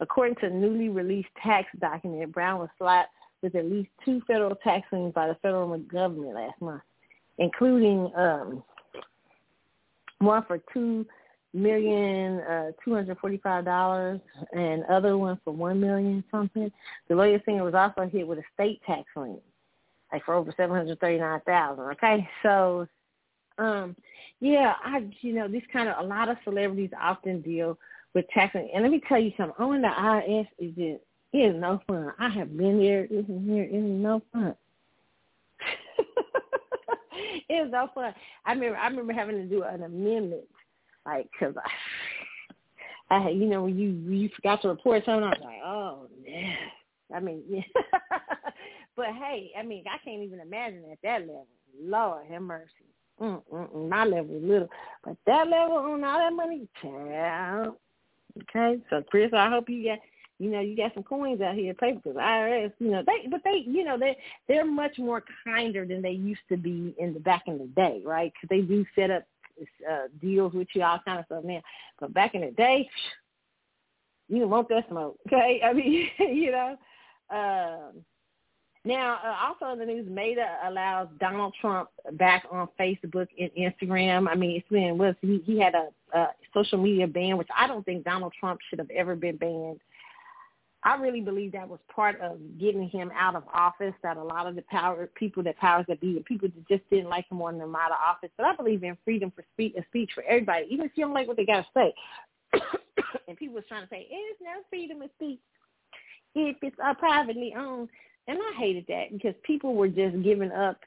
[0.01, 3.11] According to a newly released tax document, Brown was slapped
[3.41, 6.81] with at least two federal tax liens by the federal government last month
[7.37, 8.63] including um,
[10.19, 11.05] one for two
[11.55, 14.19] million uh two hundred forty five dollars
[14.51, 16.71] and other one for one million something.
[17.07, 19.39] The lawyer singer was also hit with a state tax lien,
[20.11, 21.85] like for over seven hundred thirty nine thousand.
[21.93, 22.87] Okay, so
[23.57, 23.95] um
[24.41, 27.77] yeah, I you know this kind of a lot of celebrities often deal
[28.13, 29.55] with tax and let me tell you something.
[29.57, 31.03] Owning the IRS is just
[31.33, 32.11] it is no fun.
[32.19, 33.05] I have been there.
[33.05, 33.63] It is here.
[33.63, 34.55] It is no fun.
[37.57, 38.13] it was so fun.
[38.45, 40.43] I remember I remember having to do an amendment,
[41.05, 45.29] like because I, I had you know when you you forgot to report something, I
[45.29, 46.55] was like, oh yeah.
[47.13, 47.61] I mean, yeah.
[48.95, 51.47] but hey, I mean, I can't even imagine at that level.
[51.81, 52.69] Lord have mercy.
[53.21, 53.89] Mm, mm, mm.
[53.89, 54.69] My level is little,
[55.03, 57.75] but that level on all that money, child.
[58.41, 59.99] Okay, so Chris, I hope you get
[60.37, 63.41] you know, you got some coins out here pay because IRS, you know, they but
[63.43, 64.17] they, you know, they
[64.47, 68.01] they're much more kinder than they used to be in the back in the day,
[68.03, 68.33] right?
[68.33, 69.23] Because they do set up
[69.89, 71.61] uh, deals with you, all kind of stuff now.
[71.99, 72.89] But back in the day,
[74.27, 75.61] you don't want that smoke, okay?
[75.65, 76.75] I mean, you know.
[77.29, 78.03] Um,
[78.83, 84.27] now, uh, also in the news, Meta allows Donald Trump back on Facebook and Instagram.
[84.29, 87.65] I mean, it's been was he, he had a, a social media ban, which I
[87.67, 89.79] don't think Donald Trump should have ever been banned
[90.85, 93.93] I really believe that was part of getting him out of office.
[94.03, 96.89] That a lot of the power people that powers that be, the people that just
[96.89, 98.29] didn't like him wanted him out of office.
[98.37, 101.13] But I believe in freedom for speech and speech for everybody, even if you don't
[101.13, 101.93] like what they got to say.
[103.27, 105.39] and people was trying to say it's no freedom of speech
[106.35, 107.89] if it's uh, privately owned,
[108.27, 110.79] and I hated that because people were just giving up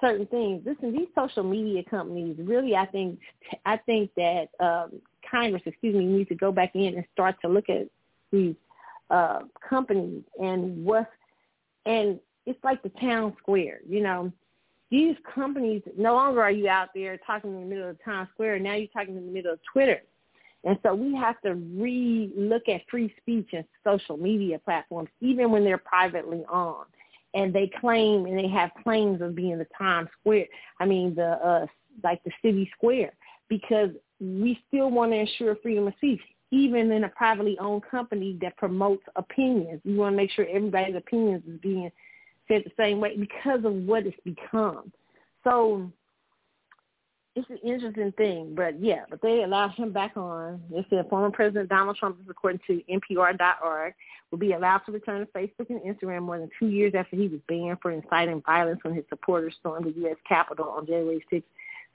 [0.00, 0.62] certain things.
[0.64, 3.20] Listen, these social media companies really, I think,
[3.66, 5.00] I think that um,
[5.30, 7.88] Congress, excuse me, needs to go back in and start to look at
[8.32, 8.54] these
[9.10, 11.10] uh, companies and what,
[11.86, 14.32] and it's like the town square, you know.
[14.90, 18.58] These companies, no longer are you out there talking in the middle of town square.
[18.58, 20.02] Now you're talking in the middle of Twitter.
[20.64, 25.64] And so we have to re-look at free speech and social media platforms, even when
[25.64, 26.88] they're privately owned.
[27.34, 30.46] And they claim, and they have claims of being the Times Square.
[30.80, 31.66] I mean, the uh,
[32.02, 33.12] like the city square,
[33.48, 36.20] because we still want to ensure freedom of speech
[36.50, 39.80] even in a privately owned company that promotes opinions.
[39.84, 41.90] You want to make sure everybody's opinions is being
[42.48, 44.92] said the same way because of what it's become.
[45.44, 45.90] So
[47.36, 50.60] it's an interesting thing, but yeah, but they allowed him back on.
[50.70, 53.94] They said former President Donald Trump, according to NPR.org,
[54.30, 57.28] will be allowed to return to Facebook and Instagram more than two years after he
[57.28, 60.16] was banned for inciting violence when his supporters stormed the U.S.
[60.28, 61.46] Capitol on January 6,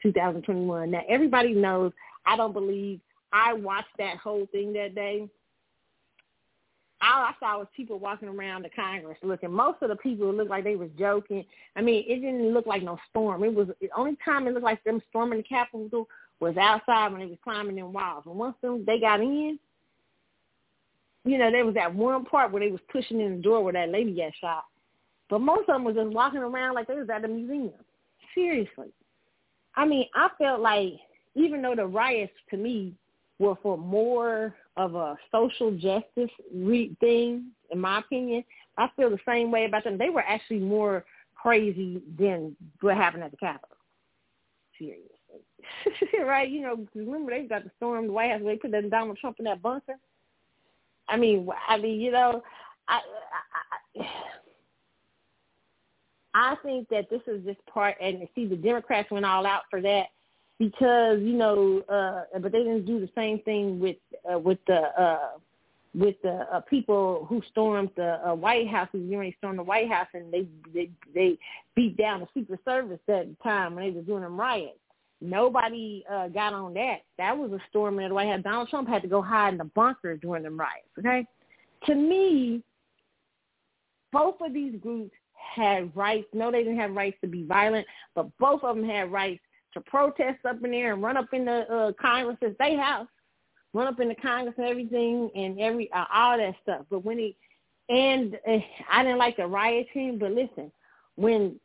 [0.04, 0.92] 2021.
[0.92, 1.92] Now, everybody knows
[2.26, 3.02] I don't believe
[3.32, 5.30] I watched that whole thing that day
[7.02, 9.52] all I saw was people walking around the Congress looking.
[9.52, 11.46] Most of the people looked like they was joking.
[11.76, 13.44] I mean, it didn't look like no storm.
[13.44, 16.08] It was the only time it looked like them storming the Capitol
[16.40, 18.24] was outside when they was climbing them walls.
[18.26, 19.60] And once them they got in,
[21.26, 23.74] you know, there was that one part where they was pushing in the door where
[23.74, 24.66] that lady got shot.
[25.30, 27.74] But most of them was just walking around like they was at the museum.
[28.34, 28.92] Seriously.
[29.76, 30.94] I mean, I felt like
[31.36, 32.94] even though the riots to me
[33.40, 38.44] were for more of a social justice re- thing, in my opinion.
[38.78, 39.98] I feel the same way about them.
[39.98, 41.06] They were actually more
[41.36, 43.78] crazy than what happened at the Capitol.
[44.78, 45.10] Seriously.
[46.26, 46.50] right?
[46.50, 48.42] You know, remember they got the storm the White House.
[48.44, 49.96] They put that Donald Trump in that bunker.
[51.08, 52.44] I mean, I mean, you know,
[52.88, 53.00] I,
[53.98, 54.06] I, I
[56.36, 59.82] I think that this is just part, and see, the Democrats went all out for
[59.82, 60.08] that
[60.60, 63.98] because you know, uh, but they didn't do the same thing with
[64.32, 65.38] uh, with the uh,
[65.94, 68.90] with the uh, people who stormed the uh, White House.
[68.92, 71.38] Who you know, stormed the White House and they they they
[71.76, 74.80] beat down the Secret Service at the time when they were doing them riots.
[75.22, 77.00] Nobody uh, got on that.
[77.18, 78.42] That was a storm in the White House.
[78.44, 80.88] Donald Trump had to go hide in the bunker during them riots.
[81.00, 81.26] Okay,
[81.86, 82.62] to me,
[84.12, 86.28] both of these groups had rights.
[86.34, 89.42] No, they didn't have rights to be violent, but both of them had rights
[89.76, 93.08] to protest up in there and run up in the uh, Congress at their house,
[93.74, 96.86] run up in the Congress and everything and every uh, all that stuff.
[96.90, 97.36] But when he
[97.88, 98.58] and uh,
[98.92, 100.72] I didn't like the rioting, but listen,
[101.16, 101.60] when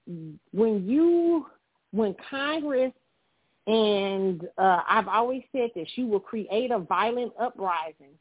[0.53, 1.47] when you
[1.93, 2.93] when Congress
[3.67, 8.15] and uh, I've always said this, you will create a violent uprising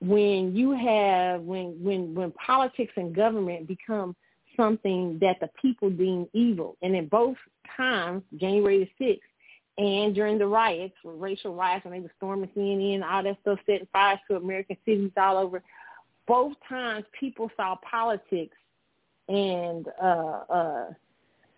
[0.00, 4.14] when you have when when when politics and government become
[4.56, 6.76] something that the people deem evil.
[6.82, 7.36] And in both
[7.76, 9.20] times, January the 6th
[9.78, 13.88] and during the riots, racial riots when they were storming CNN, all that stuff, setting
[13.92, 15.62] fires to American cities all over,
[16.26, 18.56] both times people saw politics
[19.28, 20.86] and uh, uh,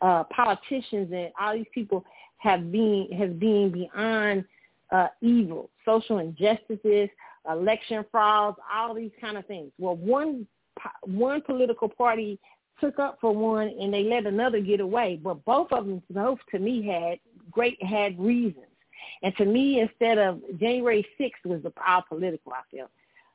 [0.01, 2.05] uh, politicians and all these people
[2.39, 4.45] have been have been beyond
[4.93, 7.09] uh, evil, social injustices,
[7.51, 9.73] election frauds, all these kind of things.
[9.79, 10.47] Well, one
[11.03, 12.39] one political party
[12.81, 15.19] took up for one and they let another get away.
[15.23, 17.19] But both of them, both to me, had
[17.51, 18.67] great had reasons.
[19.23, 22.91] And to me, instead of January 6th was the all political, I feel,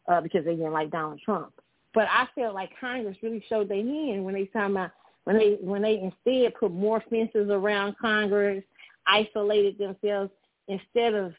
[0.08, 1.54] uh, because they didn't like Donald Trump.
[1.94, 4.92] But I felt like Congress really showed their hand when they talking about
[5.24, 8.64] when they when they instead put more fences around Congress,
[9.06, 10.32] isolated themselves
[10.68, 11.34] instead of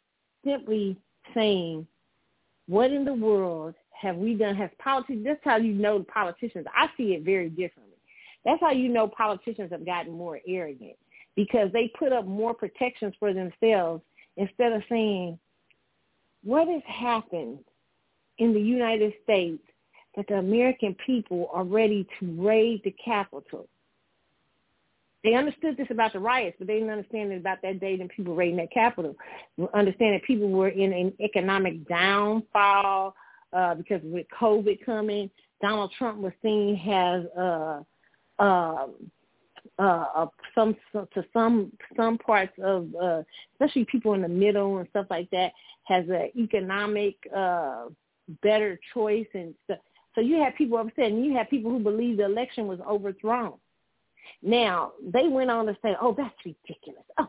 [0.45, 0.97] simply
[1.35, 1.87] saying,
[2.67, 4.57] "What in the world have we done?
[4.57, 5.21] Has politics?
[5.25, 6.67] That's how you know the politicians.
[6.75, 7.90] I see it very differently.
[8.45, 10.97] That's how you know politicians have gotten more arrogant
[11.37, 14.03] because they put up more protections for themselves
[14.37, 15.39] instead of saying,
[16.43, 17.59] what has happened
[18.39, 19.62] in the United States
[20.17, 23.69] that the American people are ready to raid the Capitol?
[25.23, 28.09] They understood this about the riots, but they didn't understand it about that day and
[28.09, 29.15] people raiding that Capitol.
[29.75, 33.15] Understand that people were in an economic downfall
[33.53, 35.31] uh, because with COVID coming,
[35.61, 37.83] Donald Trump was seen as uh,
[38.41, 38.95] um,
[39.79, 43.23] uh, uh, some to some some parts of uh,
[43.55, 45.53] especially people in the middle and stuff like that
[45.85, 47.87] has an economic uh,
[48.43, 49.79] better choice and stuff.
[50.15, 53.55] So you have people upset, and you have people who believe the election was overthrown.
[54.43, 57.29] Now they went on to say, "Oh, that's ridiculous." Oh,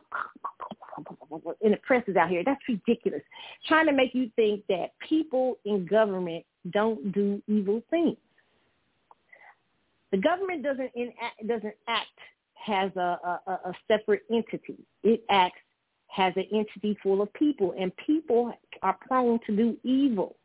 [1.62, 2.44] and the press is out here.
[2.46, 3.22] That's ridiculous.
[3.68, 8.18] Trying to make you think that people in government don't do evil things.
[10.12, 12.08] The government doesn't enact, doesn't act
[12.54, 14.78] has a, a, a separate entity.
[15.04, 15.60] It acts
[16.08, 20.36] has an entity full of people, and people are prone to do evil.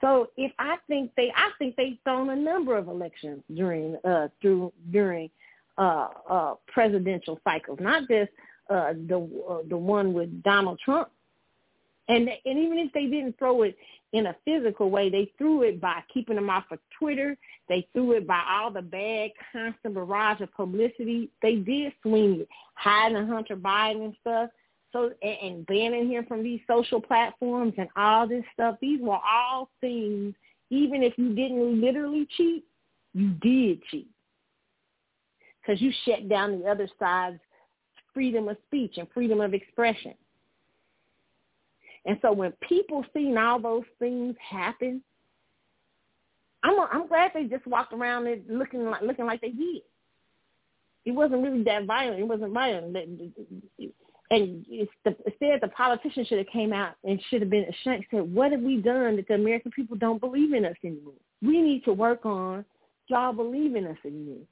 [0.00, 4.28] So if I think they, I think they've thrown a number of elections during uh,
[4.40, 5.30] through during
[5.78, 8.30] uh, uh, presidential cycles, not just
[8.68, 11.10] uh, the uh, the one with Donald Trump.
[12.08, 13.76] And and even if they didn't throw it
[14.12, 15.08] in a physical way.
[15.08, 17.36] They threw it by keeping them off of Twitter.
[17.68, 21.30] They threw it by all the bad constant barrage of publicity.
[21.42, 24.50] They did swing it, hiding Hunter Biden and stuff.
[24.92, 28.76] So and, and banning him from these social platforms and all this stuff.
[28.80, 30.34] These were all things.
[30.70, 32.64] Even if you didn't literally cheat,
[33.12, 34.08] you did cheat
[35.60, 37.40] because you shut down the other side's
[38.12, 40.14] freedom of speech and freedom of expression.
[42.06, 45.02] And so when people see all those things happen,
[46.62, 49.82] I'm I'm glad they just walked around it looking like looking like they did.
[51.06, 52.20] It wasn't really that violent.
[52.20, 52.96] It wasn't violent.
[54.32, 58.04] And instead, the politicians should have came out and should have been ashamed.
[58.10, 61.14] Said, "What have we done that the American people don't believe in us anymore?
[61.42, 62.64] We need to work on
[63.10, 64.46] y'all believe in us anymore.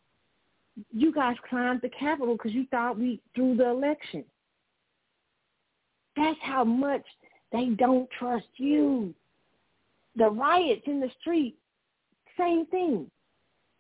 [0.93, 4.25] You guys climbed the Capitol because you thought we threw the election.
[6.17, 7.05] That's how much
[7.53, 9.15] they don't trust you.
[10.17, 11.57] The riots in the street,
[12.39, 13.11] same thing.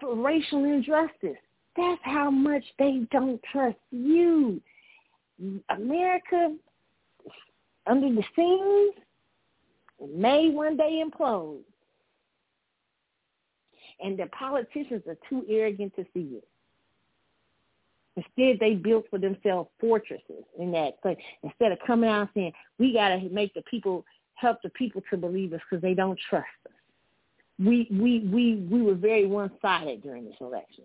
[0.00, 1.36] For racial injustice.
[1.76, 4.60] That's how much they don't trust you.
[5.70, 6.54] America,
[7.86, 8.94] under the scenes,
[10.14, 11.60] may one day implode.
[14.00, 16.48] And the politicians are too arrogant to see it.
[18.18, 21.16] Instead, they built for themselves fortresses in that place.
[21.44, 24.04] Instead of coming out and saying, we got to make the people,
[24.34, 26.72] help the people to believe us because they don't trust us.
[27.60, 30.84] We, we, we, we were very one-sided during this election.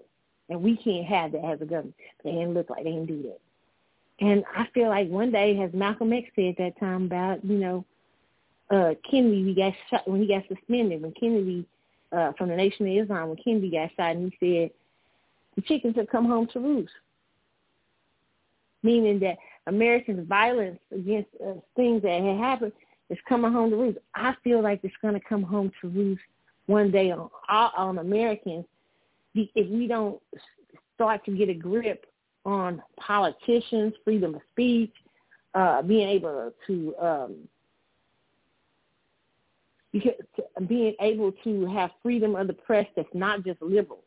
[0.49, 1.95] And we can't have that as a government.
[2.23, 3.39] They didn't look like they didn't do that.
[4.19, 7.85] And I feel like one day, as Malcolm X said that time about, you know,
[8.69, 11.65] uh, Kennedy, he got shot when he got suspended, when Kennedy,
[12.11, 14.71] uh, from the Nation of Islam, when Kennedy got shot, and he said,
[15.55, 16.93] the chickens have come home to roost
[18.83, 19.37] meaning that
[19.67, 22.73] Americans' violence against uh, things that had happened
[23.09, 23.97] is coming home to roost.
[24.15, 26.21] I feel like it's going to come home to roost
[26.65, 28.65] one day on on Americans
[29.35, 30.21] if we don't
[30.95, 32.05] start to get a grip
[32.45, 34.93] on politicians, freedom of speech,
[35.55, 37.35] uh, being able to um,
[40.67, 44.02] being able to have freedom of the press that's not just liberal.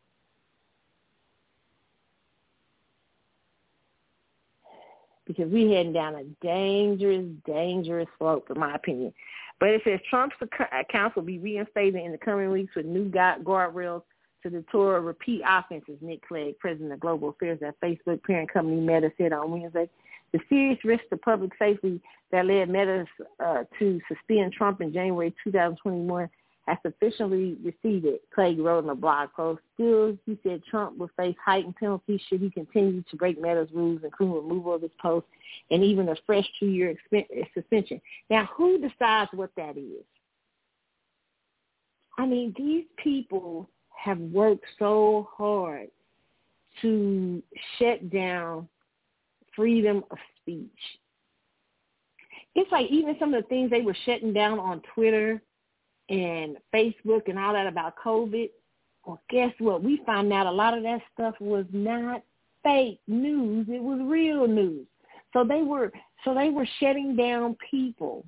[5.27, 9.13] Because we're heading down a dangerous, dangerous slope, in my opinion.
[9.59, 10.37] But it says Trump's
[10.73, 14.03] accounts will be reinstated in the coming weeks with new guardrails
[14.43, 19.11] to deter repeat offenses, Nick Clegg, president of global affairs at Facebook parent company Meta,
[19.19, 19.89] said on Wednesday.
[20.33, 22.01] The serious risk to public safety
[22.31, 23.07] that led Meta
[23.41, 26.29] uh, to suspend Trump in January 2021
[26.67, 29.61] has sufficiently receded, Clegg wrote in a blog post.
[29.75, 34.01] Still, he said Trump will face heightened penalties should he continue to break Meta's rules,
[34.03, 35.27] including removal of his post
[35.71, 36.97] and even a fresh two-year
[37.55, 38.01] suspension.
[38.31, 40.05] Now, who decides what that is?
[42.19, 45.89] I mean, these people have worked so hard
[46.83, 47.43] to
[47.79, 48.69] shut down
[49.55, 50.69] freedom of speech.
[52.55, 55.43] It's like even some of the things they were shutting down on Twitter
[56.09, 58.51] and Facebook and all that about COVID,
[59.05, 59.83] well, guess what?
[59.83, 62.23] We found out a lot of that stuff was not
[62.63, 63.67] fake news.
[63.69, 64.87] It was real news.
[65.33, 65.93] So they were
[66.25, 68.25] so they were shutting down people.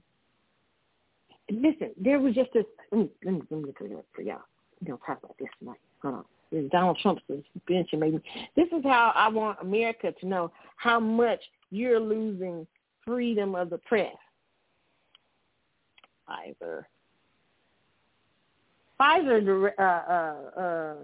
[1.51, 2.65] Listen, there was just this.
[2.93, 4.41] Let me let me, let me get to for y'all.
[4.81, 5.81] We're gonna talk about this tonight.
[6.03, 6.25] Hold on.
[6.53, 7.23] This Donald Trump's
[7.53, 8.21] suspension, maybe.
[8.57, 11.41] This is how I want America to know how much
[11.71, 12.67] you're losing
[13.05, 14.15] freedom of the press.
[16.29, 16.87] Either
[19.01, 20.95] Pfizer, uh, uh, uh,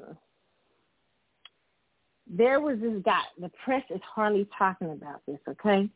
[2.27, 3.23] there was this guy.
[3.41, 5.89] The press is hardly talking about this, okay?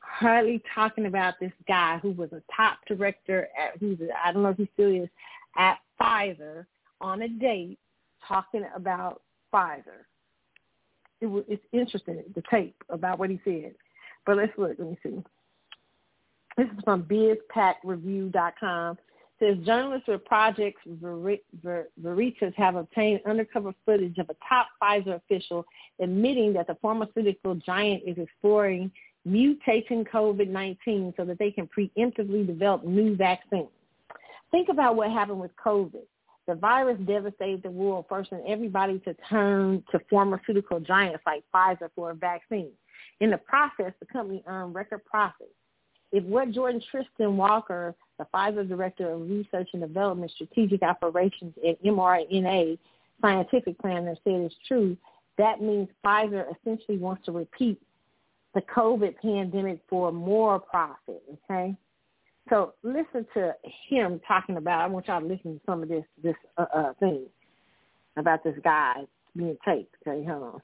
[0.00, 4.48] Hardly talking about this guy who was a top director at, who's, I don't know
[4.50, 5.08] if he still is,
[5.56, 6.66] at Pfizer
[7.00, 7.78] on a date
[8.26, 9.22] talking about
[9.52, 10.04] Pfizer.
[11.20, 13.74] It was, it's interesting, the tape about what he said.
[14.26, 14.74] But let's look.
[14.78, 15.22] Let me see.
[16.56, 18.98] This is from BizPackReview.com
[19.38, 25.64] says journalists with Project Veritas have obtained undercover footage of a top Pfizer official
[26.00, 28.90] admitting that the pharmaceutical giant is exploring
[29.26, 33.68] mutating COVID-19 so that they can preemptively develop new vaccines.
[34.50, 36.02] Think about what happened with COVID.
[36.46, 42.10] The virus devastated the world, forcing everybody to turn to pharmaceutical giants like Pfizer for
[42.10, 42.70] a vaccine.
[43.20, 45.50] In the process, the company earned record profits.
[46.12, 51.82] If what Jordan Tristan Walker the Pfizer Director of Research and Development Strategic Operations at
[51.82, 52.78] mRNA
[53.20, 54.96] Scientific Planner said is true,
[55.38, 57.80] that means Pfizer essentially wants to repeat
[58.54, 61.76] the COVID pandemic for more profit, okay?
[62.48, 63.54] So listen to
[63.88, 66.92] him talking about, I want y'all to listen to some of this, this uh, uh,
[66.94, 67.26] thing
[68.16, 69.04] about this guy
[69.36, 70.24] being taped, okay?
[70.24, 70.62] Hold on.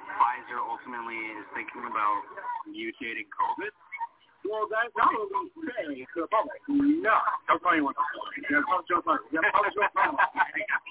[0.00, 2.22] Pfizer ultimately is thinking about
[2.66, 3.70] mutating COVID
[4.46, 6.60] well, that's not what we say to the public.
[6.68, 7.16] No,
[7.48, 7.94] don't tell anyone.
[8.50, 9.18] Yeah, don't tell anyone.
[9.32, 10.18] Yeah, don't tell anyone.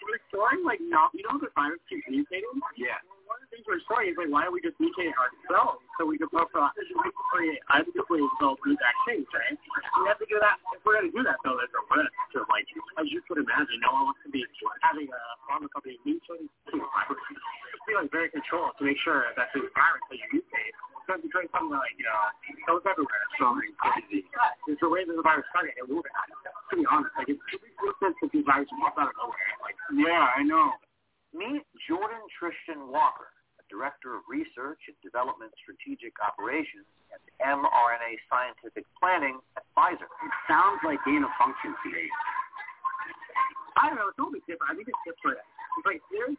[0.07, 1.11] We're storing like not.
[1.15, 2.59] You know the virus keeps mutating.
[2.75, 2.99] Yeah.
[3.27, 6.07] One of the things we're story is like, why don't we just mutate ourselves so
[6.07, 6.71] we can both uh,
[7.35, 9.51] create adequately developed new vaccines, right?
[9.51, 10.63] We have to do that.
[10.71, 12.63] If we're going to do that, though, there's a risk to, like,
[12.95, 14.47] as you could imagine, no one wants to be
[14.79, 17.19] having a pharma company mutate to virus.
[17.83, 20.75] Be like very controlled to make sure that the virus that you mutate
[21.07, 22.19] doesn't become something like, you know,
[22.67, 23.23] goes everywhere.
[23.39, 24.27] So crazy.
[24.67, 25.73] There's a way that the virus started.
[25.79, 29.15] It will To be honest, like, it's makes sense that these viruses pop out of
[29.15, 29.51] nowhere.
[29.63, 30.75] Like, yeah, I know.
[31.31, 37.21] Meet Jordan Tristan Walker, a Director of Research and Development Strategic Operations and
[37.63, 40.07] mRNA Scientific Planning at Pfizer.
[40.07, 42.07] It sounds like gain of function to me.
[43.77, 44.09] I don't know.
[44.09, 44.73] It's only different.
[44.73, 45.37] I think it's different.
[45.39, 46.35] It's like, there's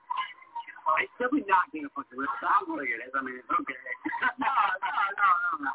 [1.05, 2.23] it's definitely not gain of function.
[2.23, 3.12] It sounds like it is.
[3.12, 3.77] I mean, it's okay.
[4.40, 5.73] no, no, no, no, no.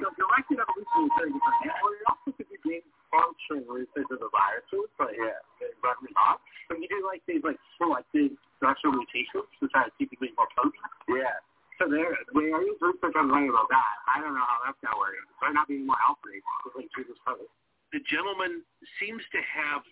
[0.00, 1.76] So directed evolution is very different.
[1.84, 5.38] Or it also could be gain function research of the viruses, but yeah,
[5.84, 6.40] but not.
[6.66, 10.50] But you do like these like selected structural mutations to try to keep it more
[10.56, 10.80] potent.
[11.06, 11.36] Yeah.
[11.78, 14.78] So there, when I use research on learning about that, I don't know how that's
[14.78, 15.18] gonna work.
[15.18, 16.46] It might not be more alpha rates.
[16.74, 17.50] Like Jesus Christ.
[17.92, 18.62] The gentleman
[18.98, 19.82] seems to have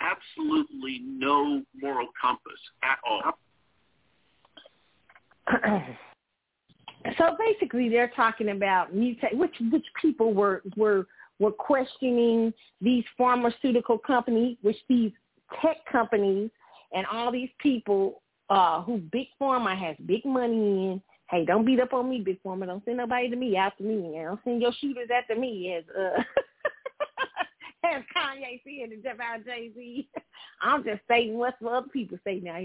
[0.00, 3.36] absolutely no moral compass at all.
[7.18, 11.06] so basically, they're talking about mutate, which which people were were
[11.38, 15.12] were questioning these pharmaceutical companies, which these
[15.60, 16.50] tech companies
[16.92, 21.02] and all these people uh, who Big Pharma has big money in.
[21.30, 22.66] Hey, don't beat up on me, Big Pharma.
[22.66, 24.16] Don't send nobody to me after me.
[24.16, 26.20] And don't send your shooters after me, as uh,
[27.84, 30.08] as Kanye said and Jeff out Jay Z.
[30.60, 32.60] I'm just stating what other people say now.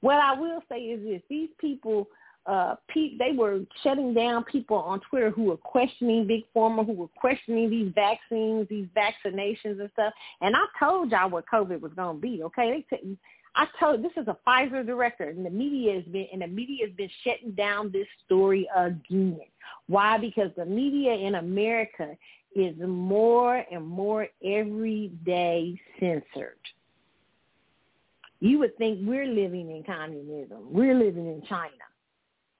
[0.00, 2.08] What I will say is this: these people
[2.48, 6.94] uh, pe- they were shutting down people on Twitter who were questioning Big Pharma, who
[6.94, 10.14] were questioning these vaccines, these vaccinations and stuff.
[10.40, 12.42] And I told y'all what COVID was going to be.
[12.44, 13.18] Okay, they t-
[13.54, 16.86] I told this is a Pfizer director, and the media has been and the media
[16.86, 19.40] has been shutting down this story again.
[19.88, 20.16] Why?
[20.16, 22.16] Because the media in America
[22.54, 26.56] is more and more every day censored.
[28.40, 30.58] You would think we're living in communism.
[30.70, 31.72] We're living in China.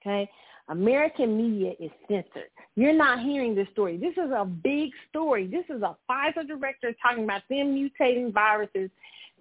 [0.01, 0.29] Okay?
[0.69, 2.51] American media is censored.
[2.77, 3.97] You're not hearing this story.
[3.97, 5.47] This is a big story.
[5.47, 8.91] This is a Pfizer director talking about them mutating viruses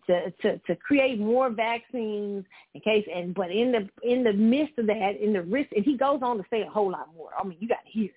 [0.08, 4.80] to, to, to create more vaccines in case and but in the in the midst
[4.80, 7.32] of that, in the risk and he goes on to say a whole lot more.
[7.38, 8.10] I mean, you gotta hear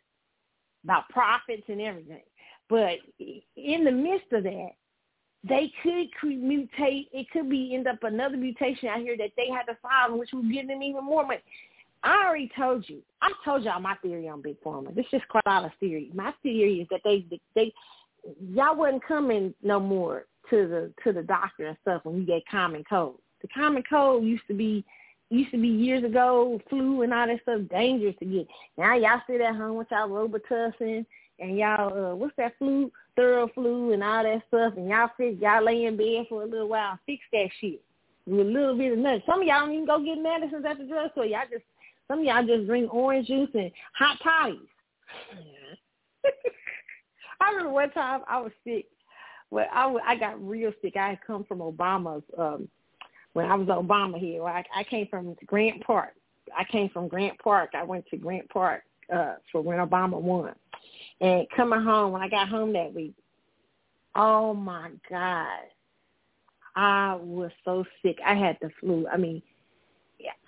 [0.84, 2.22] about profits and everything.
[2.68, 2.98] But
[3.56, 4.70] in the midst of that,
[5.48, 7.08] they could mutate.
[7.12, 10.30] It could be end up another mutation out here that they had to solve, which
[10.32, 11.40] will give them even more money.
[12.02, 13.02] I already told you.
[13.20, 14.94] I told y'all my theory on big pharma.
[14.94, 16.10] This is of theory.
[16.14, 17.72] My theory is that they they
[18.52, 22.42] y'all wasn't coming no more to the to the doctor and stuff when you get
[22.50, 23.18] common cold.
[23.42, 24.84] The common cold used to be
[25.30, 28.46] used to be years ago, flu and all that stuff dangerous to get.
[28.76, 31.04] Now y'all sit at home with y'all Robitussin
[31.38, 35.64] and y'all uh what's that flu, Theraflu and all that stuff and y'all fit y'all
[35.64, 37.82] lay in bed for a little while, fix that shit.
[38.26, 39.22] With a little bit of nothing.
[39.26, 41.24] Some of y'all don't even go get medicines at the drugstore.
[41.24, 41.64] Y'all just
[42.06, 44.58] some of y'all just drink orange juice and hot toddies.
[47.40, 48.86] I remember one time I was sick.
[49.50, 50.96] Well, I, I got real sick.
[50.96, 52.68] I had come from Obama's um
[53.32, 54.42] when I was Obama here.
[54.42, 56.14] Well, I, I came from Grant Park.
[56.56, 57.70] I came from Grant Park.
[57.74, 58.82] I went to Grant Park
[59.12, 60.54] uh for when Obama won.
[61.20, 63.14] And coming home, when I got home that week,
[64.14, 65.46] oh my God,
[66.76, 68.18] I was so sick.
[68.24, 69.06] I had the flu.
[69.12, 69.42] I mean,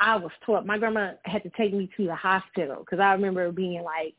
[0.00, 0.66] I was taught.
[0.66, 4.14] My grandma had to take me to the hospital because I remember being like,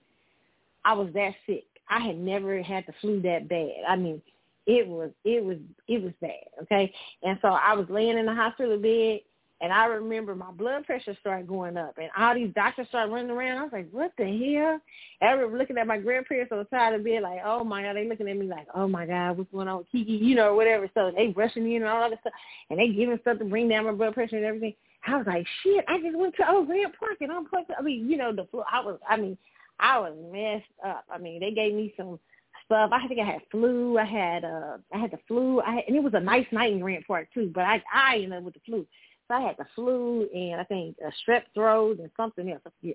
[0.86, 1.66] I was that sick.
[1.90, 3.72] I had never had the flu that bad.
[3.88, 4.22] I mean,
[4.66, 5.58] it was it was
[5.88, 6.64] it was bad.
[6.64, 6.94] Okay,
[7.24, 9.20] and so I was laying in the hospital bed,
[9.62, 13.32] and I remember my blood pressure started going up, and all these doctors started running
[13.32, 13.58] around.
[13.58, 14.80] I was like, what the hell?
[15.22, 17.64] And I remember looking at my grandparents on the side of the bed, like, oh
[17.64, 20.12] my god, they looking at me like, oh my god, what's going on with Kiki,
[20.14, 20.90] you know, or whatever.
[20.94, 22.34] So they rushing in and all that stuff,
[22.70, 24.74] and they giving stuff to bring down my blood pressure and everything.
[25.06, 27.46] I was like, shit, I just went to old Grant Park and I'm.
[27.78, 28.64] I mean, you know, the flu.
[28.72, 29.38] I was, I mean,
[29.80, 31.06] I was messed up.
[31.14, 32.20] I mean, they gave me some
[32.66, 32.90] stuff.
[32.94, 33.98] I think I had flu.
[33.98, 35.62] I had, uh, I had the flu.
[35.62, 37.52] I had, and it was a nice night in Grant Park too.
[37.54, 38.86] But I, I ended up with the flu.
[39.28, 42.62] So I had the flu and I think a strep throat and something else.
[42.82, 42.94] Yeah,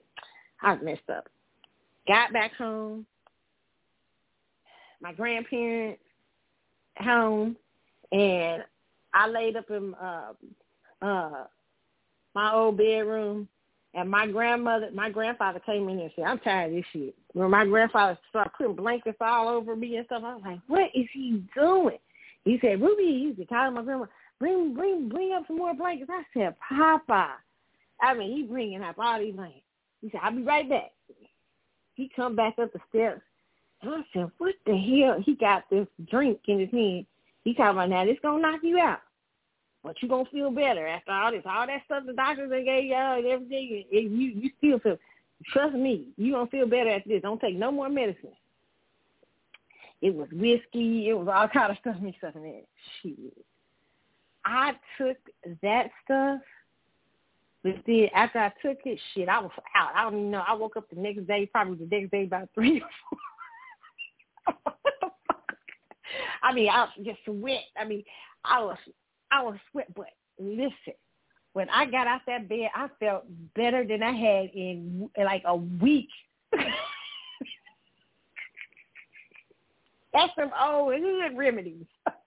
[0.62, 1.28] I messed up.
[2.06, 3.06] Got back home.
[5.00, 6.02] My grandparents
[6.98, 7.56] home,
[8.12, 8.64] and
[9.14, 10.32] I laid up in uh,
[11.02, 11.44] uh,
[12.34, 13.48] my old bedroom.
[13.94, 17.14] And my grandmother, my grandfather came in and said, I'm tired of this shit.
[17.32, 20.90] When my grandfather started putting blankets all over me and stuff, I was like, what
[20.94, 21.98] is he doing?
[22.44, 24.04] He said, Ruby, used to call my grandma,
[24.38, 26.10] bring, bring, bring up some more blankets.
[26.12, 27.34] I said, Papa.
[28.00, 29.64] I mean, he bringing up all these blankets.
[30.00, 30.92] He said, I'll be right back.
[31.94, 33.20] He come back up the steps.
[33.82, 35.22] And I said, what the hell?
[35.24, 37.06] He got this drink in his hand.
[37.44, 39.00] He talking about now, this going to knock you out.
[39.82, 41.42] But you going to feel better after all this.
[41.46, 44.98] All that stuff the doctors they gave y'all and everything, and you, you still feel,
[45.46, 47.22] trust me, you to feel better after this.
[47.22, 48.32] Don't take no more medicine.
[50.00, 51.08] It was whiskey.
[51.08, 52.60] It was all kind of stuff mixed up in there.
[53.02, 53.16] Shit.
[54.48, 55.18] I took
[55.62, 56.40] that stuff
[57.62, 59.90] but then after I took it, shit, I was out.
[59.94, 60.44] I don't even know.
[60.46, 64.54] I woke up the next day, probably the next day about three or four.
[66.42, 67.64] I mean, I was just sweat.
[67.78, 68.04] I mean,
[68.44, 68.78] I was
[69.30, 69.92] I was sweat.
[69.94, 70.06] But
[70.38, 70.94] listen,
[71.52, 75.42] when I got out that bed, I felt better than I had in, in like
[75.44, 76.08] a week.
[80.12, 80.94] That's some old
[81.36, 81.84] remedies.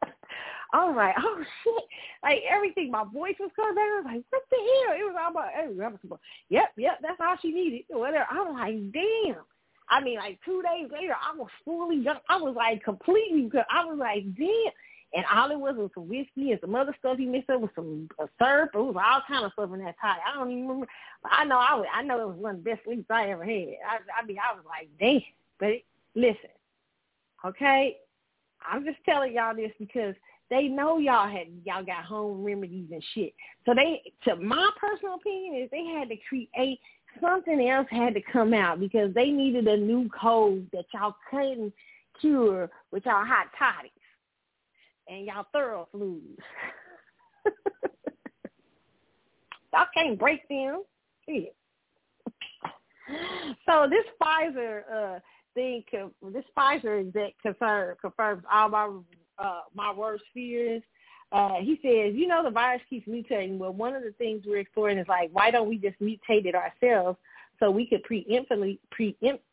[0.74, 1.84] Was like, oh shit,
[2.24, 2.92] like everything.
[2.92, 3.84] My voice was coming back.
[3.84, 4.96] I was like, what the hell?
[4.98, 7.84] It was all about, hey, yep, yep, that's all she needed.
[7.90, 8.28] Whatever.
[8.30, 9.44] I was like, damn.
[9.90, 12.20] I mean, like two days later, I was fully done.
[12.30, 13.44] I was like completely.
[13.44, 14.72] because I was like, damn.
[15.14, 17.76] And all it was was some whiskey and some other stuff he mixed up with
[17.76, 18.72] some uh, syrup.
[18.74, 20.16] It was all kind of stuff in that tie.
[20.26, 20.88] I don't even remember.
[21.22, 23.30] But I know I was, I know it was one of the best sleeps I
[23.32, 23.52] ever had.
[23.52, 25.22] I, I mean, I was like, damn.
[25.60, 25.86] But it,
[26.16, 26.50] listen,
[27.46, 27.98] okay,
[28.66, 30.16] I'm just telling y'all this because
[30.52, 33.34] they know y'all had y'all got home remedies and shit.
[33.66, 36.80] So they, to my personal opinion, is they had to create
[37.22, 41.74] something else had to come out because they needed a new cold that y'all couldn't
[42.20, 43.92] cure with y'all hot toddies
[45.08, 46.20] and y'all Theraflus.
[49.74, 50.84] y'all can't break them.
[51.26, 51.56] Shit.
[53.66, 55.20] So this Pfizer uh
[55.54, 55.84] thing,
[56.34, 58.90] this Pfizer exec confirms all my
[59.42, 60.82] uh, my worst fears.
[61.32, 63.58] Uh, he says, you know, the virus keeps mutating.
[63.58, 66.56] Well, one of the things we're exploring is like, why don't we just mutate it
[66.56, 67.18] ourselves
[67.60, 69.44] so we could preemptively, preempt,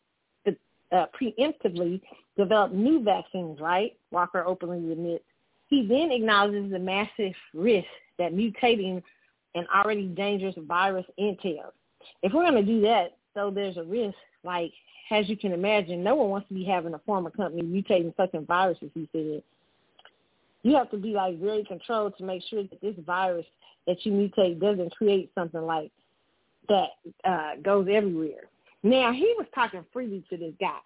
[0.46, 2.00] uh, preemptively
[2.36, 3.96] develop new vaccines, right?
[4.10, 5.24] Walker openly admits.
[5.68, 7.86] He then acknowledges the massive risk
[8.18, 9.02] that mutating
[9.54, 11.72] an already dangerous virus entails.
[12.22, 14.72] If we're going to do that, so there's a risk, like,
[15.10, 18.46] as you can imagine, no one wants to be having a pharma company mutating fucking
[18.46, 19.42] viruses, he said
[20.62, 23.46] you have to be like very controlled to make sure that this virus
[23.86, 25.90] that you mutate doesn't create something like
[26.68, 26.88] that
[27.24, 28.48] uh, goes everywhere.
[28.82, 30.78] Now he was talking freely to this guy.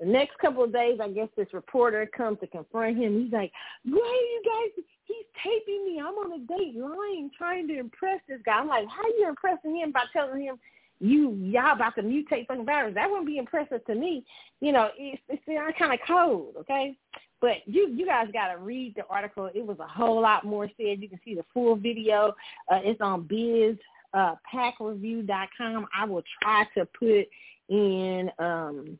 [0.00, 3.20] The next couple of days, I guess this reporter comes to confront him.
[3.20, 3.52] He's like,
[3.84, 4.84] "Why are you guys?
[5.04, 6.00] He's taping me.
[6.00, 9.28] I'm on a date, lying, trying to impress this guy." I'm like, "How are you
[9.28, 10.58] impressing him by telling him
[11.00, 12.94] you y'all about to mutate fucking virus?
[12.94, 14.24] That wouldn't be impressive to me.
[14.60, 16.96] You know, it's it's kind of cold, okay?
[17.40, 19.50] But you you guys got to read the article.
[19.54, 21.00] It was a whole lot more said.
[21.00, 22.34] You can see the full video.
[22.70, 23.76] Uh, it's on biz
[24.14, 25.86] uh, packreview.com.
[25.96, 27.26] I will try to put
[27.68, 28.98] in um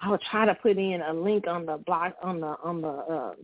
[0.00, 2.88] I will try to put in a link on the blog on the on the
[2.88, 3.34] uh,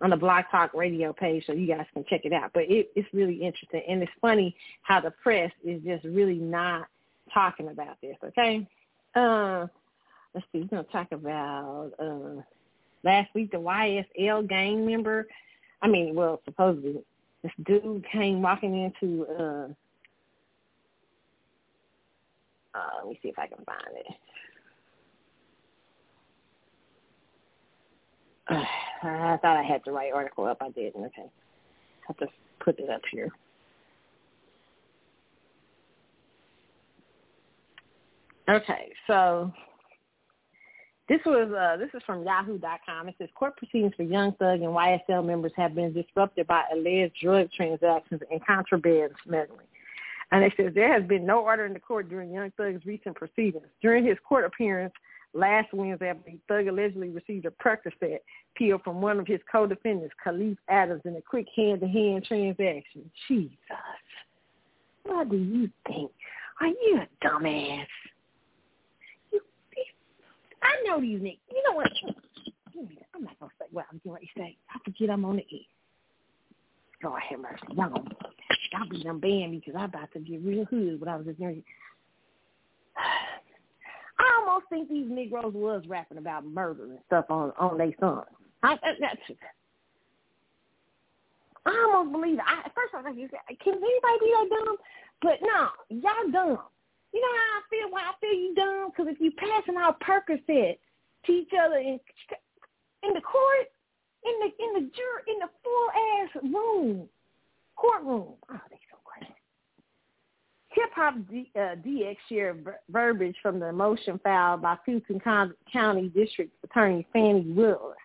[0.00, 2.50] on the Blog Talk Radio page so you guys can check it out.
[2.52, 6.86] But it, it's really interesting, and it's funny how the press is just really not
[7.32, 8.16] talking about this.
[8.22, 8.66] Okay,
[9.14, 9.66] uh,
[10.34, 10.60] let's see.
[10.60, 12.42] We're gonna talk about uh,
[13.04, 15.26] last week the YSL gang member.
[15.82, 17.02] I mean, well, supposedly
[17.42, 19.26] this dude came walking into.
[19.26, 19.68] uh
[22.76, 24.06] uh, let me see if I can find it.
[29.02, 30.58] I thought I had the right article up.
[30.60, 31.04] I didn't.
[31.04, 31.22] Okay.
[31.22, 31.28] I
[32.08, 32.26] have to
[32.58, 33.30] put it up here.
[38.48, 39.50] Okay, so
[41.08, 43.08] this was uh, this is from Yahoo.com.
[43.08, 47.14] It says court proceedings for Young Thug and YSL members have been disrupted by alleged
[47.22, 49.66] drug transactions and contraband smuggling.
[50.32, 53.16] And it says there has been no order in the court during Young Thug's recent
[53.16, 53.66] proceedings.
[53.82, 54.94] During his court appearance
[55.34, 56.14] last Wednesday,
[56.48, 58.20] Thug allegedly received a Percocet
[58.56, 63.10] pill from one of his co-defendants, Khalif Adams, in a quick hand-to-hand transaction.
[63.28, 63.58] Jesus,
[65.02, 66.10] what do you think?
[66.60, 67.86] Are you a dumbass?
[70.64, 71.38] I know these niggas.
[71.52, 71.90] You know what?
[73.14, 74.56] I'm not gonna say what I'm ready to say.
[74.74, 75.60] I forget I'm on the air.
[77.02, 77.62] God have mercy.
[77.74, 78.10] Y'all gonna
[78.72, 81.38] y'all be done banned because I'm about to get real hood when I was just
[81.38, 81.62] doing
[84.18, 88.26] I almost think these Negroes was rapping about murder and stuff on on their sons.
[88.62, 89.20] I, that's
[91.66, 92.44] I almost believe it.
[92.46, 94.76] I, first I was like, can anybody be that dumb?
[95.22, 96.58] But no, y'all dumb.
[97.14, 97.90] You know how I feel?
[97.90, 98.90] Why I feel you dumb?
[98.90, 100.78] Because if you passing out Percocet
[101.26, 102.00] to each other in
[103.04, 103.70] in the court,
[104.24, 107.08] in the in the jur in the full ass room,
[107.76, 108.34] courtroom.
[108.50, 109.32] Oh, they so crazy.
[110.70, 115.20] Hip Hop D, uh, DX shared ver- verbiage from the motion filed by Fulton
[115.72, 117.96] County District Attorney Fani Willis.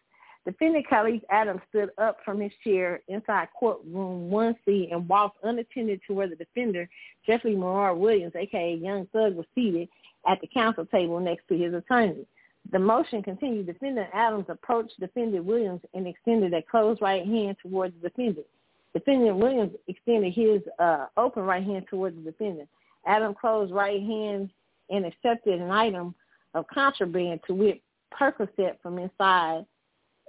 [0.46, 6.14] Defendant Khalif Adams stood up from his chair inside courtroom 1C and walked unattended to
[6.14, 6.90] where the defender,
[7.28, 9.90] Jeffrey Lamar Williams, aka Young Thug, was seated
[10.28, 12.26] at the counsel table next to his attorney.
[12.72, 13.66] The motion continued.
[13.66, 18.46] Defendant Adams approached Defendant Williams and extended a closed right hand towards the defendant.
[18.94, 22.70] Defendant Williams extended his uh, open right hand towards the defendant.
[23.06, 24.50] Adams closed right hand
[24.90, 26.16] and accepted an item
[26.54, 27.82] of contraband to whip
[28.14, 29.66] Percocet from inside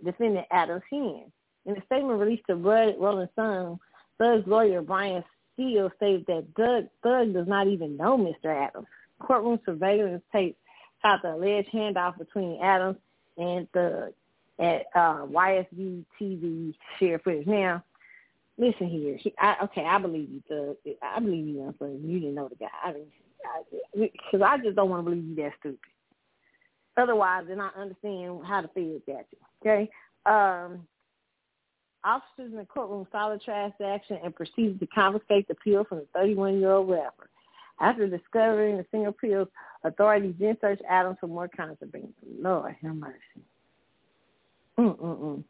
[0.04, 1.32] defendant Adams' hand.
[1.66, 3.78] In a statement released to Rolling Stone,
[4.18, 5.22] Thug's lawyer Brian
[5.54, 8.46] Steele stated that Doug, Thug does not even know Mr.
[8.46, 8.86] Adams.
[9.20, 10.58] Courtroom surveillance tapes
[11.02, 12.96] caught the alleged handoff between Adams
[13.36, 14.12] and Thug
[14.58, 17.46] at uh, YSV TV share footage.
[17.46, 17.82] Now,
[18.58, 19.16] listen here.
[19.16, 20.76] He, I, okay, I believe you, Thug.
[21.02, 22.00] I believe you, young.
[22.04, 22.68] You didn't know the guy.
[22.82, 25.78] I mean, because I, I just don't want to believe you that stupid.
[26.96, 29.38] Otherwise, then I understand how feds got you.
[29.62, 29.90] Okay.
[30.26, 30.86] Um,
[32.04, 36.18] officers in the courtroom filed a transaction and proceeded to confiscate the pill from the
[36.18, 37.30] 31-year-old rapper.
[37.80, 39.48] After discovering the single pills,
[39.84, 42.12] authorities then searched Adams for more contraband.
[42.38, 43.16] Lord have mercy.
[44.78, 45.44] Mm-mm-mm.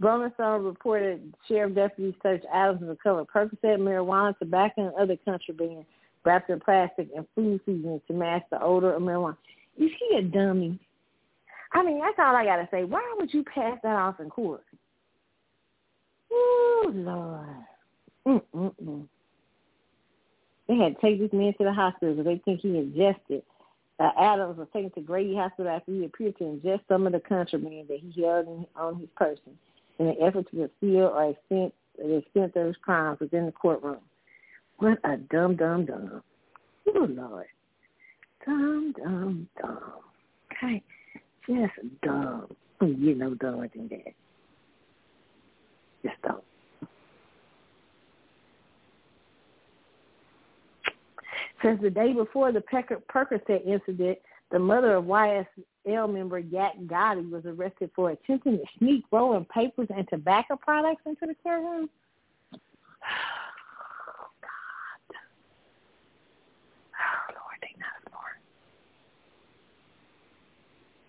[0.00, 5.84] Reported sheriff deputies searched Adams and recovered Percocet, marijuana, tobacco, and other contraband
[6.24, 9.36] wrapped in plastic and food seasonings to mask the odor of marijuana.
[9.78, 10.78] Is he a dummy?
[11.72, 12.84] I mean, that's all I gotta say.
[12.84, 14.64] Why would you pass that off in court?
[16.32, 17.64] Oh Lord.
[18.26, 19.06] Mm-mm-mm.
[20.68, 23.42] They had to take this man to the hospital because they think he ingested.
[24.00, 27.20] Uh, Adams was taken to Grady Hospital after he appeared to ingest some of the
[27.20, 29.56] contraband that he held in, on his person
[29.98, 33.98] in an effort to conceal or extent the extent of crimes within the courtroom.
[34.78, 36.22] What a dumb, dumb, dumb.
[36.88, 37.46] Oh Lord.
[38.44, 39.92] Dumb, dumb, dumb.
[40.52, 40.82] Okay.
[41.46, 41.72] Just
[42.02, 42.46] dumb.
[42.80, 44.14] Oh, you know dumber than that.
[46.02, 46.40] Just dumb.
[51.62, 54.18] Since the day before the Percocet incident,
[54.50, 59.88] the mother of YSL member Yak Gotti was arrested for attempting to sneak rolling papers
[59.94, 61.88] and tobacco products into the courtroom.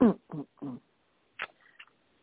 [0.05, 0.79] Mm-mm-mm.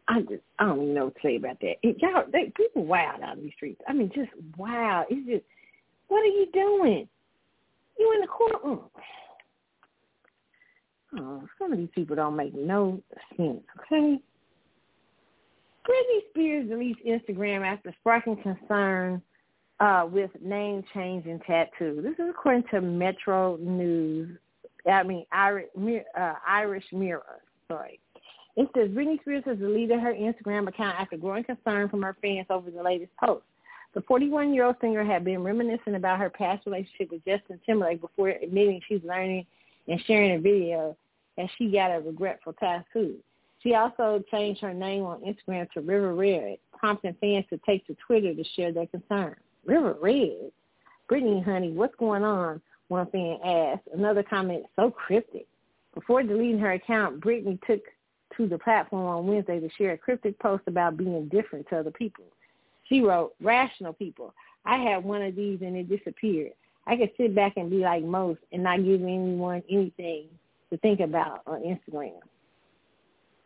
[0.08, 1.74] I just I don't even know what to say about that.
[1.82, 3.80] It, y'all, they, people wild out in these streets.
[3.88, 5.04] I mean, just wow.
[5.08, 5.44] It's just,
[6.08, 7.08] what are you doing?
[7.98, 8.80] You in the courtroom?
[11.18, 13.02] Oh, some of these people don't make no
[13.36, 13.62] sense.
[13.80, 14.20] Okay.
[15.88, 19.20] Britney Spears released Instagram after sparking concern
[19.80, 22.00] uh, with name change and tattoo.
[22.02, 24.38] This is according to Metro News.
[24.90, 25.68] I mean, Irish,
[26.18, 27.40] uh, Irish Mirror
[28.56, 32.46] It says Britney Spears has deleted her Instagram account after growing concern from her fans
[32.50, 33.44] over the latest post.
[33.94, 38.80] The 41-year-old singer had been reminiscing about her past relationship with Justin Timberlake before admitting
[38.88, 39.46] she's learning
[39.88, 40.96] and sharing a video
[41.38, 43.16] and she got a regretful tattoo.
[43.62, 47.96] She also changed her name on Instagram to River Red, prompting fans to take to
[48.06, 49.36] Twitter to share their concern.
[49.64, 50.50] River Red?
[51.10, 52.60] Britney, honey, what's going on?
[52.88, 53.88] One fan asked.
[53.94, 55.46] Another comment, so cryptic.
[55.94, 57.80] Before deleting her account, Brittany took
[58.36, 61.90] to the platform on Wednesday to share a cryptic post about being different to other
[61.90, 62.24] people.
[62.88, 64.34] She wrote, rational people.
[64.64, 66.52] I had one of these and it disappeared.
[66.86, 70.26] I could sit back and be like most and not give anyone anything
[70.70, 72.20] to think about on Instagram.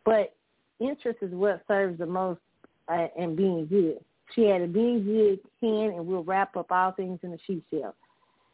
[0.05, 0.33] But
[0.79, 2.39] interest is what serves the most
[2.87, 3.99] uh, in being good.
[4.33, 7.95] She added, being good can and will wrap up all things in a sheep shell,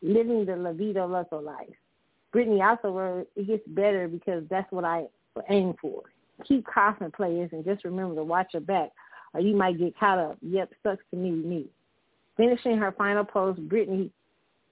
[0.01, 1.67] living the Vida Loco life.
[2.33, 5.05] Britney also wrote, it gets better because that's what I
[5.49, 6.03] aim for.
[6.47, 8.89] Keep coughing, players, and just remember to watch your back
[9.33, 10.37] or you might get caught up.
[10.41, 11.65] Yep, sucks to me, me.
[12.37, 14.09] Finishing her final post, Britney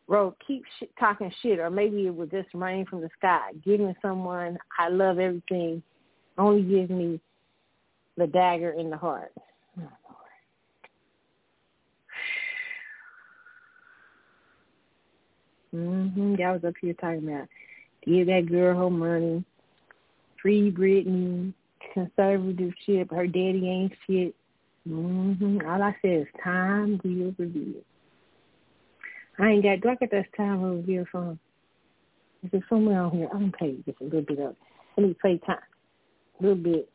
[0.07, 3.51] wrote, keep sh- talking shit, or maybe it would just rain from the sky.
[3.63, 5.81] Giving someone I love everything
[6.37, 7.19] only gives me
[8.17, 9.31] the dagger in the heart.
[15.73, 16.35] Mm-hmm.
[16.35, 17.47] Y'all was up here talking about
[18.05, 19.43] give that girl her money,
[20.41, 21.53] free Britney,
[21.95, 24.35] conservativeship, her daddy ain't shit.
[24.87, 25.59] Mm-hmm.
[25.67, 27.81] All I said is time will reveal.
[29.39, 31.39] I ain't got, do I get that time will reveal from?
[32.43, 33.29] Is there somewhere on here?
[33.33, 34.55] I'm pay just a little bit of
[34.97, 35.57] Let me play time.
[36.39, 36.89] A little bit.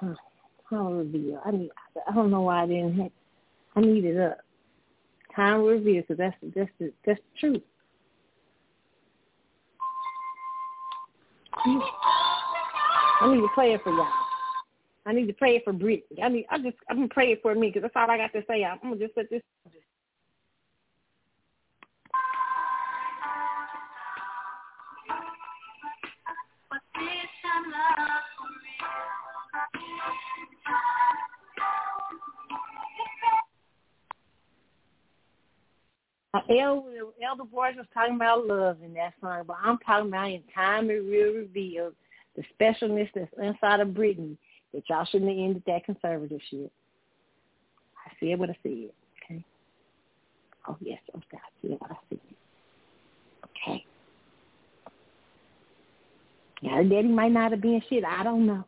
[0.00, 0.16] Time.
[0.68, 1.40] Time reveal.
[1.44, 1.70] I need,
[2.08, 3.12] I don't know why I didn't have,
[3.76, 4.38] I need it up.
[5.36, 7.62] Time will reveal because that's that's the, that's the truth.
[13.20, 14.08] I need to pray it for y'all.
[15.04, 16.22] I need to pray it for Brittany.
[16.22, 16.46] I need.
[16.50, 16.76] I just.
[16.90, 18.64] I'm gonna pray it for me because that's all I got to say.
[18.64, 19.42] I'm gonna just let this
[19.72, 19.84] just
[36.36, 36.84] Uh, El,
[37.26, 40.90] Elder Boys was talking about love in that song, but I'm talking about in time
[40.90, 41.92] it will reveal
[42.36, 44.36] the specialness that's inside of Brittany
[44.74, 46.70] that y'all shouldn't have ended that conservatorship.
[48.04, 48.90] I said what I said,
[49.24, 49.44] okay?
[50.68, 52.20] Oh, yes, oh, okay, I said what I said.
[53.44, 53.84] Okay.
[56.60, 58.04] Yeah, her daddy might not have been shit.
[58.04, 58.64] I don't know.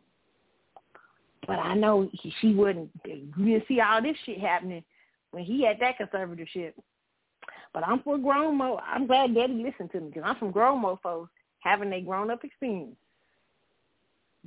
[1.45, 2.89] But I know he, she wouldn't.
[3.03, 4.83] Didn't see all this shit happening
[5.31, 6.73] when he had that conservatorship.
[7.73, 8.79] But I'm for grown mo.
[8.85, 11.27] I'm glad Daddy listened to me because I'm from grown mofos
[11.59, 12.95] having a grown up experience.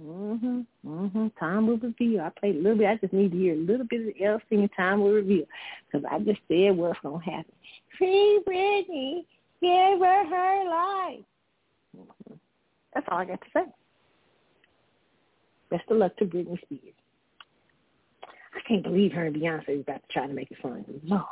[0.01, 1.39] Mhm, mhm.
[1.39, 2.23] Time will reveal.
[2.23, 2.89] I played a little bit.
[2.89, 4.69] I just need to hear a little bit of else singing.
[4.70, 5.44] Time will reveal
[5.86, 7.53] because I just said what's gonna happen.
[7.99, 9.27] Free Britney,
[9.61, 11.24] give her her life.
[11.97, 12.35] Mm-hmm.
[12.94, 13.65] That's all I got to say.
[15.70, 16.94] Best of luck to Britney Spears.
[18.55, 20.85] I can't believe her and Beyonce is about to try to make it fun.
[21.05, 21.23] Lord.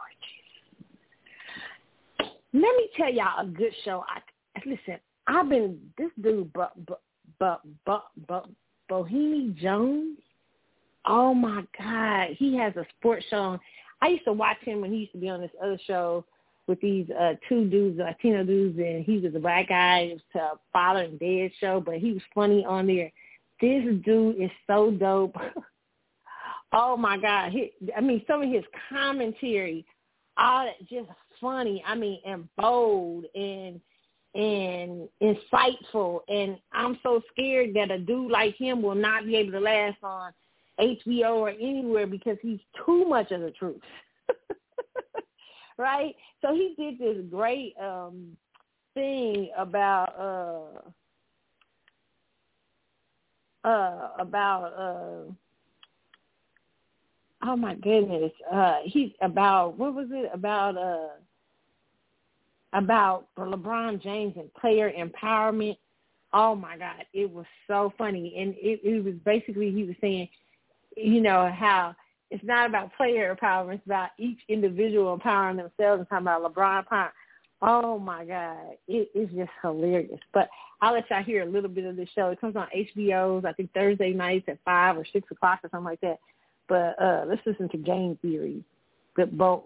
[2.53, 4.05] Let me tell y'all a good show.
[4.09, 4.21] I
[4.67, 4.99] listen.
[5.27, 8.49] I've been this dude, but but but but
[8.89, 10.19] Bohemian Jones.
[11.07, 13.37] Oh my God, he has a sports show.
[13.37, 13.61] On.
[14.03, 16.25] I used to watch him when he used to be on this other show
[16.67, 20.01] with these uh two dudes, Latino dudes, and he was a black guy.
[20.01, 23.13] It was a Father and Dead show, but he was funny on there.
[23.61, 25.37] This dude is so dope.
[26.73, 29.85] oh my God, he, I mean, some of his commentary,
[30.37, 31.09] all that just
[31.41, 31.83] funny.
[31.87, 33.81] I mean, and bold and
[34.35, 36.21] and insightful.
[36.29, 39.99] And I'm so scared that a dude like him will not be able to last
[40.03, 40.33] on
[40.79, 43.81] HBO or anywhere because he's too much of the truth.
[45.79, 46.15] right?
[46.43, 48.37] So he did this great um
[48.95, 50.81] thing about uh
[53.69, 55.33] uh about uh
[57.43, 61.09] oh my goodness uh he's about what was it about uh
[62.73, 65.77] about LeBron James and player empowerment.
[66.33, 70.29] Oh my God, it was so funny, and it, it was basically he was saying,
[70.97, 71.95] you know how
[72.31, 76.01] it's not about player empowerment; it's about each individual empowering themselves.
[76.01, 77.13] And talking about LeBron power.
[77.63, 80.21] Oh my God, it is just hilarious.
[80.33, 80.49] But
[80.81, 82.29] I'll let y'all hear a little bit of this show.
[82.29, 85.85] It comes on HBO's, I think Thursday nights at five or six o'clock or something
[85.85, 86.19] like that.
[86.69, 88.65] But uh let's listen to Game Theory.
[89.15, 89.65] Good both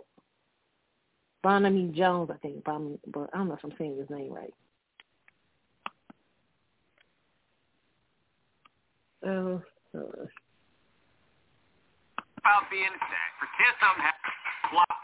[1.44, 2.64] Bonamy Jones, I think.
[2.64, 4.54] Bonamy, but I don't know if I'm saying his name right.
[9.20, 9.60] Uh,
[9.92, 10.24] uh.
[12.40, 13.36] About being attacked.
[13.40, 14.36] Pretend something happened.
[14.72, 14.96] Block.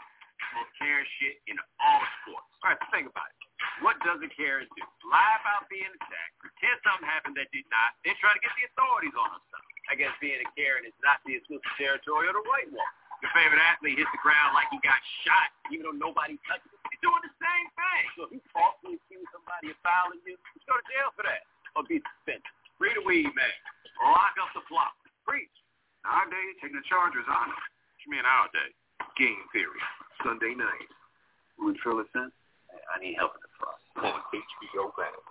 [0.57, 2.49] Most Karen shit in all sports.
[2.65, 3.37] All right, think about it.
[3.85, 4.83] What doesn't Karen do?
[5.09, 6.33] Lie about being attacked.
[6.41, 7.97] Pretend something happened that did not.
[8.01, 9.45] Then try to get the authorities on us.
[9.89, 13.31] I guess being a Karen is not the exclusive territory of the white woman your
[13.37, 16.77] favorite athlete hits the ground like he got shot, even though nobody touched him.
[16.89, 18.03] He's doing the same thing.
[18.17, 21.45] So if you falsely accuse somebody of fouling you, you go to jail for that
[21.77, 22.49] or be suspended.
[22.81, 23.55] Free the weed, man.
[24.01, 24.97] Lock up the flock.
[25.21, 25.53] Preach.
[26.01, 27.61] Nowadays, taking the Chargers on them.
[27.61, 28.73] What you mean our day?
[29.21, 29.77] Game theory.
[30.25, 30.89] Sunday night.
[31.61, 31.77] It
[32.17, 32.31] in?
[32.89, 33.77] I need help in the front.
[34.33, 35.21] HBO banner.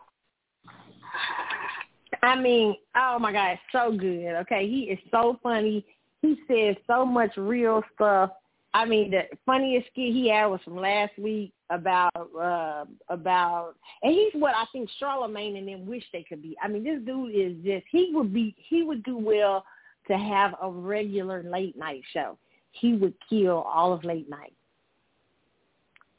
[2.23, 4.35] I mean, oh my God, so good.
[4.43, 5.85] Okay, he is so funny
[6.23, 8.31] he said so much real stuff.
[8.73, 14.13] I mean, the funniest skit he had was from last week about uh about, and
[14.13, 16.57] he's what I think Charlemagne and them wish they could be.
[16.63, 19.65] I mean, this dude is just he would be he would do well
[20.09, 22.39] to have a regular late night show.
[22.73, 24.53] He would kill all of late night.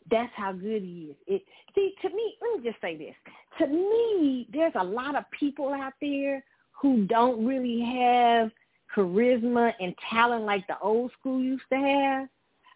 [0.09, 1.15] That's how good he is.
[1.27, 2.35] It see to me.
[2.41, 3.15] Let me just say this.
[3.59, 6.43] To me, there's a lot of people out there
[6.81, 8.51] who don't really have
[8.95, 12.29] charisma and talent like the old school used to have.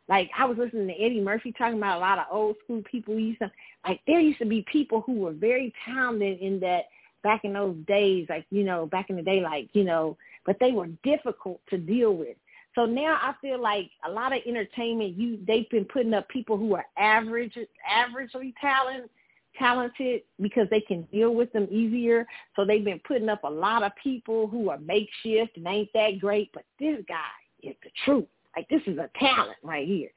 [0.07, 3.17] Like I was listening to Eddie Murphy talking about a lot of old school people
[3.19, 3.51] used to
[3.87, 6.85] like there used to be people who were very talented in that
[7.25, 10.15] back in those days, like, you know, back in the day, like, you know,
[10.45, 12.37] but they were difficult to deal with.
[12.75, 16.55] So now I feel like a lot of entertainment, you they've been putting up people
[16.55, 17.57] who are average,
[17.91, 19.09] averagely talented,
[19.57, 22.25] talented because they can deal with them easier.
[22.55, 26.19] So they've been putting up a lot of people who are makeshift and ain't that
[26.19, 26.51] great.
[26.53, 27.15] But this guy
[27.63, 28.27] is the truth.
[28.55, 30.09] Like this is a talent right here.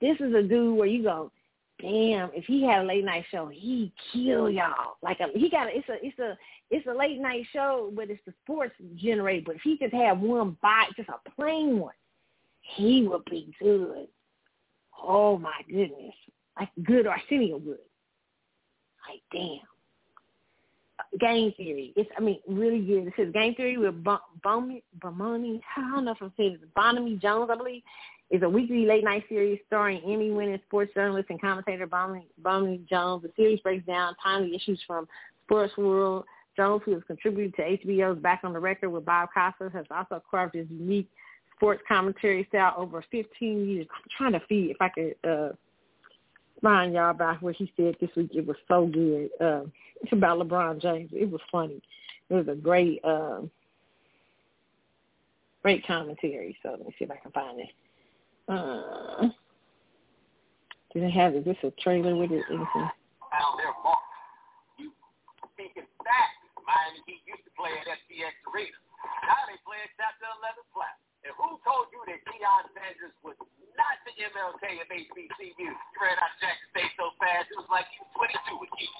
[0.00, 1.30] This is a dude where you go,
[1.80, 4.96] damn, if he had a late night show, he kill y'all.
[5.02, 6.36] Like a, he got a, it's a it's a
[6.70, 9.44] it's a late night show, but it's the sports generated.
[9.44, 11.94] But if he just had one bite, just a plain one,
[12.76, 14.08] he would be good.
[15.02, 16.14] Oh my goodness,
[16.58, 17.78] like good Arsenio good.
[19.08, 19.60] Like damn.
[21.20, 21.92] Game Theory.
[21.96, 23.08] It's I mean really good.
[23.08, 24.82] It says Game Theory with Bomani.
[25.00, 25.60] Bomani.
[25.76, 26.74] I don't know if I'm saying it.
[26.74, 27.82] Bonamy Jones, I believe.
[28.30, 33.22] It's a weekly late night series starring Emmy-winning sports journalist and commentator Bonamy Jones.
[33.22, 35.06] The series breaks down timely issues from
[35.44, 36.24] sports world.
[36.56, 40.22] Jones, who has contributed to HBO's Back on the Record with Bob Costas, has also
[40.30, 41.08] carved his unique
[41.56, 43.86] sports commentary style over 15 years.
[43.92, 45.52] I'm trying to see if I could uh,
[46.64, 48.30] find y'all about what he said this week.
[48.34, 49.28] It was so good.
[49.38, 49.68] Uh,
[50.00, 51.10] it's about LeBron James.
[51.12, 51.80] It was funny.
[52.30, 53.42] It was a great, uh,
[55.62, 56.56] great commentary.
[56.62, 57.68] So let me see if I can find it.
[58.48, 59.28] Uh,
[60.92, 62.42] do they have, is this a trailer with it?
[62.48, 62.88] Anything?
[63.28, 64.00] Found their mark.
[64.80, 64.90] You
[65.52, 66.40] speaking facts.
[66.64, 68.72] Miami Heat used to play at FTX Arena.
[69.28, 70.96] Now they play at Chapter 11 flat.
[71.24, 73.36] And who told you that Deion Sanders was
[73.80, 75.56] not the MLK of HBCU?
[75.56, 78.94] You ran out Jackson State so fast, it was like he was 22 again.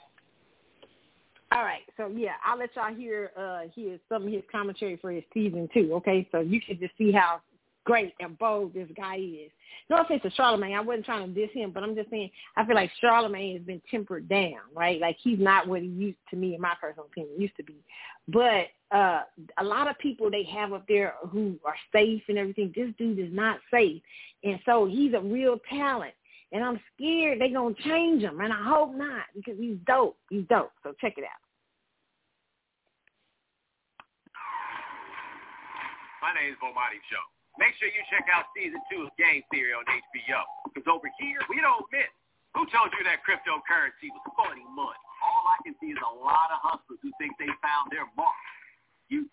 [1.53, 5.13] All right, so yeah, I'll let y'all hear uh hear some of his commentary for
[5.13, 5.93] his season two.
[6.01, 7.41] Okay, so you can just see how
[7.85, 9.51] great and bold this guy is.
[9.91, 12.65] No offense to Charlemagne, I wasn't trying to diss him, but I'm just saying I
[12.65, 14.99] feel like Charlemagne has been tempered down, right?
[15.01, 17.77] Like he's not what he used to me, in my personal opinion, used to be.
[18.27, 19.23] But uh
[19.59, 22.73] a lot of people they have up there who are safe and everything.
[22.75, 24.01] This dude is not safe,
[24.43, 26.15] and so he's a real talent.
[26.53, 30.17] And I'm scared they're gonna change him, and I hope not because he's dope.
[30.31, 30.73] He's dope.
[30.83, 31.43] So check it out.
[36.23, 37.21] My name is Bomani Show.
[37.61, 40.41] Make sure you check out season two of Game Theory on HBO.
[40.67, 42.09] Because over here, we don't miss.
[42.57, 45.05] Who told you that cryptocurrency was funny money?
[45.21, 48.47] All I can see is a lot of hustlers who think they found their mark.
[49.09, 49.29] You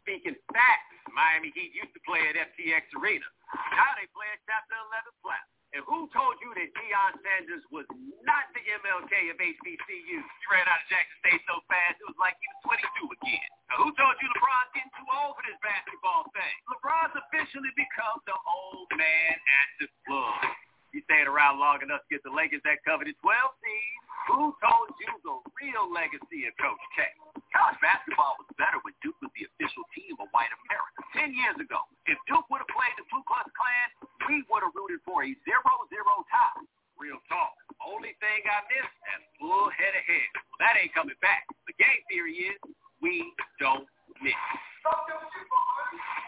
[0.00, 0.90] speaking facts.
[1.10, 3.26] Miami Heat used to play at FTX Arena.
[3.74, 5.42] Now they play at Chapter 11 Flat.
[5.70, 7.86] And who told you that Deion Sanders was
[8.26, 10.18] not the MLK of HBCU?
[10.18, 12.74] He ran out of Jackson State so fast it was like he was
[13.06, 13.46] 22 again.
[13.70, 16.54] Now, who told you LeBron's getting too old for this basketball thing?
[16.74, 20.42] LeBron's officially become the old man at the club.
[20.90, 23.30] He stayed around long enough to get the Lakers that coveted 12
[23.62, 23.94] seed.
[24.34, 27.06] Who told you the real legacy of Coach K?
[27.50, 31.00] College basketball was better when Duke was the official team of white America.
[31.14, 33.88] Ten years ago, if Duke would have played the Ku Klux Klan,
[34.30, 36.62] we would have rooted for a zero-zero tie.
[36.94, 37.56] Real talk.
[37.82, 40.28] Only thing I missed, that full head of hair.
[40.60, 41.48] That ain't coming back.
[41.66, 42.58] The game theory is
[43.00, 43.88] we don't
[44.22, 44.36] miss.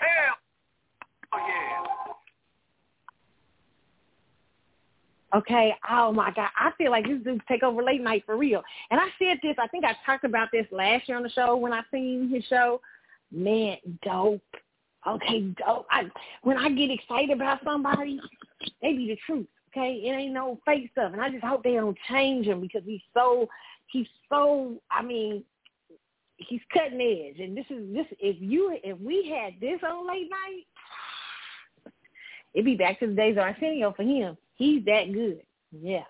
[0.00, 0.34] Hell,
[1.36, 2.21] oh yeah.
[5.34, 5.74] Okay.
[5.90, 6.50] Oh my God.
[6.56, 8.62] I feel like this dude take over late night for real.
[8.90, 9.56] And I said this.
[9.58, 12.44] I think I talked about this last year on the show when I seen his
[12.44, 12.80] show.
[13.30, 14.42] Man, dope.
[15.06, 15.86] Okay, dope.
[15.90, 16.04] I
[16.42, 18.20] when I get excited about somebody,
[18.80, 19.46] they be the truth.
[19.70, 22.82] Okay, it ain't no fake stuff, and I just hope they don't change him because
[22.84, 23.48] he's so
[23.88, 24.76] he's so.
[24.90, 25.42] I mean,
[26.36, 28.06] he's cutting edge, and this is this.
[28.20, 31.92] If you if we had this on late night,
[32.54, 34.36] it'd be back to the days of Arsenio for him.
[34.62, 35.40] He's that good.
[35.72, 36.04] Yeah.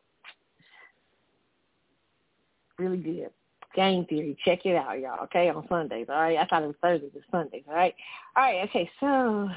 [2.79, 3.31] Really good.
[3.75, 4.37] Game theory.
[4.45, 5.25] Check it out, y'all.
[5.25, 6.05] Okay, on Sundays.
[6.11, 6.37] All right.
[6.37, 7.63] I thought it was Thursdays but Sundays.
[7.67, 7.95] All right.
[8.37, 8.69] All right.
[8.69, 8.91] Okay.
[9.01, 9.49] So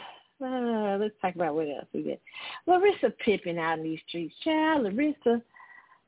[0.45, 2.21] uh, let's talk about what else we get.
[2.67, 4.33] Larissa Pippen out in these streets.
[4.45, 5.41] Child, Larissa.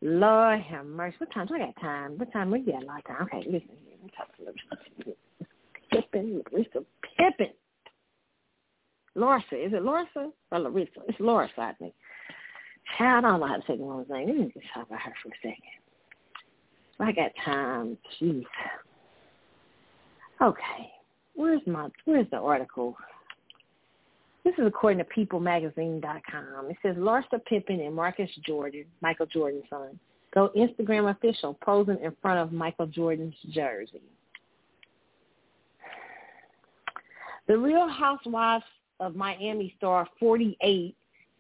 [0.02, 1.18] Lord have mercy.
[1.18, 1.50] What time?
[1.54, 2.18] I got time.
[2.18, 2.52] What time?
[2.52, 3.24] We got a lot of time.
[3.24, 3.98] Okay, listen here.
[3.98, 5.18] Let me talk to Larissa
[5.92, 6.42] Pippen.
[6.54, 6.86] Larissa
[7.18, 7.54] Pippen.
[9.16, 9.66] Larissa.
[9.66, 11.02] Is it Larissa or Larissa?
[11.10, 11.94] It's Larissa, I think.
[13.00, 14.28] I don't know how to the woman's name.
[14.28, 15.78] Let me just talk about her for a second.
[17.00, 17.98] I got time.
[18.20, 18.44] Jeez.
[20.42, 20.92] Okay.
[21.36, 22.96] Where's my where's the article?
[24.44, 26.70] This is according to PeopleMagazine.com.
[26.70, 30.00] It says Larsa Pippen and Marcus Jordan, Michael Jordan's son,
[30.34, 34.02] go Instagram official posing in front of Michael Jordan's jersey.
[37.48, 38.64] The Real Housewives
[39.00, 40.96] of Miami star 48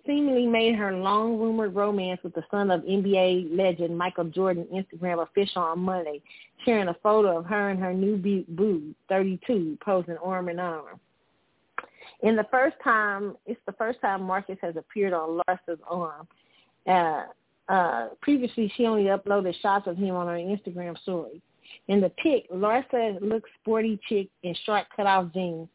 [0.07, 5.61] seemingly made her long-rumored romance with the son of NBA legend Michael Jordan Instagram official
[5.61, 6.21] on Monday,
[6.65, 8.17] sharing a photo of her and her new
[8.47, 10.99] boo, 32, posing arm in arm.
[12.21, 16.27] In the first time, it's the first time Marcus has appeared on Larsa's arm.
[16.87, 17.25] Uh,
[17.69, 21.41] uh, previously, she only uploaded shots of him on her Instagram story.
[21.89, 25.67] In the pic, Larsa looks sporty chick in short cutoff jeans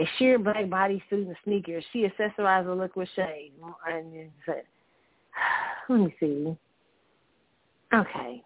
[0.00, 1.84] a sheer black bodysuit and sneakers.
[1.92, 3.52] She accessorized the look with shade.
[3.86, 4.30] And
[5.88, 6.56] let me see.
[7.92, 8.42] Okay.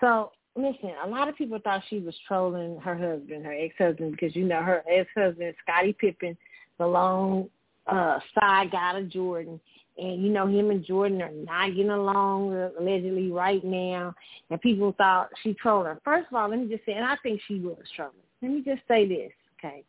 [0.00, 4.34] So listen, a lot of people thought she was trolling her husband, her ex-husband, because
[4.34, 6.36] you know her ex-husband, Scottie Pippen,
[6.78, 7.48] the long
[7.86, 9.60] uh, side guy to Jordan,
[9.98, 14.14] and you know him and Jordan are not getting along allegedly right now,
[14.50, 16.00] and people thought she trolled her.
[16.04, 18.14] First of all, let me just say, and I think she was trolling.
[18.42, 19.84] Let me just say this, okay,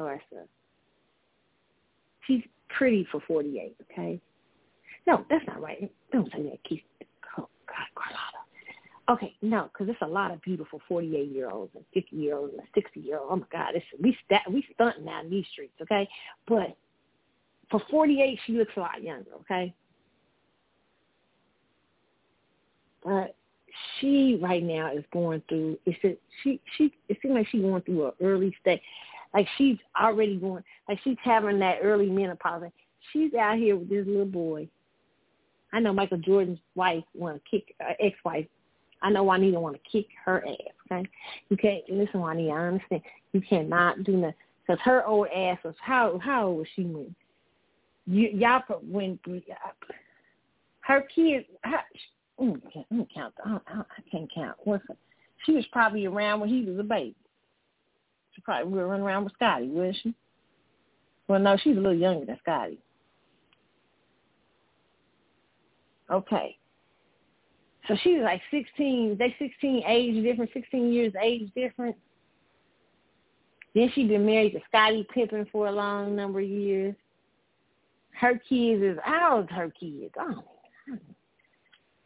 [0.00, 0.46] Larissa.
[2.26, 4.20] She's pretty for 48, okay?
[5.06, 5.90] No, that's not right.
[6.12, 6.82] Don't say that, Keith.
[7.38, 8.40] Oh, God, Carlotta.
[9.10, 13.28] Okay, no, because it's a lot of beautiful 48-year-olds and 50-year-olds and 60-year-olds.
[13.30, 16.08] Oh, my God, it's, we, st- we stunting out in these streets, okay?
[16.46, 16.76] But
[17.70, 19.74] for 48, she looks a lot younger, okay?
[23.02, 23.34] But
[23.98, 25.78] she right now is going through.
[25.86, 26.92] It's a, she she.
[27.08, 28.80] It seems like she's going through an early stage,
[29.34, 32.64] like she's already going, like she's having that early menopause.
[33.12, 34.68] She's out here with this little boy.
[35.72, 38.46] I know Michael Jordan's wife want to kick uh, ex-wife.
[39.02, 40.74] I know Juanita want to kick her ass.
[40.92, 41.08] Okay,
[41.48, 42.50] you can't listen, Juanita.
[42.50, 43.02] I understand
[43.32, 44.34] you cannot do nothing
[44.66, 47.14] because her old ass was how how old was she when
[48.06, 49.18] you y'all when
[50.80, 51.46] her kids.
[51.62, 51.80] Her,
[52.40, 53.34] mm, I can't count.
[53.44, 54.56] I, I, I can't count.
[54.64, 54.84] What's?
[55.46, 57.14] She was probably around when he was a baby.
[58.34, 60.14] She probably would run around with Scottie, would she?
[61.28, 62.80] Well, no, she's a little younger than Scottie.
[66.10, 66.56] Okay.
[67.88, 69.16] So she was like 16.
[69.18, 71.96] They 16 age different, 16 years age different.
[73.74, 76.94] Then she been married to Scottie Pippen for a long number of years.
[78.12, 79.50] Her kids is out.
[79.50, 80.12] Her kids.
[80.18, 80.44] Oh,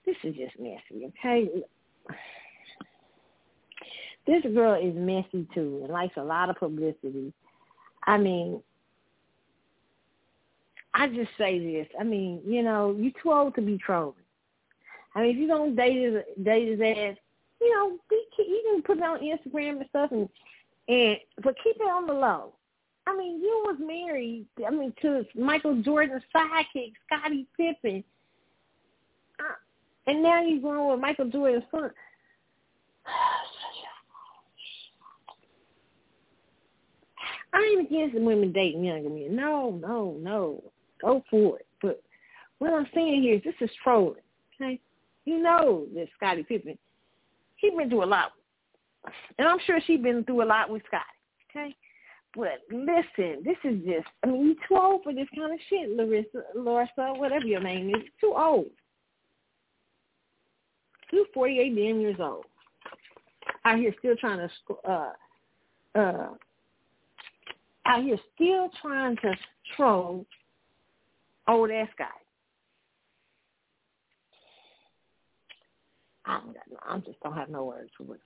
[0.05, 1.06] this is just messy.
[1.06, 1.48] Okay.
[4.26, 7.32] This girl is messy too and likes a lot of publicity.
[8.06, 8.62] I mean,
[10.94, 11.88] I just say this.
[11.98, 14.14] I mean, you know, you're too old to be trolling.
[15.14, 17.16] I mean, if you don't date his date his ass,
[17.60, 20.28] you know, be, you can put it on Instagram and stuff, and
[20.88, 22.52] and but keep it on the low.
[23.06, 24.46] I mean, you was married.
[24.66, 28.02] I mean, to Michael Jordan's sidekick, Scottie Pippen,
[29.40, 29.55] uh,
[30.06, 31.90] and now you're going with Michael Jordan's son.
[37.55, 39.36] I ain't against women dating younger men.
[39.36, 40.62] No, no, no.
[41.01, 41.66] Go for it.
[41.81, 42.02] But
[42.59, 44.20] what I'm saying here is this is trolling.
[44.60, 44.81] Okay?
[45.24, 46.76] You know that Scottie Pippen,
[47.56, 48.32] he been through a lot.
[49.39, 51.05] And I'm sure she been through a lot with Scottie.
[51.51, 51.76] Okay?
[52.35, 55.90] But listen, this is just, I mean, you're too old for this kind of shit,
[55.90, 58.02] Larissa, Larissa, whatever your name is.
[58.20, 58.66] Too old.
[61.12, 62.47] You're 48 damn years old.
[63.64, 65.12] Out here still trying to, uh,
[65.94, 66.28] uh,
[67.86, 69.35] out here still trying to
[69.77, 70.27] troll
[71.48, 72.06] old ass guy.
[76.27, 76.40] I
[76.89, 78.20] I just don't have no words for it.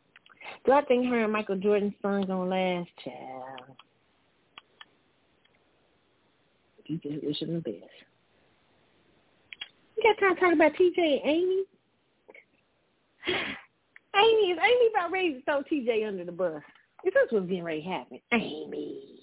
[0.64, 3.76] Do I think her and Michael Jordan's son gonna last, child?
[6.86, 7.76] You just wishing the best.
[9.96, 11.64] You got time to talk about TJ and Amy?
[14.16, 16.62] Amy is Amy about ready to throw TJ under the bus.
[17.04, 19.17] If this was getting ready to happen, Amy.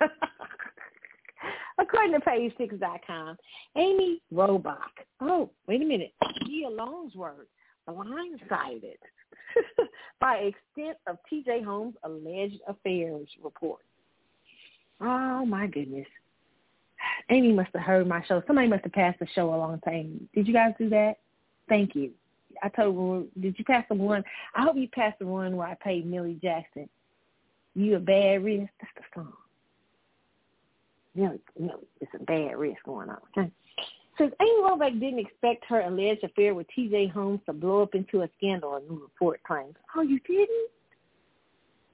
[1.78, 3.36] According to page6.com,
[3.76, 4.76] Amy Robach,
[5.20, 6.12] oh, wait a minute,
[6.46, 7.46] Gia Longsworth,
[7.88, 8.98] blindsided
[10.20, 11.62] by extent of T.J.
[11.62, 13.80] Holmes' alleged affairs report.
[15.00, 16.06] Oh, my goodness.
[17.28, 18.42] Amy must have heard my show.
[18.46, 20.20] Somebody must have passed the show along to Amy.
[20.34, 21.16] Did you guys do that?
[21.68, 22.12] Thank you.
[22.62, 24.24] I told her, did you pass the one?
[24.54, 26.88] I hope you passed the one where I paid Millie Jackson.
[27.74, 28.70] You a bad risk?
[28.80, 29.34] That's the song
[31.16, 33.18] really, really, it's a bad risk going on.
[33.36, 33.50] Okay.
[34.18, 37.08] Says Amy Robach didn't expect her alleged affair with T.J.
[37.08, 39.74] Holmes to blow up into a scandal, a new report claims.
[39.94, 40.70] Oh, you didn't?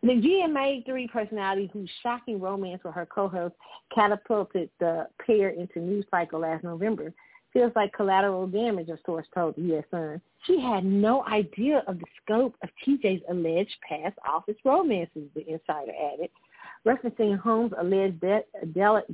[0.04, 3.54] The GMA3 personality whose shocking romance with her co-host
[3.94, 7.12] catapulted the pair into news cycle last November
[7.52, 9.84] feels like collateral damage, a source told the U.S.
[9.90, 10.20] Sun.
[10.46, 15.92] She had no idea of the scope of TJ's alleged past office romances, the insider
[16.12, 16.30] added
[16.86, 18.24] referencing Holmes' alleged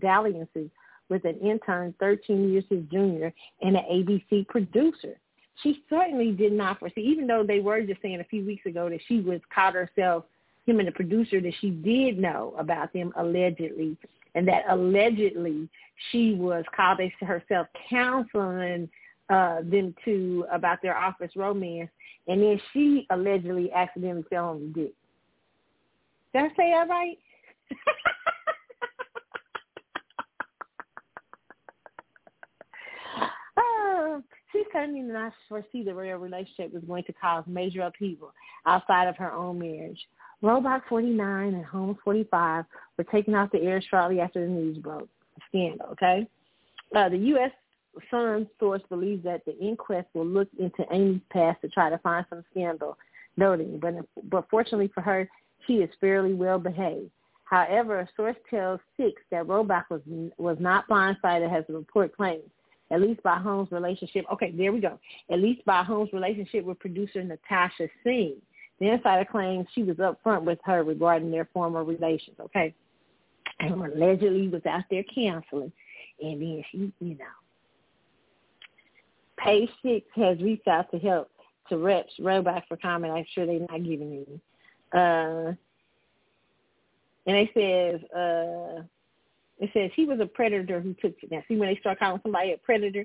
[0.00, 0.70] dalliances
[1.08, 3.32] with an intern 13 years his junior
[3.62, 5.18] and an ABC producer.
[5.62, 8.88] She certainly did not foresee, even though they were just saying a few weeks ago
[8.88, 10.24] that she was caught herself,
[10.66, 13.96] him and the producer, that she did know about them allegedly,
[14.34, 15.68] and that allegedly
[16.10, 18.88] she was called herself counseling
[19.30, 21.90] uh, them to about their office romance,
[22.28, 24.92] and then she allegedly accidentally fell on the dick.
[26.32, 27.18] Did I say that right?
[34.52, 38.32] she certainly did not foresee the real relationship was going to cause major upheaval
[38.66, 40.00] outside of her own marriage.
[40.42, 42.64] Robach 49 and Holmes 45
[42.96, 45.08] were taken off the air shortly after the news broke.
[45.48, 46.28] Scandal, okay?
[46.94, 47.50] Uh, the U.S.
[48.10, 52.24] Sun source believes that the inquest will look into Amy's past to try to find
[52.30, 52.96] some scandal,
[53.36, 53.94] noting, but,
[54.30, 55.28] but fortunately for her,
[55.66, 57.10] she is fairly well behaved.
[57.48, 60.02] However, a source tells Six that Robach was
[60.36, 62.50] was not blindsided as the report claims,
[62.90, 64.26] at least by Holmes' relationship.
[64.32, 64.98] Okay, there we go.
[65.30, 68.36] At least by Holmes' relationship with producer Natasha Singh.
[68.80, 72.36] The insider claims she was upfront with her regarding their former relations.
[72.38, 72.74] Okay,
[73.60, 75.72] and allegedly was out there counseling,
[76.20, 77.24] and then she, you know,
[79.38, 81.30] Page Six has reached out to help
[81.70, 83.14] to reps Robach for comment.
[83.14, 84.40] I'm sure they're not giving any.
[84.92, 85.52] Uh,
[87.28, 88.82] and it says, uh,
[89.58, 91.30] it says he was a predator who took it.
[91.30, 93.04] Now, see when they start calling somebody a predator,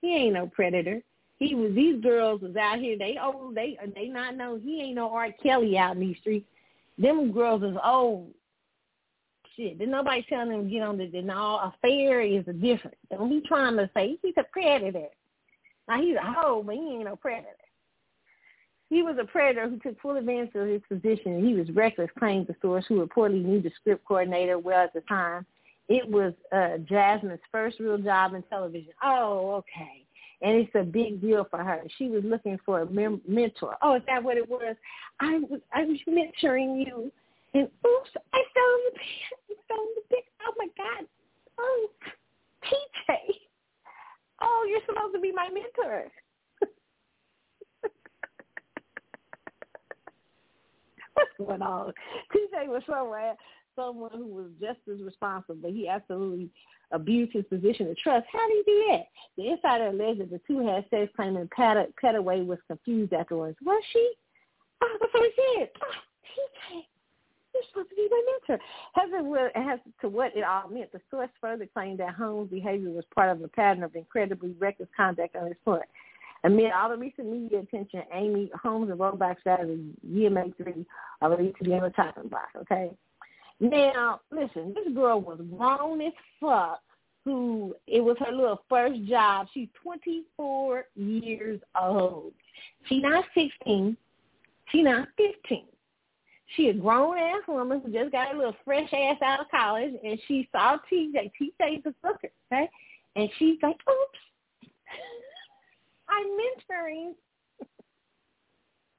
[0.00, 1.02] he ain't no predator.
[1.38, 2.96] He was these girls was out here.
[2.96, 3.56] They old.
[3.56, 5.30] They they not know he ain't no R.
[5.42, 6.46] Kelly out in these streets.
[6.98, 8.28] Them girls is old.
[9.56, 12.96] Shit, did nobody telling them get on the no affair is a different.
[13.10, 15.08] And he trying to say he's a predator.
[15.88, 17.56] Now he's a hoe, but he ain't no predator.
[18.94, 21.44] He was a predator who took full advantage of his position.
[21.44, 25.00] He was reckless, claims the source, who reportedly knew the script coordinator well at the
[25.00, 25.44] time.
[25.88, 28.92] It was uh, Jasmine's first real job in television.
[29.02, 30.06] Oh, okay.
[30.42, 31.82] And it's a big deal for her.
[31.98, 33.76] She was looking for a mem- mentor.
[33.82, 34.76] Oh, is that what it was?
[35.18, 37.10] I was I was mentoring you,
[37.52, 39.00] and oops, I found the
[39.50, 40.22] I found the big.
[40.46, 41.06] Oh my God!
[41.58, 41.88] Oh,
[42.62, 43.16] TJ.
[44.40, 46.12] Oh, you're supposed to be my mentor.
[51.14, 51.92] What's going on?
[52.34, 53.34] TJ was somewhere,
[53.76, 56.50] someone who was just as responsible, but he absolutely
[56.92, 58.26] abused his position of trust.
[58.32, 59.04] How did he do that?
[59.36, 63.56] The insider alleged that the two had sex, claiming Pat, Petaway was confused afterwards.
[63.64, 64.12] Was she?
[64.82, 65.70] Oh, that's what he said.
[65.80, 66.82] Ah, oh, TJ,
[67.54, 68.64] you're supposed to be my mentor.
[68.96, 73.04] As, as to what it all meant, the source further claimed that Holmes' behavior was
[73.14, 75.88] part of a pattern of incredibly reckless conduct on his part.
[76.44, 80.84] Amid all the recent media attention, Amy Holmes and Robach Saturday, GMA3
[81.22, 82.90] are released to be on the chopping block, okay?
[83.60, 86.80] Now, listen, this girl was grown as fuck
[87.24, 89.46] who, it was her little first job.
[89.54, 92.32] She's 24 years old.
[92.86, 93.96] She's not 16.
[94.70, 95.64] She's not 15.
[96.54, 99.94] She a grown ass woman who just got a little fresh ass out of college,
[100.04, 101.32] and she saw TJ.
[101.40, 102.68] TJ's a sucker, okay?
[103.16, 104.18] And she's like, oops,
[106.08, 107.14] I'm mentoring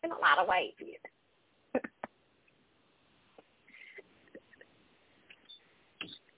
[0.04, 0.74] in a lot of ways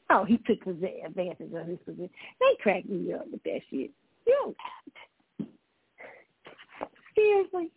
[0.09, 2.09] oh, he took advantage of his position.
[2.39, 3.91] They cracked me up with that shit.
[4.25, 4.55] You don't
[7.15, 7.71] Seriously.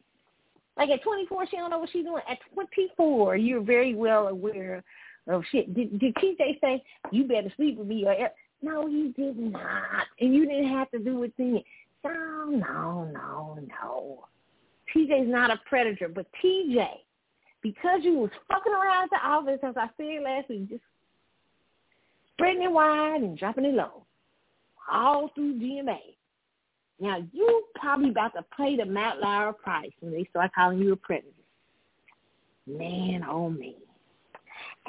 [0.77, 2.23] Like at 24, she don't know what she's doing.
[2.29, 4.83] At 24, you're very well aware
[5.29, 5.75] of shit.
[5.75, 8.05] Did, did TJ say, you better sleep with me?
[8.07, 8.31] Or,
[8.63, 10.07] no, he did not.
[10.21, 11.63] And you didn't have to do it then.
[12.49, 14.25] No, no, no.
[14.95, 16.87] TJ's not a predator, but TJ,
[17.63, 20.83] because you was fucking around at the office, as I said last week, just
[22.33, 24.05] spreading it wide and dropping it low,
[24.91, 25.99] all through GMA.
[26.99, 30.93] Now you probably about to pay the Matt Lauer price when they start calling you
[30.93, 31.29] a predator.
[32.67, 33.75] Man, oh man.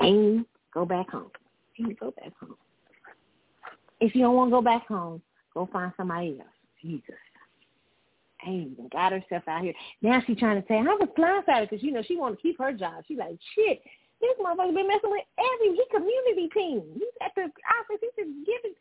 [0.01, 1.31] Amy, go back home.
[1.79, 2.55] Amy, go back home.
[3.99, 5.21] If you don't want to go back home,
[5.53, 6.49] go find somebody else.
[6.81, 7.15] Jesus.
[8.45, 9.73] Amy got herself out here.
[10.01, 12.57] Now she's trying to say, I was blindsided because, you know, she want to keep
[12.59, 13.03] her job.
[13.07, 13.81] She's like, shit,
[14.19, 16.83] this motherfucker been messing with every, he community team.
[16.93, 18.01] He's at the office.
[18.01, 18.75] He's just giving,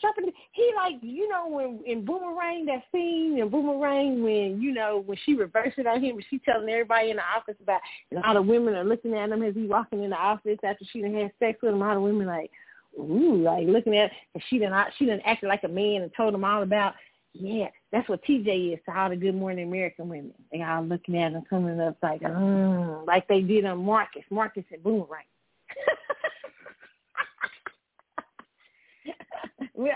[0.00, 0.32] jumping.
[0.52, 5.18] He like, you know, when in Boomerang, that scene in Boomerang when, you know, when
[5.24, 7.80] she reversed it on him and she telling everybody in the office about,
[8.10, 10.84] and all the women are looking at him as he walking in the office after
[10.92, 11.82] she done had sex with him.
[11.82, 12.50] All the women like,
[12.98, 16.32] ooh, like looking at, and she done, she done acted like a man and told
[16.32, 16.94] them all about,
[17.34, 20.32] yeah, that's what TJ is to all the Good Morning American women.
[20.52, 24.64] They all looking at him coming up like, mm, like they did on Marcus, Marcus
[24.72, 25.24] and Boomerang.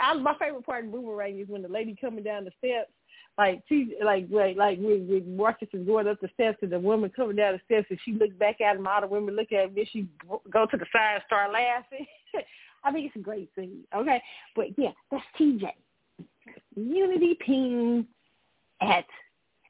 [0.00, 2.90] I, my favorite part of Boomerang is when the lady coming down the steps
[3.38, 7.10] like she like like like when, Marcus is going up the steps and the woman
[7.14, 9.66] coming down the steps and she look back at him, all the women look at
[9.66, 10.08] him, and she
[10.50, 12.04] go to the side and start laughing.
[12.84, 13.84] I think it's a great scene.
[13.94, 14.20] Okay,
[14.56, 15.70] but yeah, that's TJ.
[16.76, 18.06] Unity Ping
[18.80, 19.04] at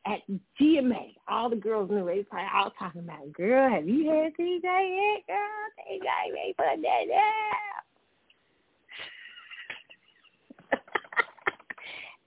[0.07, 0.20] at
[0.60, 1.15] GMA.
[1.28, 5.27] All the girls knew they probably all talking about, girl, have you had TJ yet?
[5.27, 7.59] Girl, TJ ain't put that down.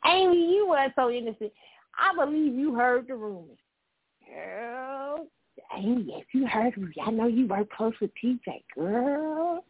[0.05, 1.51] Amy, you were so innocent.
[1.97, 3.57] I believe you heard the rumors.
[4.27, 5.27] Girl,
[5.75, 9.63] Amy, if you heard me, I know you work close with TJ, girl.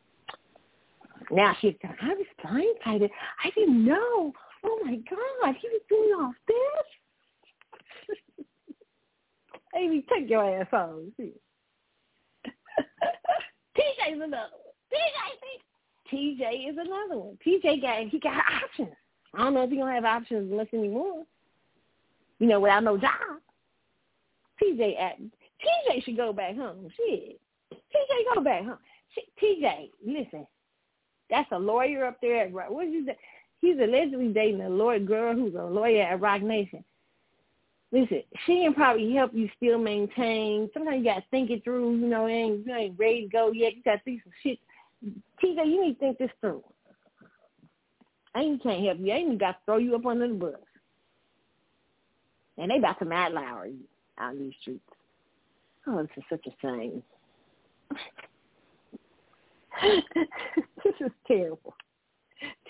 [1.29, 1.95] Now she's done.
[2.01, 3.09] I was blindsided.
[3.43, 4.33] I didn't know.
[4.63, 6.87] Oh my God, he was doing all this.
[9.75, 11.11] Amy, take your ass home.
[13.77, 14.71] TJ's another one.
[14.91, 17.37] TJ, TJ is another one.
[17.45, 18.95] TJ got he got options.
[19.33, 21.23] I don't know if he gonna have options less anymore.
[22.39, 23.11] You know, without no job.
[24.61, 26.89] TJ at TJ should go back home.
[26.97, 27.39] Shit.
[27.73, 28.77] TJ go back home.
[29.41, 30.45] TJ, listen.
[31.31, 33.17] That's a lawyer up there at what is that?
[33.59, 36.83] He's allegedly dating a lawyer girl who's a lawyer at Roc Nation.
[37.91, 40.69] Listen, she can probably help you still maintain.
[40.73, 41.97] Sometimes you gotta think it through.
[41.97, 43.75] You know, ain't you ain't ready to go yet.
[43.75, 44.59] You gotta think some shit.
[45.43, 46.63] TJ, you need to think this through.
[48.35, 49.11] I ain't can't help you.
[49.11, 50.53] I ain't got to throw you up under the bus.
[52.57, 53.67] And they about to Matt Lauer
[54.19, 54.83] out in these streets.
[55.87, 57.03] Oh, this is such a shame.
[60.83, 61.75] This is terrible.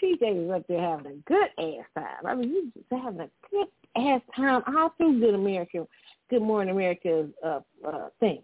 [0.02, 2.26] TJ is up there having a good ass time.
[2.26, 5.88] I mean, you just having a good ass time all through Good America,
[6.30, 8.42] Good Morning America's uh, uh, thing.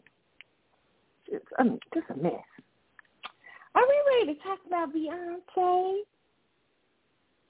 [1.27, 2.33] It's, I mean, just a mess.
[3.75, 5.99] Are we ready to talk about Beyonce?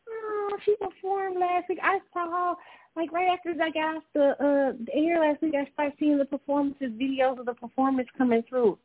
[0.10, 1.80] Oh, she performed last week.
[1.82, 2.56] I saw
[2.96, 6.18] like right after I got off the uh the air last week I started seeing
[6.18, 8.78] the performances, videos of the performance coming through.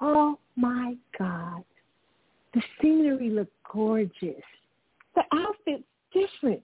[0.00, 1.64] Oh my God.
[2.54, 4.42] The scenery looked gorgeous.
[5.14, 6.62] The outfit's different.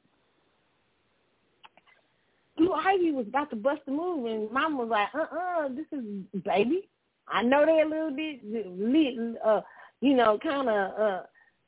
[2.56, 6.04] Blue Ivy was about to bust a move, and Mom was like, "Uh-uh, this is
[6.44, 6.88] baby.
[7.26, 9.62] I know they're a little bit, uh,
[10.00, 11.22] you know, kind of uh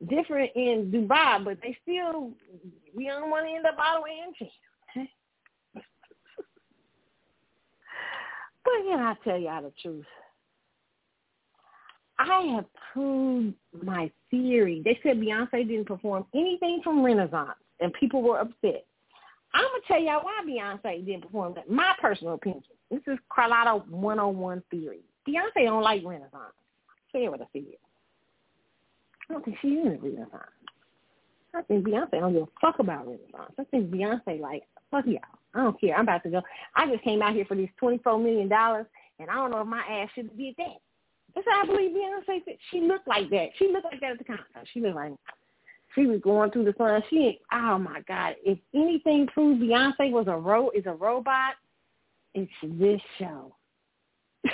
[0.08, 2.32] different in Dubai, but they still
[2.94, 4.34] we don't want to end up all the way in
[4.94, 5.08] China.
[8.64, 10.04] but can I tell y'all the truth?
[12.22, 14.80] I have proved my theory.
[14.84, 18.86] They said Beyonce didn't perform anything from Renaissance, and people were upset.
[19.54, 21.68] I'm gonna tell y'all why Beyonce didn't perform that.
[21.68, 22.62] My personal opinion.
[22.90, 25.00] This is Carlotta 101 theory.
[25.28, 26.54] Beyonce don't like Renaissance.
[27.12, 27.64] Say what I feel.
[29.28, 30.42] I don't think she's in Renaissance.
[31.54, 33.52] I think Beyonce don't give a fuck about Renaissance.
[33.58, 35.20] I think Beyonce like, fuck y'all.
[35.54, 35.96] I don't care.
[35.96, 36.42] I'm about to go.
[36.76, 39.82] I just came out here for these $24 million, and I don't know if my
[39.82, 40.76] ass should have did that.
[41.34, 42.44] That's how I believe Beyonce.
[42.44, 42.56] Said.
[42.70, 43.48] She looked like that.
[43.58, 44.44] She looked like that at the concert.
[44.72, 45.12] She looked like
[45.94, 47.02] she was going through the sun.
[47.10, 48.36] She, oh my God!
[48.44, 51.54] If anything proves Beyonce was a ro is a robot,
[52.34, 53.54] it's this show.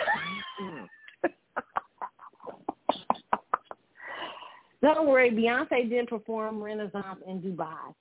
[4.81, 7.95] Don't worry, Beyonce didn't perform Renaissance in Dubai,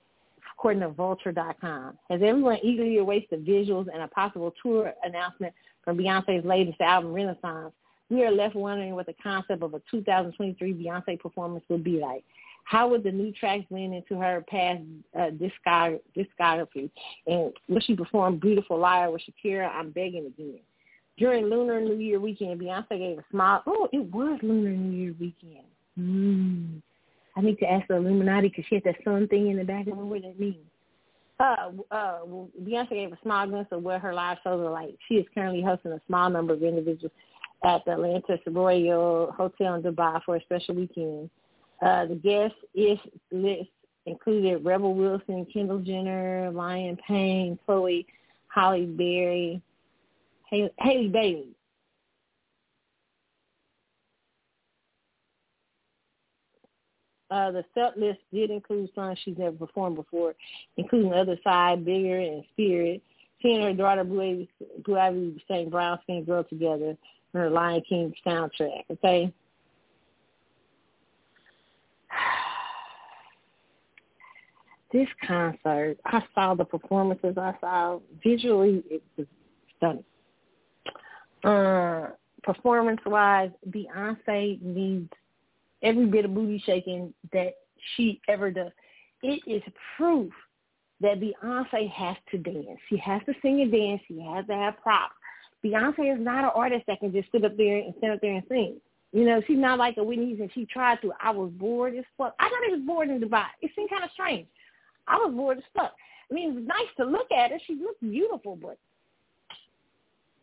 [0.52, 1.98] according to Vulture.com.
[2.08, 7.12] As everyone eagerly awaits the visuals and a possible tour announcement from Beyonce's latest album,
[7.12, 7.72] Renaissance,
[8.10, 12.24] we are left wondering what the concept of a 2023 Beyonce performance would be like.
[12.64, 14.82] How would the new tracks blend into her past
[15.18, 16.90] uh, discography?
[17.26, 19.70] And will she perform Beautiful Liar with Shakira?
[19.70, 20.60] I'm begging again.
[21.16, 23.62] During Lunar New Year weekend, Beyonce gave a smile.
[23.66, 25.64] Oh, it was Lunar New Year weekend.
[25.98, 26.82] Mm.
[27.36, 30.10] I need to ask the Illuminati because she had that sun thing in the background.
[30.10, 30.58] What does that mean?
[31.40, 32.18] Uh, uh,
[32.62, 34.96] Beyonce gave a small glimpse of what her live shows are like.
[35.08, 37.12] She is currently hosting a small number of individuals
[37.64, 41.30] at the Atlantis Royal Hotel in Dubai for a special weekend.
[41.82, 42.98] Uh, the guest is
[43.30, 43.70] list
[44.06, 48.06] included Rebel Wilson, Kendall Jenner, Liam Payne, Chloe,
[48.48, 49.60] Halle Berry,
[50.50, 51.48] Halle Bailey,
[57.30, 60.34] Uh, the set list did include songs she's never performed before,
[60.76, 63.02] including Other Side, Bigger, and Spirit.
[63.40, 64.48] She and her daughter Blue Ivy,
[64.84, 66.96] Blue Ivy sang Brown Skin Girl together
[67.34, 69.32] her Lion King soundtrack, okay?
[74.90, 77.98] This concert, I saw the performances I saw.
[78.24, 79.26] Visually, it was
[79.76, 80.02] stunning.
[81.44, 85.12] Uh, performance-wise, Beyonce needs
[85.82, 87.52] every bit of booty shaking that
[87.94, 88.72] she ever does.
[89.22, 89.62] It is
[89.96, 90.32] proof
[91.00, 92.78] that Beyonce has to dance.
[92.88, 94.00] She has to sing and dance.
[94.08, 95.14] She has to have props.
[95.64, 98.34] Beyonce is not an artist that can just sit up there and stand up there
[98.34, 98.80] and sing.
[99.12, 100.50] You know, she's not like a Whitney Houston.
[100.54, 101.12] She tried to.
[101.20, 102.34] I was bored as fuck.
[102.38, 103.46] I thought it was bored in Dubai.
[103.62, 104.46] It seemed kind of strange.
[105.06, 105.94] I was bored as fuck.
[106.30, 107.58] I mean, it was nice to look at her.
[107.66, 108.78] She looked beautiful, but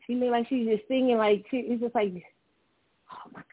[0.06, 2.11] she looked like she's just singing like she, it's just like,
[3.11, 3.45] oh my god.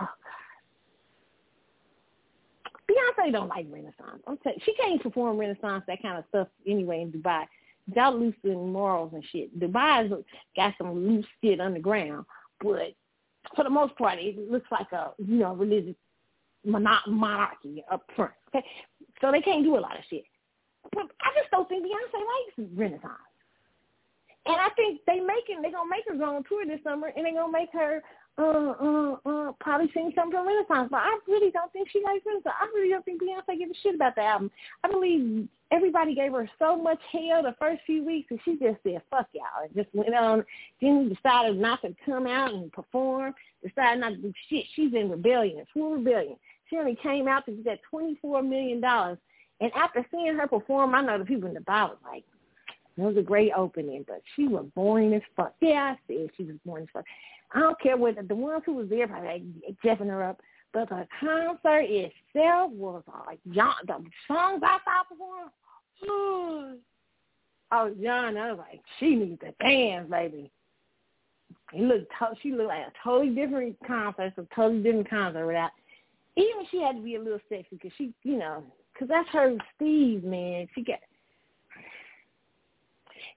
[0.00, 0.08] Oh
[2.68, 3.24] god.
[3.26, 4.22] Beyonce don't like Renaissance.
[4.26, 7.44] I'm saying she can't perform Renaissance that kind of stuff anyway in Dubai.
[7.94, 9.58] Y'all loosening morals and shit.
[9.58, 10.12] Dubai's
[10.54, 12.24] got some loose shit underground,
[12.60, 12.94] but
[13.56, 15.96] for the most part, it looks like a you know religious
[16.64, 18.32] monarchy up front.
[18.54, 18.64] Okay,
[19.20, 20.24] so they can't do a lot of shit.
[20.92, 23.32] But I just don't think Beyonce likes Renaissance.
[24.46, 27.24] And I think they making they gonna make her go on tour this summer, and
[27.24, 28.02] they're gonna make her
[28.38, 30.88] uh uh uh probably sing something from Renaissance.
[30.90, 32.54] But I really don't think she likes Renaissance.
[32.58, 34.50] I really don't think Beyonce gives a shit about the album.
[34.82, 38.78] I believe everybody gave her so much hell the first few weeks, and she just
[38.82, 40.44] said fuck y'all, and just went on.
[40.80, 43.34] Then decided not to come out and perform.
[43.66, 44.64] Decided not to do shit.
[44.74, 46.36] She's in rebellion, full rebellion.
[46.68, 49.18] She only came out to get twenty four million dollars.
[49.60, 52.24] And after seeing her perform, I know the people in the bar was like,
[52.96, 55.54] it was a great opening, but she was boring as fuck.
[55.60, 57.04] Yeah, I said she was boring as fuck.
[57.54, 60.40] I don't care whether the ones who was there probably like, jeffing her up,
[60.72, 66.78] but the concert itself was uh, like, John, the songs I saw perform,
[67.72, 70.50] oh, John, I was like, she needs to dance, baby.
[71.74, 75.70] It looked, to- she looked like a totally different concert, a totally different concert without,
[76.36, 79.56] even she had to be a little sexy because she, you know, because that's her
[79.76, 80.66] Steve, man.
[80.74, 80.98] She got,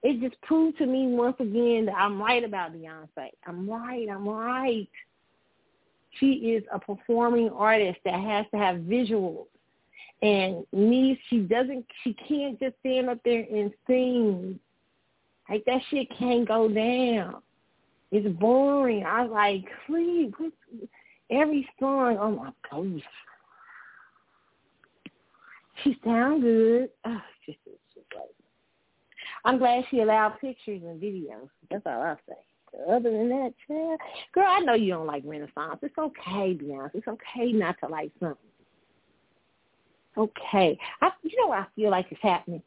[0.02, 3.30] it just proved to me once again that I'm right about Beyonce.
[3.46, 4.06] I'm right.
[4.10, 4.88] I'm right.
[6.18, 9.46] She is a performing artist that has to have visuals.
[10.22, 14.58] And me, she doesn't, she can't just stand up there and sing.
[15.48, 17.42] Like that shit can't go down.
[18.10, 19.04] It's boring.
[19.04, 20.32] I was like, please,
[21.30, 23.02] every song, oh my gosh.
[25.84, 26.88] She sound good.
[27.04, 27.58] Ah, oh, just,
[27.94, 28.24] just like
[29.44, 31.48] I'm glad she allowed pictures and videos.
[31.70, 32.34] That's all I'll say.
[32.88, 34.00] Other than that, child,
[34.32, 35.78] girl, I know you don't like Renaissance.
[35.82, 36.90] It's okay, Beyonce.
[36.94, 38.36] It's okay not to like something.
[40.16, 40.78] Okay.
[41.00, 42.62] I, you know what I feel like is happening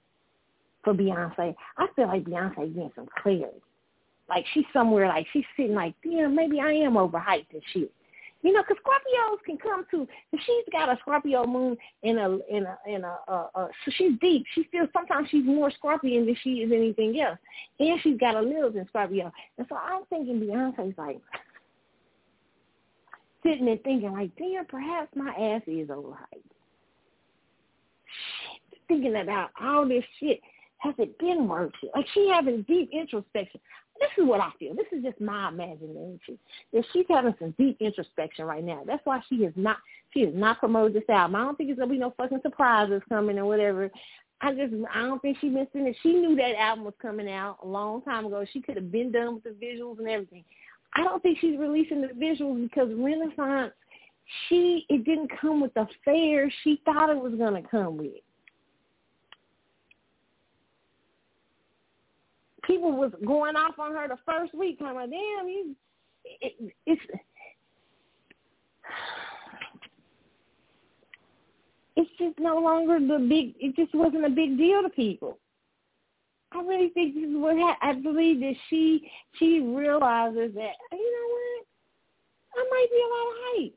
[0.84, 1.56] for Beyonce?
[1.78, 3.62] I feel like Beyonce is getting some clarity.
[4.28, 7.92] Like she's somewhere like she's sitting like, damn, maybe I am overhyped and shit.
[8.42, 10.08] You know, because Scorpios can come to.
[10.32, 13.92] If she's got a Scorpio moon in a in a in a, uh, uh, so
[13.98, 14.46] she's deep.
[14.56, 17.38] She feels sometimes she's more Scorpion than she is anything else,
[17.80, 19.32] and she's got a little in Scorpio.
[19.58, 21.20] And so I'm thinking Beyonce's like
[23.44, 26.16] sitting and thinking like, damn, perhaps my ass is overhyped.
[28.46, 30.40] Shit, thinking about all this shit.
[30.78, 31.92] Has it been worth it?
[31.94, 33.60] Like she having deep introspection
[34.00, 34.76] this is what I feel.
[34.76, 36.38] This is just my imagination.
[36.74, 38.84] That she's having some deep introspection right now.
[38.86, 39.78] That's why she is not
[40.12, 41.36] she is not promoted this album.
[41.36, 43.92] I don't think it's gonna be no fucking surprises coming or whatever.
[44.42, 45.96] I just I don't think she missed it.
[46.02, 48.46] She knew that album was coming out a long time ago.
[48.52, 50.46] She could have been done with the visuals and everything.
[50.96, 53.74] I don't think she's releasing the visuals because Renaissance,
[54.48, 58.22] she it didn't come with the fare she thought it was gonna come with.
[62.70, 64.78] People was going off on her the first week.
[64.86, 65.76] I'm like, damn, you,
[66.42, 67.02] it, it's
[71.96, 73.56] it's just no longer the big.
[73.60, 75.40] It just wasn't a big deal to people.
[76.52, 81.12] I really think this is what ha- I believe that she she realizes that you
[81.16, 81.66] know what
[82.56, 83.76] I might be a lot of hype.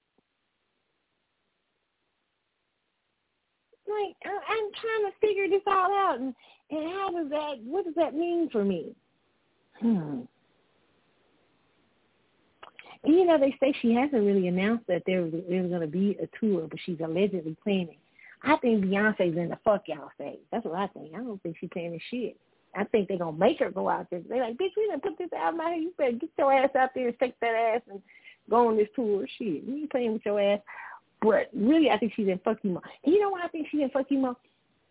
[3.88, 6.34] Like I'm trying to figure this all out, and
[6.72, 8.94] and how does that, what does that mean for me?
[9.78, 10.22] Hmm.
[13.04, 16.16] And, you know, they say she hasn't really announced that there there's going to be
[16.22, 17.98] a tour, but she's allegedly planning.
[18.42, 20.38] I think Beyonce's in the fuck y'all stage.
[20.50, 21.14] That's what I think.
[21.14, 22.36] I don't think she's planning shit.
[22.74, 24.22] I think they're going to make her go out there.
[24.26, 25.82] They're like, bitch, we done put this album out here.
[25.82, 28.00] You better get your ass out there and take that ass and
[28.48, 29.26] go on this tour.
[29.36, 30.60] Shit, you ain't playing with your ass.
[31.20, 32.82] But really, I think she's in fuck you mode.
[33.04, 34.36] And you know why I think she's in fuck you mode?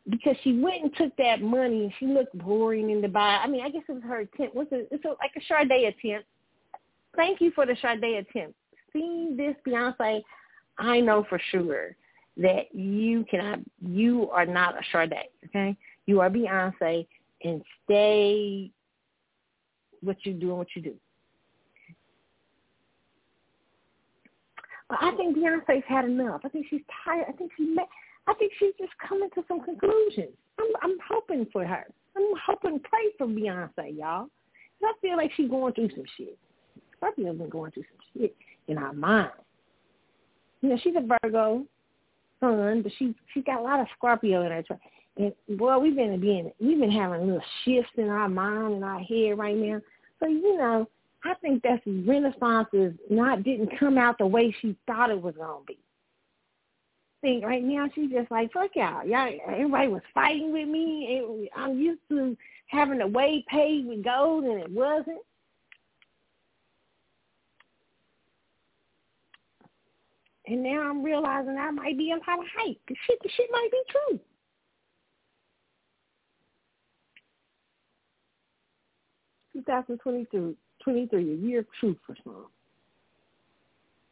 [0.09, 3.39] Because she went and took that money and she looked boring in Dubai.
[3.43, 4.55] I mean, I guess it was her attempt.
[4.55, 4.88] Was it?
[4.91, 6.27] It's a, like a Sade attempt.
[7.15, 8.55] Thank you for the Sade attempt.
[8.93, 10.21] Seeing this, Beyonce,
[10.77, 11.95] I know for sure
[12.38, 13.59] that you cannot.
[13.80, 15.30] You are not a Sade.
[15.45, 17.05] Okay, you are Beyonce,
[17.43, 18.71] and stay
[20.01, 20.95] what you do and what you do.
[24.89, 26.41] But I think Beyonce's had enough.
[26.43, 27.25] I think she's tired.
[27.30, 27.88] I think she met
[28.27, 30.35] I think she's just coming to some conclusions.
[30.59, 31.85] I'm I'm hoping for her.
[32.16, 34.27] I'm hoping pray for Beyonce, y'all.
[34.83, 36.38] I feel like she's going through some shit.
[36.98, 38.35] Scorpio's been going through some shit
[38.67, 39.32] in her mind.
[40.61, 41.66] You know, she's a Virgo
[42.40, 44.64] sun, but she she's got a lot of Scorpio in her.
[45.17, 49.00] And boy, we've been being we've been having little shifts in our mind and our
[49.00, 49.82] head right now.
[50.19, 50.88] So you know,
[51.24, 55.35] I think that's Renaissance is not didn't come out the way she thought it was
[55.38, 55.77] gonna be.
[57.22, 59.06] Think right now she's just like fuck y'all.
[59.06, 61.08] Y'all, everybody was fighting with me.
[61.09, 62.35] It, I'm used to
[62.67, 65.22] having a way paid with gold, and it wasn't.
[70.48, 72.77] And now I'm realizing I might be on top of hype.
[72.88, 74.19] The shit, the shit might be true.
[79.53, 82.48] Two thousand twenty-three, twenty-three, a year of truth for some.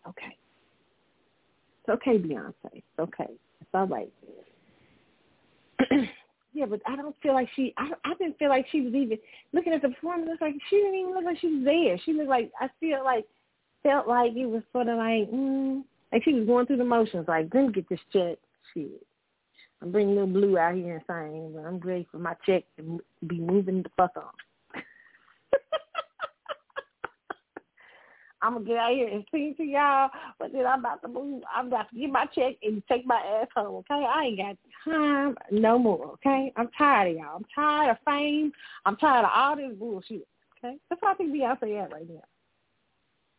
[0.08, 0.38] Okay.
[1.90, 2.54] Okay, Beyonce.
[2.74, 3.28] It's okay.
[3.62, 4.12] It's all right.
[6.54, 7.74] yeah, but I don't feel like she.
[7.78, 9.18] I I didn't feel like she was even
[9.54, 10.40] looking at the performance.
[10.42, 12.00] Like she didn't even look like she was there.
[12.06, 13.26] She looked like I feel like
[13.84, 17.28] felt like it was sort of like mm, like she was going through the motions.
[17.28, 18.38] Like, didn't get this check.
[18.74, 19.06] Shit.
[19.82, 23.00] I'm bringing little blue out here and saying, but I'm ready for my check to
[23.26, 24.24] be moving the fuck on.
[28.42, 30.10] I'm gonna get out here and sing to y'all,
[30.40, 31.44] but then I'm about to move.
[31.54, 33.76] I'm about to get my check and take my ass home.
[33.76, 36.14] Okay, I ain't got time no more.
[36.14, 37.36] Okay, I'm tired of y'all.
[37.36, 38.52] I'm tired of fame.
[38.86, 40.28] I'm tired of all this bullshit.
[40.58, 42.24] Okay, that's why I think Beyonce at right now.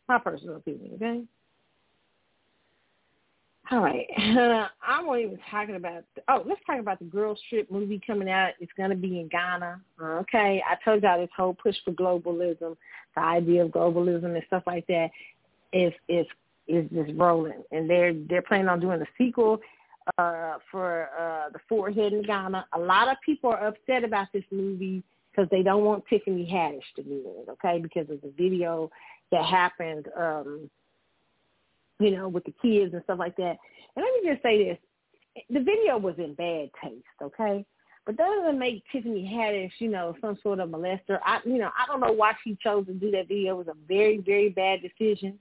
[0.08, 0.94] My personal opinion.
[0.94, 1.22] Okay.
[3.70, 4.06] All right.
[4.18, 6.04] Uh, I won't even talking about.
[6.28, 8.50] Oh, let's talk about the Girls Trip movie coming out.
[8.58, 9.80] It's going to be in Ghana.
[10.00, 10.62] Okay.
[10.68, 12.76] I told y'all this whole push for globalism,
[13.14, 15.10] the idea of globalism and stuff like that,
[15.72, 16.26] is is
[16.68, 19.60] is just rolling, and they're they're planning on doing a sequel
[20.18, 22.66] uh, for uh, the Forehead in Ghana.
[22.74, 26.82] A lot of people are upset about this movie because they don't want Tiffany Haddish
[26.96, 27.48] to be in it.
[27.50, 28.90] Okay, because of the video
[29.30, 30.08] that happened.
[30.16, 30.70] Um,
[32.00, 33.56] you know, with the kids and stuff like that.
[33.94, 34.78] And let me just say this.
[35.50, 37.64] The video was in bad taste, okay?
[38.04, 41.20] But doesn't make Tiffany Haddish, you know, some sort of molester.
[41.24, 43.54] I, you know, I don't know why she chose to do that video.
[43.54, 45.38] It was a very, very bad decision.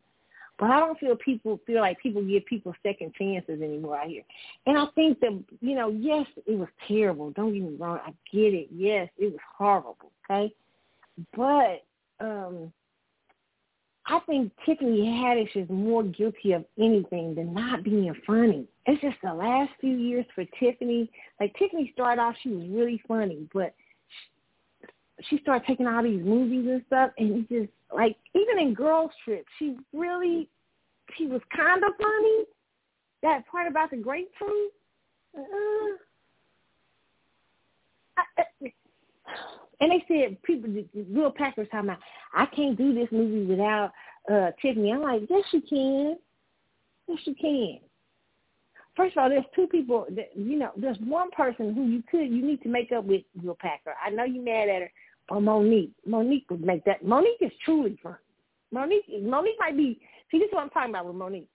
[0.59, 4.23] But I don't feel people feel like people give people second chances anymore out here.
[4.65, 7.31] And I think that, you know, yes, it was terrible.
[7.31, 7.99] Don't get me wrong.
[8.05, 8.67] I get it.
[8.69, 10.11] Yes, it was horrible.
[10.29, 10.53] Okay.
[11.35, 11.85] But
[12.19, 12.73] um
[14.09, 18.65] I think Tiffany Haddish is more guilty of anything than not being funny.
[18.87, 21.11] It's just the last few years for Tiffany.
[21.39, 23.75] Like Tiffany started off, she was really funny, but
[25.29, 29.45] she started taking all these movies and stuff, and just like even in Girls Trip,
[29.59, 30.49] she really
[31.15, 32.45] she was kind of funny.
[33.21, 34.71] That part about the grapefruit.
[35.37, 35.41] Uh,
[38.17, 38.23] I,
[39.81, 42.01] and they said people, Will Packer was talking about,
[42.33, 43.91] I can't do this movie without
[44.31, 44.91] uh Tiffany.
[44.91, 46.17] I'm like, yes, you can.
[47.07, 47.79] Yes, you can.
[48.95, 50.05] First of all, there's two people.
[50.09, 53.21] That, you know, there's one person who you could, you need to make up with
[53.41, 53.93] Will Packer.
[54.05, 54.91] I know you're mad at her,
[55.29, 57.05] but Monique, Monique would make that.
[57.05, 58.17] Monique is truly fun.
[58.71, 59.99] Monique, Monique might be.
[60.29, 61.47] See, this is what I'm talking about with Monique.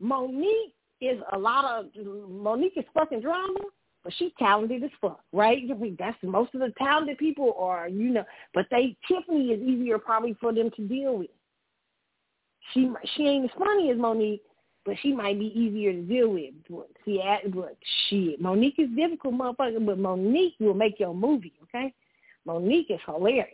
[0.00, 1.86] Monique is a lot of.
[2.30, 3.58] Monique is fucking drama
[4.04, 5.62] but she's talented as fuck, right?
[5.70, 9.62] I mean, that's most of the talented people are, you know, but they Tiffany is
[9.62, 11.30] easier probably for them to deal with.
[12.72, 14.42] She she ain't as funny as Monique,
[14.84, 16.54] but she might be easier to deal with.
[16.68, 17.22] But see,
[17.54, 17.76] but
[18.08, 19.84] shit, Monique is difficult, motherfucker.
[19.84, 21.94] But Monique will make your movie, okay?
[22.44, 23.46] Monique is hilarious,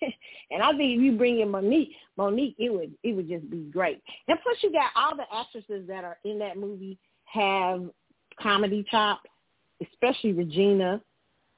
[0.50, 3.68] and I think if you bring in Monique, Monique, it would it would just be
[3.70, 4.02] great.
[4.26, 7.90] And plus, you got all the actresses that are in that movie have
[8.40, 9.28] comedy chops
[9.82, 11.00] especially Regina,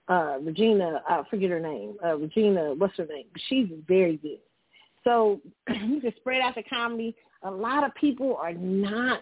[0.09, 3.27] uh, Regina, I forget her name, uh, Regina, what's her name?
[3.49, 4.39] She's very good.
[5.05, 7.15] So you can spread out the comedy.
[7.43, 9.21] A lot of people are not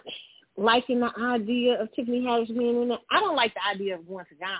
[0.57, 2.99] liking the idea of Tiffany Haddish being in it.
[3.09, 4.59] I don't like the idea of going to Ghana.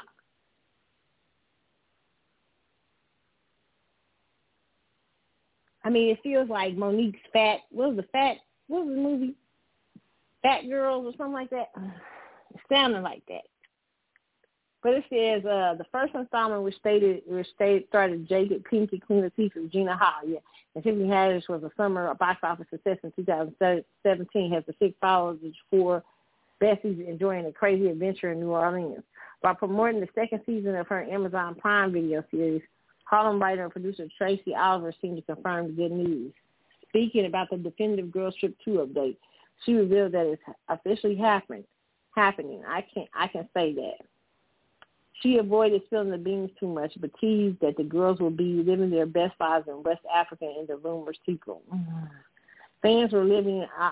[5.84, 7.60] I mean, it feels like Monique's fat.
[7.72, 8.38] What was the fat?
[8.68, 9.36] What was the movie?
[10.44, 11.72] Fat Girls or something like that.
[12.54, 13.44] It sounded like that.
[14.84, 19.22] But it says uh, the first installment, which stated which stated started Jada Pinkett, Queen
[19.22, 20.40] Latifah, Regina Hall, yeah,
[20.74, 24.52] and Tiffany Haddish was a summer box office success in 2017.
[24.52, 25.38] Has the six followers
[25.70, 26.04] for
[26.60, 29.04] Bessie's enjoying a crazy adventure in New Orleans.
[29.42, 32.62] By promoting the second season of her Amazon Prime Video series,
[33.06, 36.32] Harlem writer and producer Tracy Oliver seemed to confirm the good news.
[36.90, 39.18] Speaking about the definitive Girls Trip 2 update,
[39.66, 41.64] she revealed that it's officially happening.
[42.16, 42.62] Happening.
[42.68, 44.06] I can I can say that.
[45.22, 48.90] She avoided spilling the beans too much, but teased that the girls will be living
[48.90, 51.62] their best lives in West Africa in the rumored sequel.
[51.74, 52.06] Mm-hmm.
[52.82, 53.92] Fans were living uh,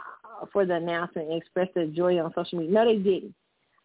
[0.52, 2.74] for the announcement and expressed their joy on social media.
[2.74, 3.36] No, they didn't.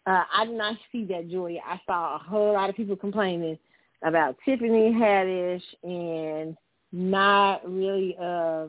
[0.07, 1.59] Uh, I did not see that joy.
[1.67, 3.59] I saw a whole lot of people complaining
[4.03, 6.57] about Tiffany Haddish and
[6.93, 8.67] not really, uh,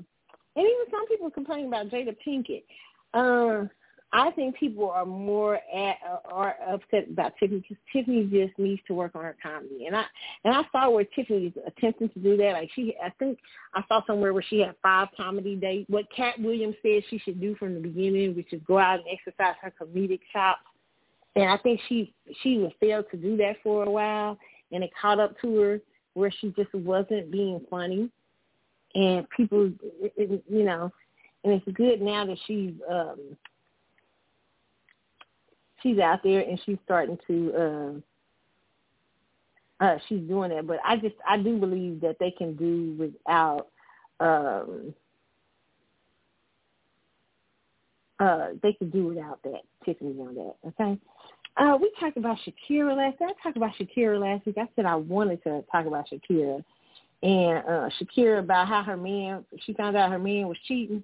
[0.56, 2.64] and even some people complaining about Jada Pinkett.
[3.14, 3.68] Uh,
[4.16, 5.98] I think people are more at
[6.32, 10.06] are upset about Tiffany because Tiffany just needs to work on her comedy, and I
[10.46, 12.54] and I saw where Tiffany is attempting to do that.
[12.54, 13.38] Like she, I think
[13.74, 15.90] I saw somewhere where she had five comedy dates.
[15.90, 19.08] What Katt Williams said she should do from the beginning, which is go out and
[19.12, 20.62] exercise her comedic chops.
[21.36, 24.38] And I think she she was failed to do that for a while,
[24.72, 25.82] and it caught up to her
[26.14, 28.10] where she just wasn't being funny,
[28.94, 29.70] and people,
[30.18, 30.90] you know,
[31.44, 33.36] and it's good now that she's um
[35.86, 38.02] she's out there and she's starting to
[39.80, 40.66] uh uh she's doing that.
[40.66, 43.68] But i just i do believe that they can do without
[44.20, 44.94] um
[48.20, 50.98] uh they can do without that tiffany on that okay?
[51.58, 54.58] Uh we talked about shakira last i talked about shakira last week.
[54.58, 56.64] I said i wanted to talk about shakira
[57.22, 61.04] and uh shakira about how her man she found out her man was cheating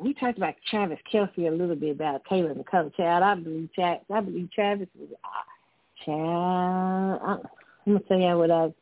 [0.00, 2.90] we talked about Travis Kelce a little bit about Taylor and Cole.
[2.96, 4.04] Child, I believe Travis.
[4.12, 7.20] I believe Travis was uh, child.
[7.22, 7.36] I,
[7.86, 8.72] I'm gonna tell you what I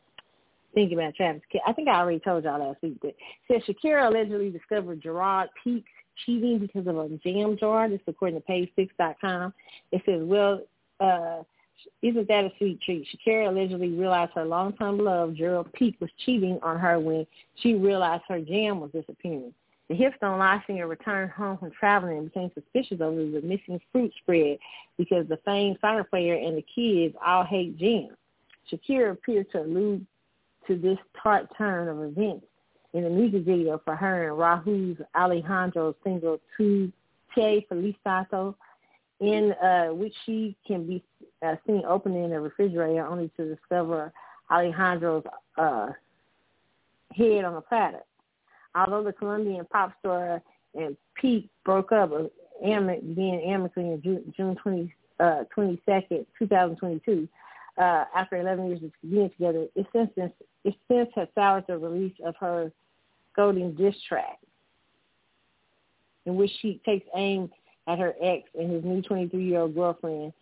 [0.74, 1.42] think about Travis.
[1.66, 2.98] I think I already told y'all last week.
[3.02, 3.14] But
[3.50, 5.84] says Shakira allegedly discovered Gerard Piqué
[6.24, 7.88] cheating because of a jam jar.
[7.88, 9.52] This is according to PageSix.com.
[9.92, 10.62] It says, well,
[11.00, 11.42] uh,
[12.02, 13.06] isn't that a sweet treat?
[13.06, 17.26] Shakira allegedly realized her longtime love, Gerald Piqué, was cheating on her when
[17.62, 19.52] she realized her jam was disappearing.
[19.89, 23.81] The Hips Don't Lie singer returned home from traveling and became suspicious over the missing
[23.91, 24.58] fruit spread
[24.99, 28.10] because the famed soccer player and the kids all hate jam.
[28.70, 30.07] Shakira appeared to allude
[30.67, 32.44] to this tart turn of events
[32.92, 36.92] in the music video for her and Rauw Alejandro's single Tu
[37.34, 38.55] Te Felicito,
[39.20, 41.02] in uh, which she can be
[41.42, 44.12] uh, seen opening a refrigerator only to discover
[44.50, 45.25] Alejandro's
[45.57, 45.89] uh,
[47.15, 48.02] head on a platter.
[48.78, 50.40] Although the Colombian pop star
[50.74, 52.10] and Pete broke up,
[52.65, 57.28] amic, being amicably in June, June 20, uh, 22nd, 2022,
[57.78, 62.15] uh, after 11 years of being together, it since, it since has soured the release
[62.24, 62.70] of her
[63.32, 64.39] scolding diss track,
[66.26, 67.50] in which she takes aim
[67.89, 70.32] at her ex and his new 23-year-old girlfriend,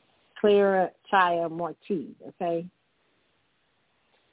[0.40, 2.66] Clara Chía Marti, okay?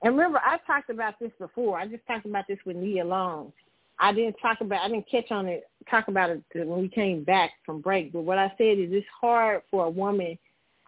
[0.02, 1.80] And remember, I talked about this before.
[1.80, 3.54] I just talked about this with Nia Long.
[4.00, 7.24] I didn't talk about, I didn't catch on it, talk about it when we came
[7.24, 8.12] back from break.
[8.12, 10.38] But what I said is it's hard for a woman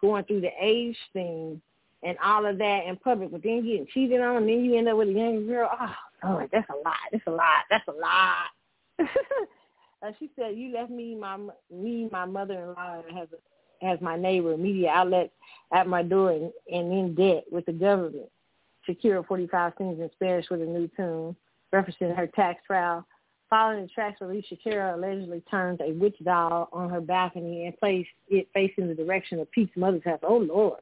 [0.00, 1.60] going through the age thing
[2.02, 4.88] and all of that in public, but then getting cheated on, and then you end
[4.88, 5.70] up with a young girl.
[5.80, 5.94] Oh,
[6.24, 6.96] oh that's a lot.
[7.10, 7.64] That's a lot.
[7.70, 8.48] That's a lot.
[10.02, 11.38] uh, she said, "You left me, my
[11.70, 15.32] me, my mother-in-law has a, has my neighbor, media outlets
[15.72, 18.30] at my door, and, and in debt with the government."
[18.88, 21.34] Shakira, 45, sings in Spanish with a new tune
[21.82, 23.06] referencing her tax trial.
[23.48, 28.08] Following the track's release, Shakira allegedly turned a witch doll on her balcony and placed
[28.28, 30.18] it facing the direction of Pete's mother's house.
[30.22, 30.80] Oh, Lord.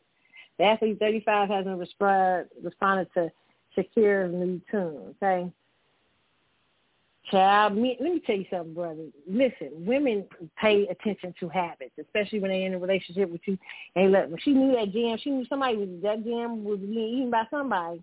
[0.58, 3.30] The athlete 35 hasn't responded, responded to
[3.76, 5.50] Shakira's new tune, okay?
[7.30, 9.06] Child, me, let me tell you something, brother.
[9.28, 10.24] Listen, women
[10.60, 13.58] pay attention to habits, especially when they're in a relationship with you.
[13.96, 17.18] And look, when she knew that jam, she knew somebody was that jam was being
[17.18, 18.02] eaten by somebody.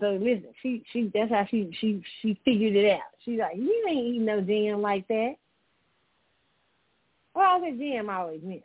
[0.00, 3.00] So listen, she she that's how she she she figured it out.
[3.24, 5.34] She's like, you ain't eating no jam like that.
[7.34, 8.62] Well, the jam always missing.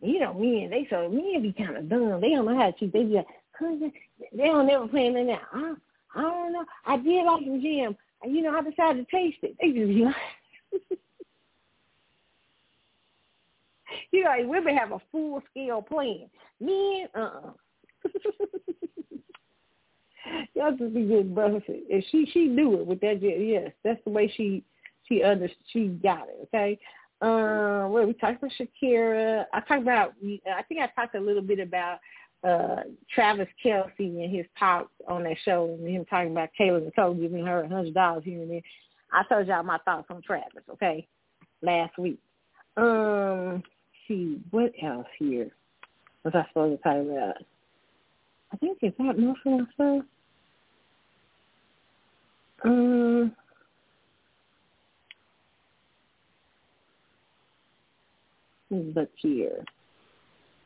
[0.00, 2.20] You know, men they so men be kind of dumb.
[2.20, 2.92] They don't know how to cheat.
[2.92, 3.26] They just
[4.36, 5.42] they don't never plan it out.
[5.52, 5.74] I,
[6.16, 6.64] I don't know.
[6.84, 7.96] I did like the jam.
[8.24, 9.56] You know, I decided to taste it.
[9.60, 10.16] They just be like.
[14.10, 16.28] you know, like women have a full scale plan.
[16.60, 17.20] Men, uh.
[17.20, 17.50] uh
[20.54, 21.62] Y'all just be good brothers.
[21.68, 23.20] And she she knew it with that.
[23.20, 24.64] Yes, that's the way she
[25.08, 26.48] she under she got it.
[26.48, 26.78] Okay.
[27.20, 29.44] Uh, well, we talked about Shakira.
[29.52, 30.14] I talked about.
[30.22, 31.98] I think I talked a little bit about
[32.46, 32.82] uh
[33.14, 37.46] Travis Kelce and his talk on that show, and him talking about Taylor Nicole giving
[37.46, 38.62] her a hundred dollars here and there.
[39.12, 40.64] I told y'all my thoughts on Travis.
[40.72, 41.06] Okay,
[41.62, 42.18] last week.
[42.76, 43.62] Um,
[44.08, 45.50] see what else here
[46.24, 47.36] was I supposed to talk about?
[48.54, 49.40] I think it's that most
[49.80, 50.04] of.
[52.64, 53.32] Um,
[58.70, 59.64] look here.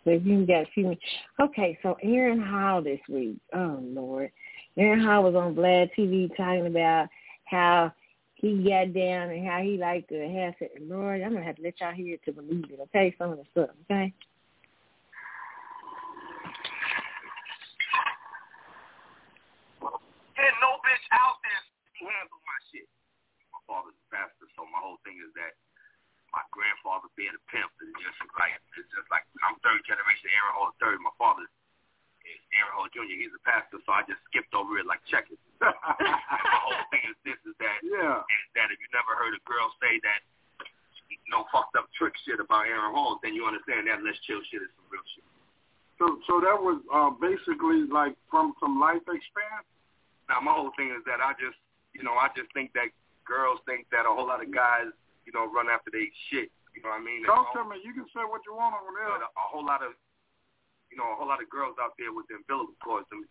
[0.05, 0.95] So you got a few.
[1.41, 3.39] Okay, so Aaron Hall this week.
[3.55, 4.31] Oh Lord,
[4.77, 7.09] Aaron Hall was on Vlad TV talking about
[7.47, 7.91] how
[8.35, 10.73] he got down and how he liked to have it.
[10.83, 12.81] Lord, I'm gonna have to let y'all hear it to believe it.
[12.83, 13.71] Okay, some of the stuff.
[13.91, 14.13] Okay.
[23.69, 25.53] father's a pastor, so my whole thing is that
[26.33, 30.55] my grandfather being a pimp is just like it's just like I'm third generation Aaron
[30.57, 31.01] Hall third.
[31.01, 31.45] My father
[32.25, 33.17] is Aaron Hall Jr.
[33.17, 35.41] He's a pastor, so I just skipped over it like check it.
[35.65, 38.25] my whole thing is this is that yeah.
[38.25, 40.21] is that if you never heard a girl say that
[41.33, 44.61] no fucked up trick shit about Aaron Hall, then you understand that less chill shit
[44.61, 45.25] is some real shit.
[45.97, 49.69] So so that was uh, basically like from some life experience.
[50.29, 51.57] Now my whole thing is that I just
[51.97, 52.93] you know I just think that
[53.29, 54.89] girls think that a whole lot of guys
[55.29, 56.49] you know run after they shit.
[56.73, 57.21] You know what I mean?
[57.27, 57.77] There's to me.
[57.85, 59.29] You can say what you want over But there.
[59.29, 59.93] a, a whole lot of,
[60.89, 63.27] you know, a whole lot of girls out there with the umbilical cords, them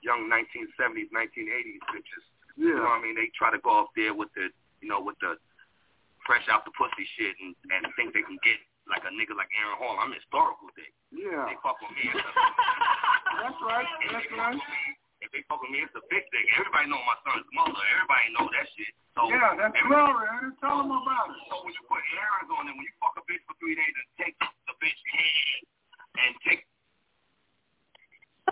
[0.00, 2.24] young 1970s, 1980s bitches.
[2.56, 3.12] You know what I mean?
[3.12, 4.48] They try to go up there with the,
[4.80, 5.36] you know, with the
[6.24, 8.56] fresh out the pussy shit and and think they can get
[8.88, 10.00] like a nigga like Aaron Hall.
[10.00, 10.94] I'm historical dick.
[11.12, 11.52] Yeah.
[11.52, 12.06] They fuck with me.
[13.44, 13.84] That's right.
[14.08, 14.56] That's right.
[15.44, 16.46] Fuck with me, they fuck me, it's a big dick.
[16.56, 17.82] Everybody know my son's mother.
[17.92, 18.92] Everybody know that shit.
[19.16, 20.28] So Yeah, that's everybody- glory.
[20.28, 21.40] I tell them about it.
[21.52, 23.94] so when you put errands on it, when you fuck a bitch for three days
[23.96, 25.60] and take the bitch head
[26.24, 26.66] and take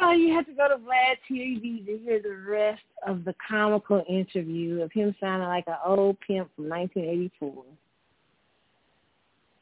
[0.01, 4.03] So you have to go to Vlad TV to hear the rest of the comical
[4.09, 7.65] interview of him sounding like an old pimp from 1984.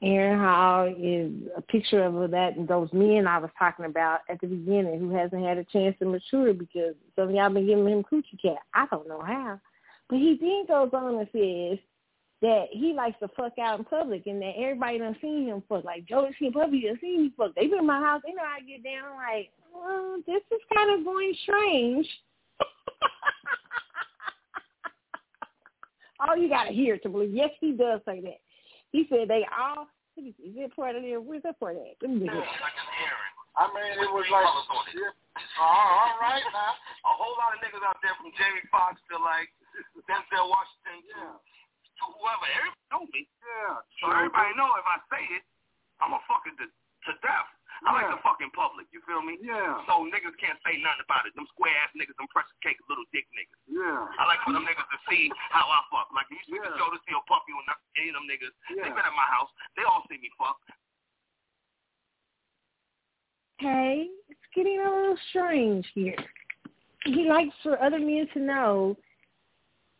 [0.02, 4.40] Aaron Hall is a picture of that and those men I was talking about at
[4.40, 7.86] the beginning who hasn't had a chance to mature because some of y'all been giving
[7.86, 8.58] him coochie cat.
[8.74, 9.60] I don't know how.
[10.08, 11.78] But he then goes on and says
[12.42, 15.84] that he likes to fuck out in public and that everybody done seen him fuck.
[15.84, 17.54] Like Joe and Puppy done seen me fuck.
[17.54, 18.22] They been in my house.
[18.26, 19.04] They know I get down.
[19.12, 22.08] I'm like, well, this is kind of going strange.
[26.20, 27.32] all you got to hear to believe.
[27.32, 28.40] Yes, he does say that.
[28.92, 29.88] He said they all.
[30.16, 30.52] Let me see.
[30.52, 31.20] Is it part of there?
[31.24, 31.96] Where's that part at?
[32.04, 32.44] Let me get it.
[32.44, 32.76] like.
[33.52, 34.48] I mean, it was like,
[34.96, 35.12] yeah.
[35.56, 36.72] Uh, all right now.
[37.04, 39.48] A whole lot of niggas out there from Jamie Foxx to like
[40.08, 41.36] Denzel Washington to, Yeah.
[41.36, 42.44] to whoever.
[42.48, 43.20] Everybody know me.
[43.40, 43.80] Yeah.
[44.00, 45.44] So everybody know if I say it,
[46.00, 47.48] I'm a fucking to, to death.
[47.82, 48.86] I like the fucking public.
[48.94, 49.42] You feel me?
[49.42, 49.82] Yeah.
[49.90, 51.34] So niggas can't say nothing about it.
[51.34, 53.58] Them square ass niggas, them pressure cake little dick niggas.
[53.66, 54.06] Yeah.
[54.18, 56.14] I like for them niggas to see how I fuck.
[56.14, 56.78] Like you see the Yeah.
[56.78, 59.26] show to see a puppy or not, any of them niggas, they been at my
[59.26, 59.50] house.
[59.74, 60.62] They all see me fuck.
[63.58, 66.18] Okay, it's getting a little strange here.
[67.04, 68.96] He likes for other men to know,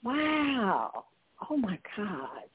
[0.03, 1.05] wow,
[1.49, 2.47] oh my God.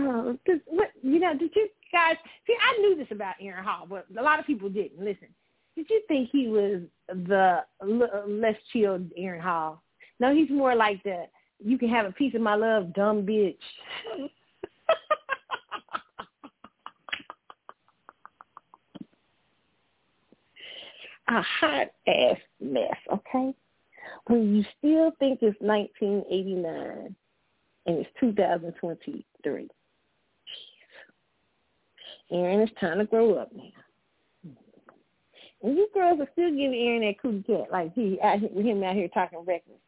[0.00, 4.06] Oh, what, you know, did you guys, see, I knew this about Aaron Hall, but
[4.16, 4.98] a lot of people didn't.
[4.98, 5.28] Listen,
[5.76, 9.82] did you think he was the l- less chilled Aaron Hall?
[10.20, 11.24] No, he's more like the,
[11.58, 13.56] you can have a piece of my love, dumb bitch.
[21.28, 23.54] a hot ass mess, okay?
[24.26, 27.14] When you still think it's 1989
[27.86, 29.68] and it's 2023.
[32.30, 34.52] Aaron, it's time to grow up now.
[35.62, 38.18] And you girls are still giving Aaron that cootie cat like he
[38.52, 39.78] with him out here talking reckless.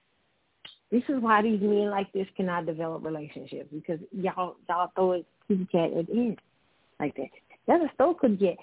[0.91, 5.25] This is why these men like this cannot develop relationships because y'all y'all throw a
[5.47, 6.37] cootie cat at the
[6.99, 7.29] like that.
[7.69, 8.57] That's a stole cootie cat.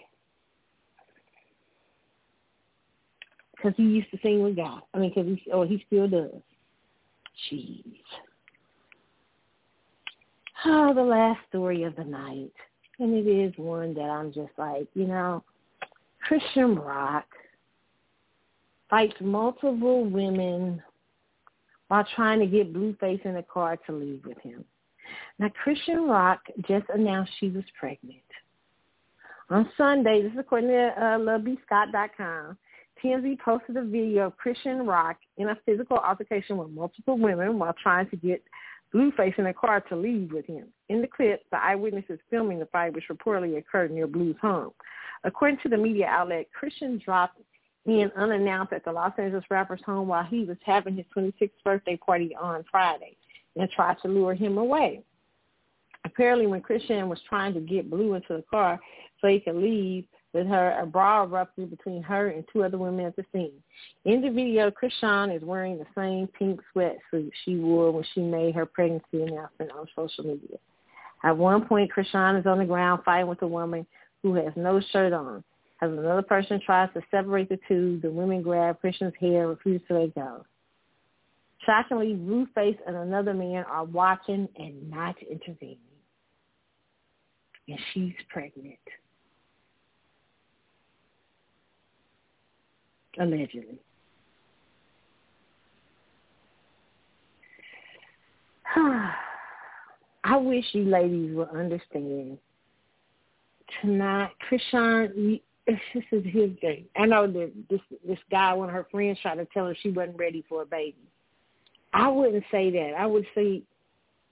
[3.57, 4.81] because he used to sing with God.
[4.93, 6.41] I mean, because he or he still does.
[7.51, 7.83] Jeez.
[10.65, 12.51] Oh, the last story of the night,
[12.99, 15.43] and it is one that I'm just like, you know,
[16.29, 17.25] Chrisean Rock
[18.89, 20.81] fights multiple women
[21.87, 24.65] while trying to get Blueface in the car to leave with him.
[25.39, 28.19] Now, Chrisean Rock just announced she was pregnant.
[29.49, 32.57] On Sunday, this is according to uh, lovebscott.com,
[33.01, 37.75] TMZ posted a video of Chrisean Rock in a physical altercation with multiple women while
[37.81, 38.43] trying to get
[38.93, 40.67] Blueface in a car to leave with him.
[40.89, 44.71] In the clip, the eyewitnesses filming the fight, which reportedly occurred near Blue's home.
[45.23, 47.39] According to the media outlet, Chrisean dropped
[47.85, 51.97] in unannounced at the Los Angeles rapper's home while he was having his 26th birthday
[51.97, 53.15] party on Friday
[53.55, 55.01] and tried to lure him away.
[56.05, 58.79] Apparently, when Chrisean was trying to get Blue into the car
[59.19, 63.05] so he could leave, with her, a brawl erupted between her and two other women
[63.05, 63.53] at the scene.
[64.05, 68.55] In the video, Chrisean is wearing the same pink sweatsuit she wore when she made
[68.55, 70.57] her pregnancy announcement on social media.
[71.23, 73.85] At one point, Chrisean is on the ground fighting with a woman
[74.21, 75.43] who has no shirt on.
[75.81, 79.81] As another person tries to separate the two, the women grab Chrisean's hair and refuse
[79.87, 80.45] to let go.
[81.65, 85.77] Shockingly, Blueface and another man are watching and not intervening.
[87.67, 88.77] And she's pregnant.
[93.19, 93.79] Allegedly.
[100.23, 102.37] I wish you ladies would understand.
[103.81, 105.79] Tonight, Chrisean, this
[106.11, 106.85] is his day.
[106.95, 109.89] I know that this this guy, one of her friends, tried to tell her she
[109.89, 110.97] wasn't ready for a baby.
[111.93, 112.93] I wouldn't say that.
[112.97, 113.63] I would say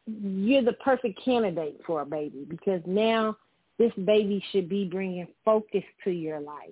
[0.05, 3.37] you're the perfect candidate for a baby because now
[3.79, 6.69] this baby should be bringing focus to your life.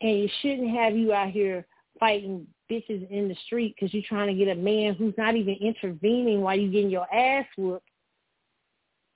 [0.00, 1.66] And you shouldn't have you out here
[1.98, 5.54] fighting bitches in the street because you're trying to get a man who's not even
[5.54, 7.88] intervening while you're getting your ass whooped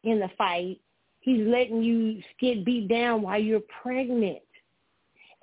[0.04, 0.80] in the fight.
[1.20, 4.38] He's letting you get beat down while you're pregnant.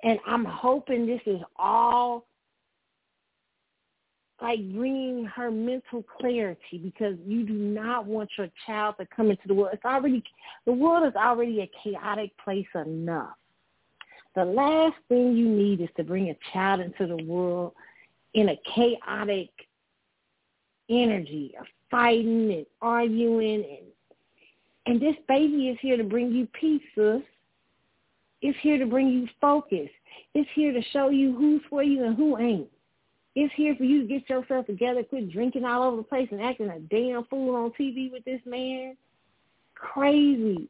[0.02, 2.26] And I'm hoping this is all
[4.42, 9.42] like bringing her mental clarity because you do not want your child to come into
[9.46, 9.70] the world.
[9.72, 10.22] It's already
[10.66, 13.34] the world is already a chaotic place enough.
[14.36, 17.72] The last thing you need is to bring a child into the world
[18.34, 19.48] in a chaotic
[20.90, 23.86] energy of fighting and arguing and
[24.86, 27.20] and this baby is here to bring you peace, sis.
[28.40, 29.88] It's here to bring you focus.
[30.32, 32.68] It's here to show you who's for you and who ain't.
[33.34, 36.40] It's here for you to get yourself together, quit drinking all over the place and
[36.40, 38.96] acting a damn fool on TV with this man.
[39.74, 40.68] Crazy.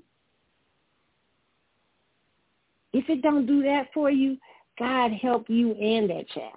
[2.93, 4.37] If it don't do that for you,
[4.79, 6.53] God help you and that child.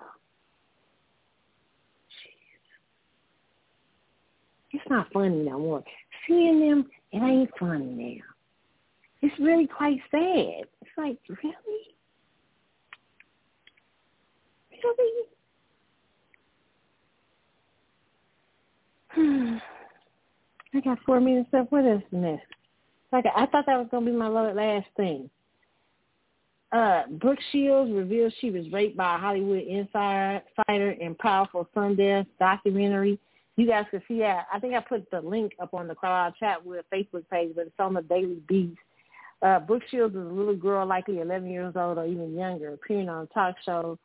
[4.72, 5.84] It's not funny no more.
[6.28, 8.24] Seeing them, it ain't funny now.
[9.22, 10.66] It's really quite sad.
[10.82, 11.96] It's like, really?
[14.84, 15.26] Really?
[20.74, 21.72] I got four minutes left.
[21.72, 22.40] What is this?
[23.12, 25.30] Like I thought that was gonna be my last thing.
[26.72, 30.42] Uh, Brooke Shields reveals she was raped by a Hollywood insider
[30.92, 33.20] in powerful Sundance documentary.
[33.58, 34.46] You guys can see that.
[34.54, 37.68] I think I put the link up on the crowd chat with Facebook page, but
[37.68, 38.78] it's on the Daily Beast.
[39.42, 43.10] Uh, Brooke Shields is a little girl, likely 11 years old or even younger, appearing
[43.10, 43.98] on a talk show.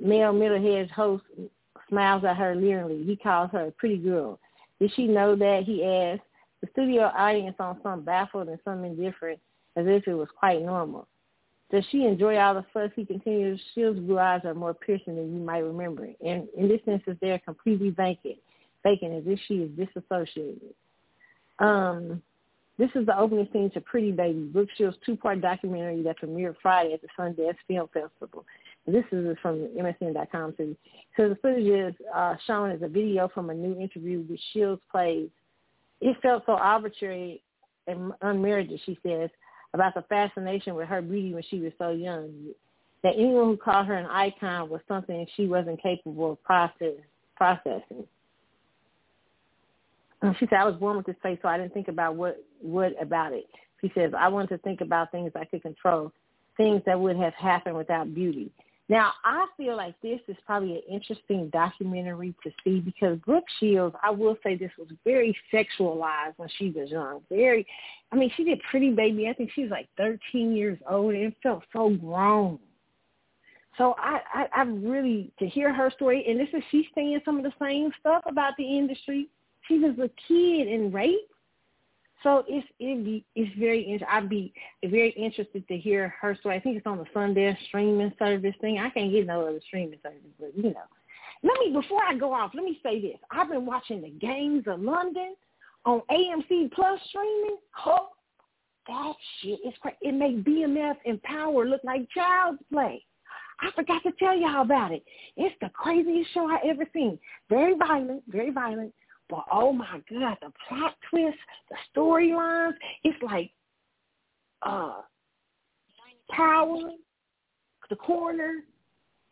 [0.00, 1.24] Male middle-aged host
[1.88, 3.04] smiles at her leeringly.
[3.04, 4.38] He calls her a pretty girl.
[4.78, 5.64] Did she know that?
[5.64, 6.24] He asks.
[6.60, 9.38] The studio audience on some baffled and some indifferent,
[9.76, 11.06] as if it was quite normal.
[11.70, 12.90] Does she enjoy all the fuss?
[12.96, 13.60] He continues.
[13.74, 16.08] Shield's blue eyes are more piercing than you might remember.
[16.24, 18.38] And in this instance, they are completely vacant,
[18.82, 20.74] vacant as if she is disassociated.
[21.58, 22.22] Um,
[22.78, 26.94] this is the opening scene to Pretty Baby, Brooke Shields' two-part documentary that premiered Friday
[26.94, 28.46] at the Sundance Film Festival.
[28.86, 30.54] This is from MSN.com.
[30.56, 30.74] So,
[31.16, 34.80] so the footage is uh, shown as a video from a new interview with Shields
[34.90, 35.28] plays.
[36.00, 37.42] It felt so arbitrary
[37.88, 39.28] and unmerited, she says,
[39.74, 42.32] about the fascination with her beauty when she was so young,
[43.02, 46.94] that anyone who called her an icon was something she wasn't capable of process,
[47.36, 48.04] processing.
[50.22, 52.44] And she said, I was born with this face, so I didn't think about what,
[52.60, 53.46] what about it.
[53.80, 56.12] She says, I wanted to think about things I could control,
[56.56, 58.50] things that would have happened without beauty.
[58.90, 63.94] Now, I feel like this is probably an interesting documentary to see because Brooke Shields,
[64.02, 67.20] I will say this was very sexualized when she was young.
[67.28, 67.66] Very,
[68.12, 69.28] I mean, she did Pretty Baby.
[69.28, 72.58] I think she was like 13 years old and it felt so grown.
[73.76, 77.36] So I, I, I really, to hear her story, and this is, she's saying some
[77.36, 79.28] of the same stuff about the industry.
[79.68, 81.30] She was a kid and raped
[82.22, 84.52] so it's it be it's very I'd be
[84.84, 86.56] very interested to hear her story.
[86.56, 88.78] I think it's on the Sundance streaming service thing.
[88.78, 90.82] I can't get no other streaming service, but you know.
[91.42, 93.18] Let me before I go off, let me say this.
[93.30, 95.36] I've been watching the Gangs of London
[95.84, 97.58] on AMC Plus streaming.
[97.86, 98.08] Oh,
[98.88, 99.96] that shit is crazy.
[100.02, 103.04] It makes BMF and Power look like child's play.
[103.60, 105.02] I forgot to tell y'all about it.
[105.36, 107.18] It's the craziest show I ever seen.
[107.48, 108.92] Very violent, very violent.
[109.28, 111.36] But oh my God, the plot twist,
[111.70, 112.74] the storylines,
[113.04, 113.50] it's like
[114.62, 115.02] uh
[116.30, 116.90] Power,
[117.88, 118.62] The Coroner,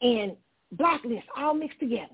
[0.00, 0.32] and
[0.72, 2.08] Blacklist all mixed together.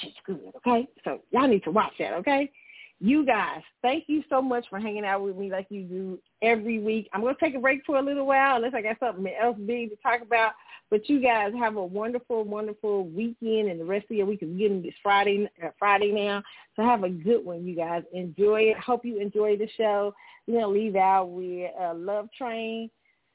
[0.00, 0.86] Shit's good, okay?
[1.04, 2.50] So y'all need to watch that, okay?
[2.98, 6.78] You guys, thank you so much for hanging out with me like you do every
[6.78, 7.10] week.
[7.12, 9.58] I'm going to take a break for a little while unless I got something else
[9.66, 10.52] big to talk about.
[10.88, 14.56] But you guys have a wonderful, wonderful weekend, and the rest of your week is
[14.56, 16.42] getting this Friday, uh, Friday now.
[16.74, 18.02] So have a good one, you guys.
[18.14, 18.78] Enjoy it.
[18.78, 20.14] Hope you enjoy the show.
[20.46, 22.88] We're gonna leave out with uh, Love Train.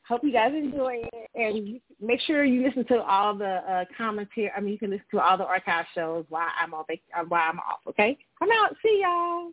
[0.07, 4.31] Hope you guys enjoy it, and make sure you listen to all the uh, comments
[4.35, 4.51] here.
[4.55, 6.87] I mean, you can listen to all the archive shows while I'm off.
[7.27, 8.17] While I'm off, okay?
[8.41, 8.75] I'm out.
[8.83, 9.51] See y'all.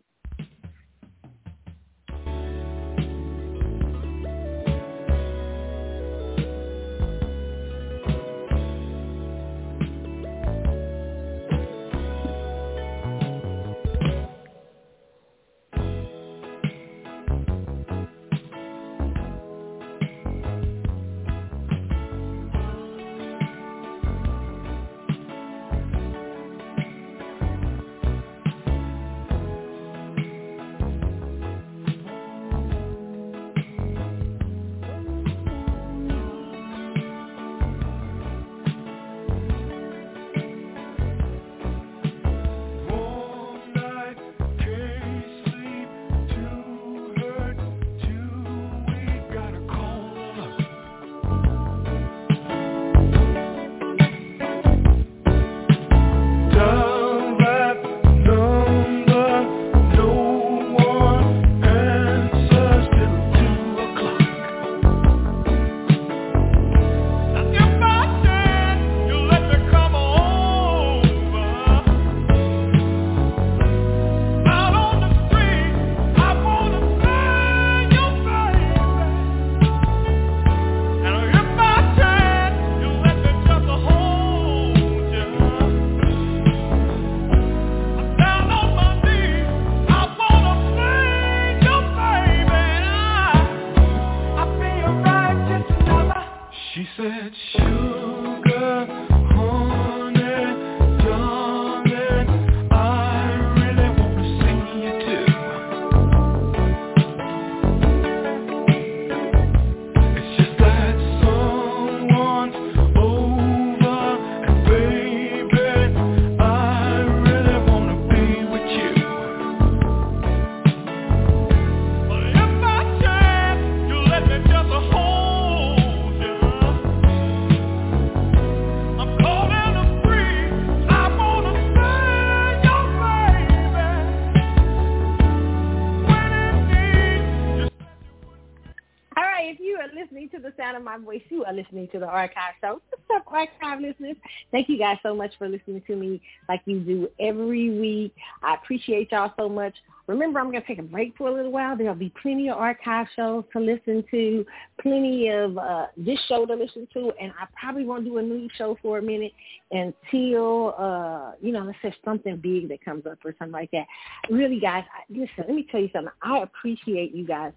[141.91, 142.81] To the Archive Show.
[142.89, 144.17] What's up, Archive listeners?
[144.51, 148.13] Thank you guys so much for listening to me like you do every week.
[148.43, 149.73] I appreciate y'all so much.
[150.07, 151.77] Remember, I'm going to take a break for a little while.
[151.77, 154.45] There'll be plenty of archive shows to listen to,
[154.81, 158.47] plenty of uh, this show to listen to, and I probably won't do a new
[158.57, 159.33] show for a minute
[159.71, 163.85] until, uh, you know, let's say something big that comes up or something like that.
[164.31, 166.11] Really, guys, I, listen, let me tell you something.
[166.23, 167.53] I appreciate you guys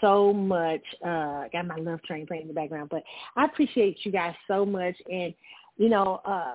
[0.00, 0.82] so much.
[1.04, 3.02] Uh, got my love train playing in the background, but
[3.36, 4.96] I appreciate you guys so much.
[5.10, 5.34] And,
[5.76, 6.54] you know, uh,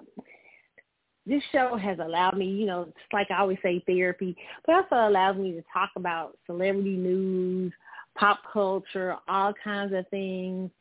[1.25, 4.35] this show has allowed me, you know, it's like I always say therapy,
[4.66, 7.74] but also allows me to talk about celebrity news,
[8.16, 10.72] pop culture, all kinds of things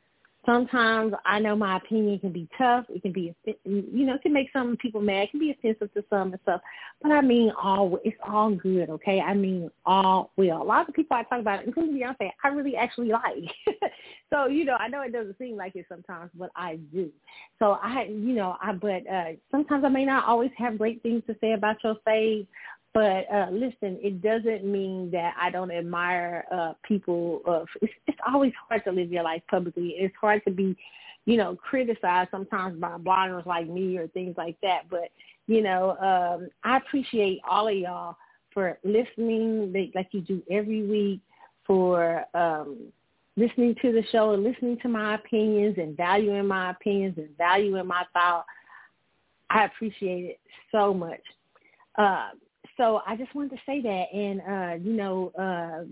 [0.47, 2.86] sometimes I know my opinion can be tough.
[2.89, 3.34] It can be,
[3.65, 5.25] you know, it can make some people mad.
[5.25, 6.60] It can be offensive to some and stuff.
[7.02, 9.20] But I mean, all it's all good, okay?
[9.20, 10.62] I mean, all well.
[10.62, 13.50] A lot of people I talk about, including Beyonce, I really actually like.
[14.33, 17.10] so you know, I know it doesn't seem like it sometimes, but I do.
[17.58, 21.23] So I, you know, I but uh sometimes I may not always have great things
[21.26, 22.47] to say about your faith
[22.97, 27.42] but uh, listen, it doesn't mean that I don't admire uh, people.
[27.44, 29.97] Of, it's, it's always hard to live your life publicly.
[29.99, 30.75] It's hard to be,
[31.26, 34.84] you know, criticized sometimes by bloggers like me or things like that.
[34.89, 35.10] But
[35.47, 38.16] you know, um, I appreciate all of y'all
[38.55, 41.20] for listening, like you do every week,
[41.66, 42.78] for um,
[43.36, 47.86] listening to the show and listening to my opinions and valuing my opinions and valuing
[47.86, 48.47] my thought.
[49.50, 50.41] I appreciate it
[50.73, 51.20] so much.
[51.99, 52.31] Uh,
[52.76, 55.84] so I just wanted to say that, and uh, you know, uh,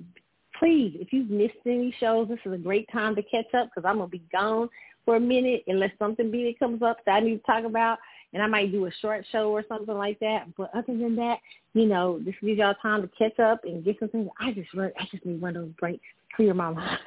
[0.59, 3.89] please, if you've missed any shows, this is a great time to catch up because
[3.89, 4.69] I'm gonna be gone
[5.05, 7.99] for a minute unless something big comes up that I need to talk about,
[8.33, 10.47] and I might do a short show or something like that.
[10.57, 11.39] But other than that,
[11.75, 14.29] you know, this gives y'all time to catch up and get some things.
[14.39, 16.05] I just, I just need one of those breaks,
[16.37, 16.99] clear my mind.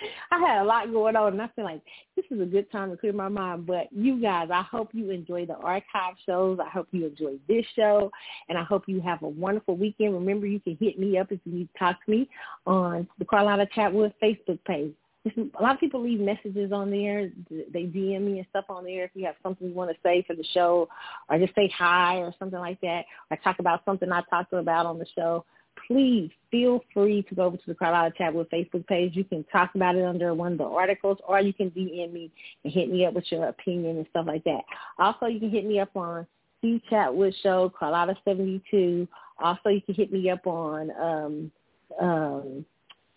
[0.30, 1.82] I had a lot going on, and I feel like
[2.16, 3.66] this is a good time to clear my mind.
[3.66, 6.58] But you guys, I hope you enjoy the archive shows.
[6.64, 8.10] I hope you enjoy this show,
[8.48, 10.14] and I hope you have a wonderful weekend.
[10.14, 12.28] Remember, you can hit me up if you need to talk to me
[12.66, 14.94] on the Carlotta Chatwood Facebook page.
[15.26, 17.30] A lot of people leave messages on there.
[17.50, 20.24] They DM me and stuff on there if you have something you want to say
[20.26, 20.88] for the show
[21.28, 23.04] or just say hi or something like that.
[23.30, 25.44] Or talk about something I talked about on the show
[25.86, 29.16] please feel free to go over to the Carlotta Chatwood Facebook page.
[29.16, 32.30] You can talk about it under one of the articles, or you can DM me
[32.64, 34.62] and hit me up with your opinion and stuff like that.
[34.98, 36.26] Also, you can hit me up on
[36.60, 39.06] C Chatwood Show, Carlotta72.
[39.38, 41.52] Also, you can hit me up on um,
[42.00, 42.64] um,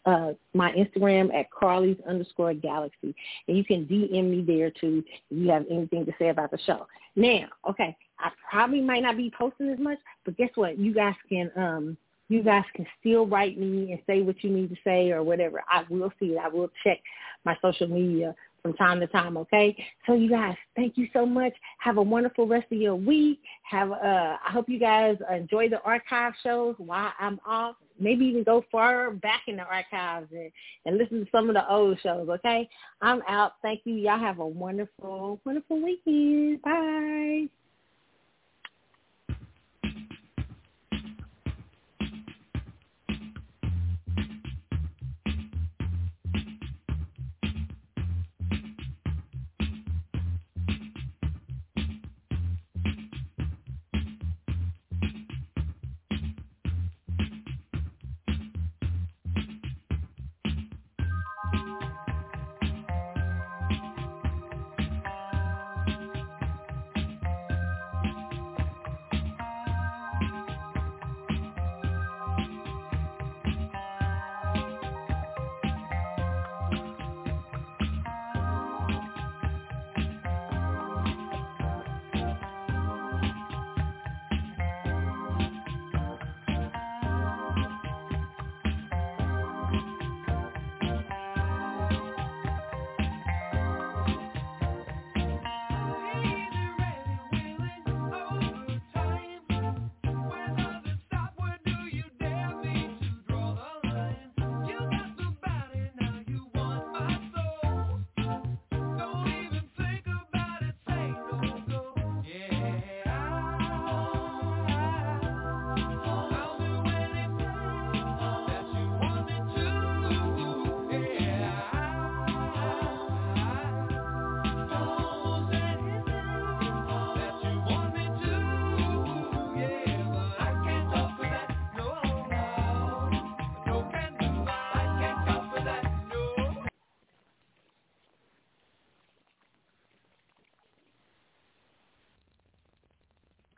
[0.06, 3.16] uh, my Instagram at Carly's underscore Galaxy.
[3.48, 6.60] And you can DM me there too if you have anything to say about the
[6.66, 6.88] show.
[7.16, 10.78] Now, okay, I probably might not be posting as much, but guess what?
[10.78, 11.98] You guys can um,
[12.34, 15.64] you guys can still write me and say what you need to say or whatever.
[15.72, 16.40] I will see it.
[16.44, 17.00] I will check
[17.46, 19.76] my social media from time to time, okay?
[20.08, 21.54] So you guys, thank you so much.
[21.80, 23.40] Have a wonderful rest of your week.
[23.70, 27.76] Have uh I hope you guys enjoy the archive shows while I'm off.
[28.00, 30.52] Maybe even go far back in the archives and,
[30.86, 32.68] and listen to some of the old shows, okay?
[33.02, 33.54] I'm out.
[33.62, 33.94] Thank you.
[33.94, 36.64] Y'all have a wonderful, wonderful weekend.
[36.64, 37.48] Bye.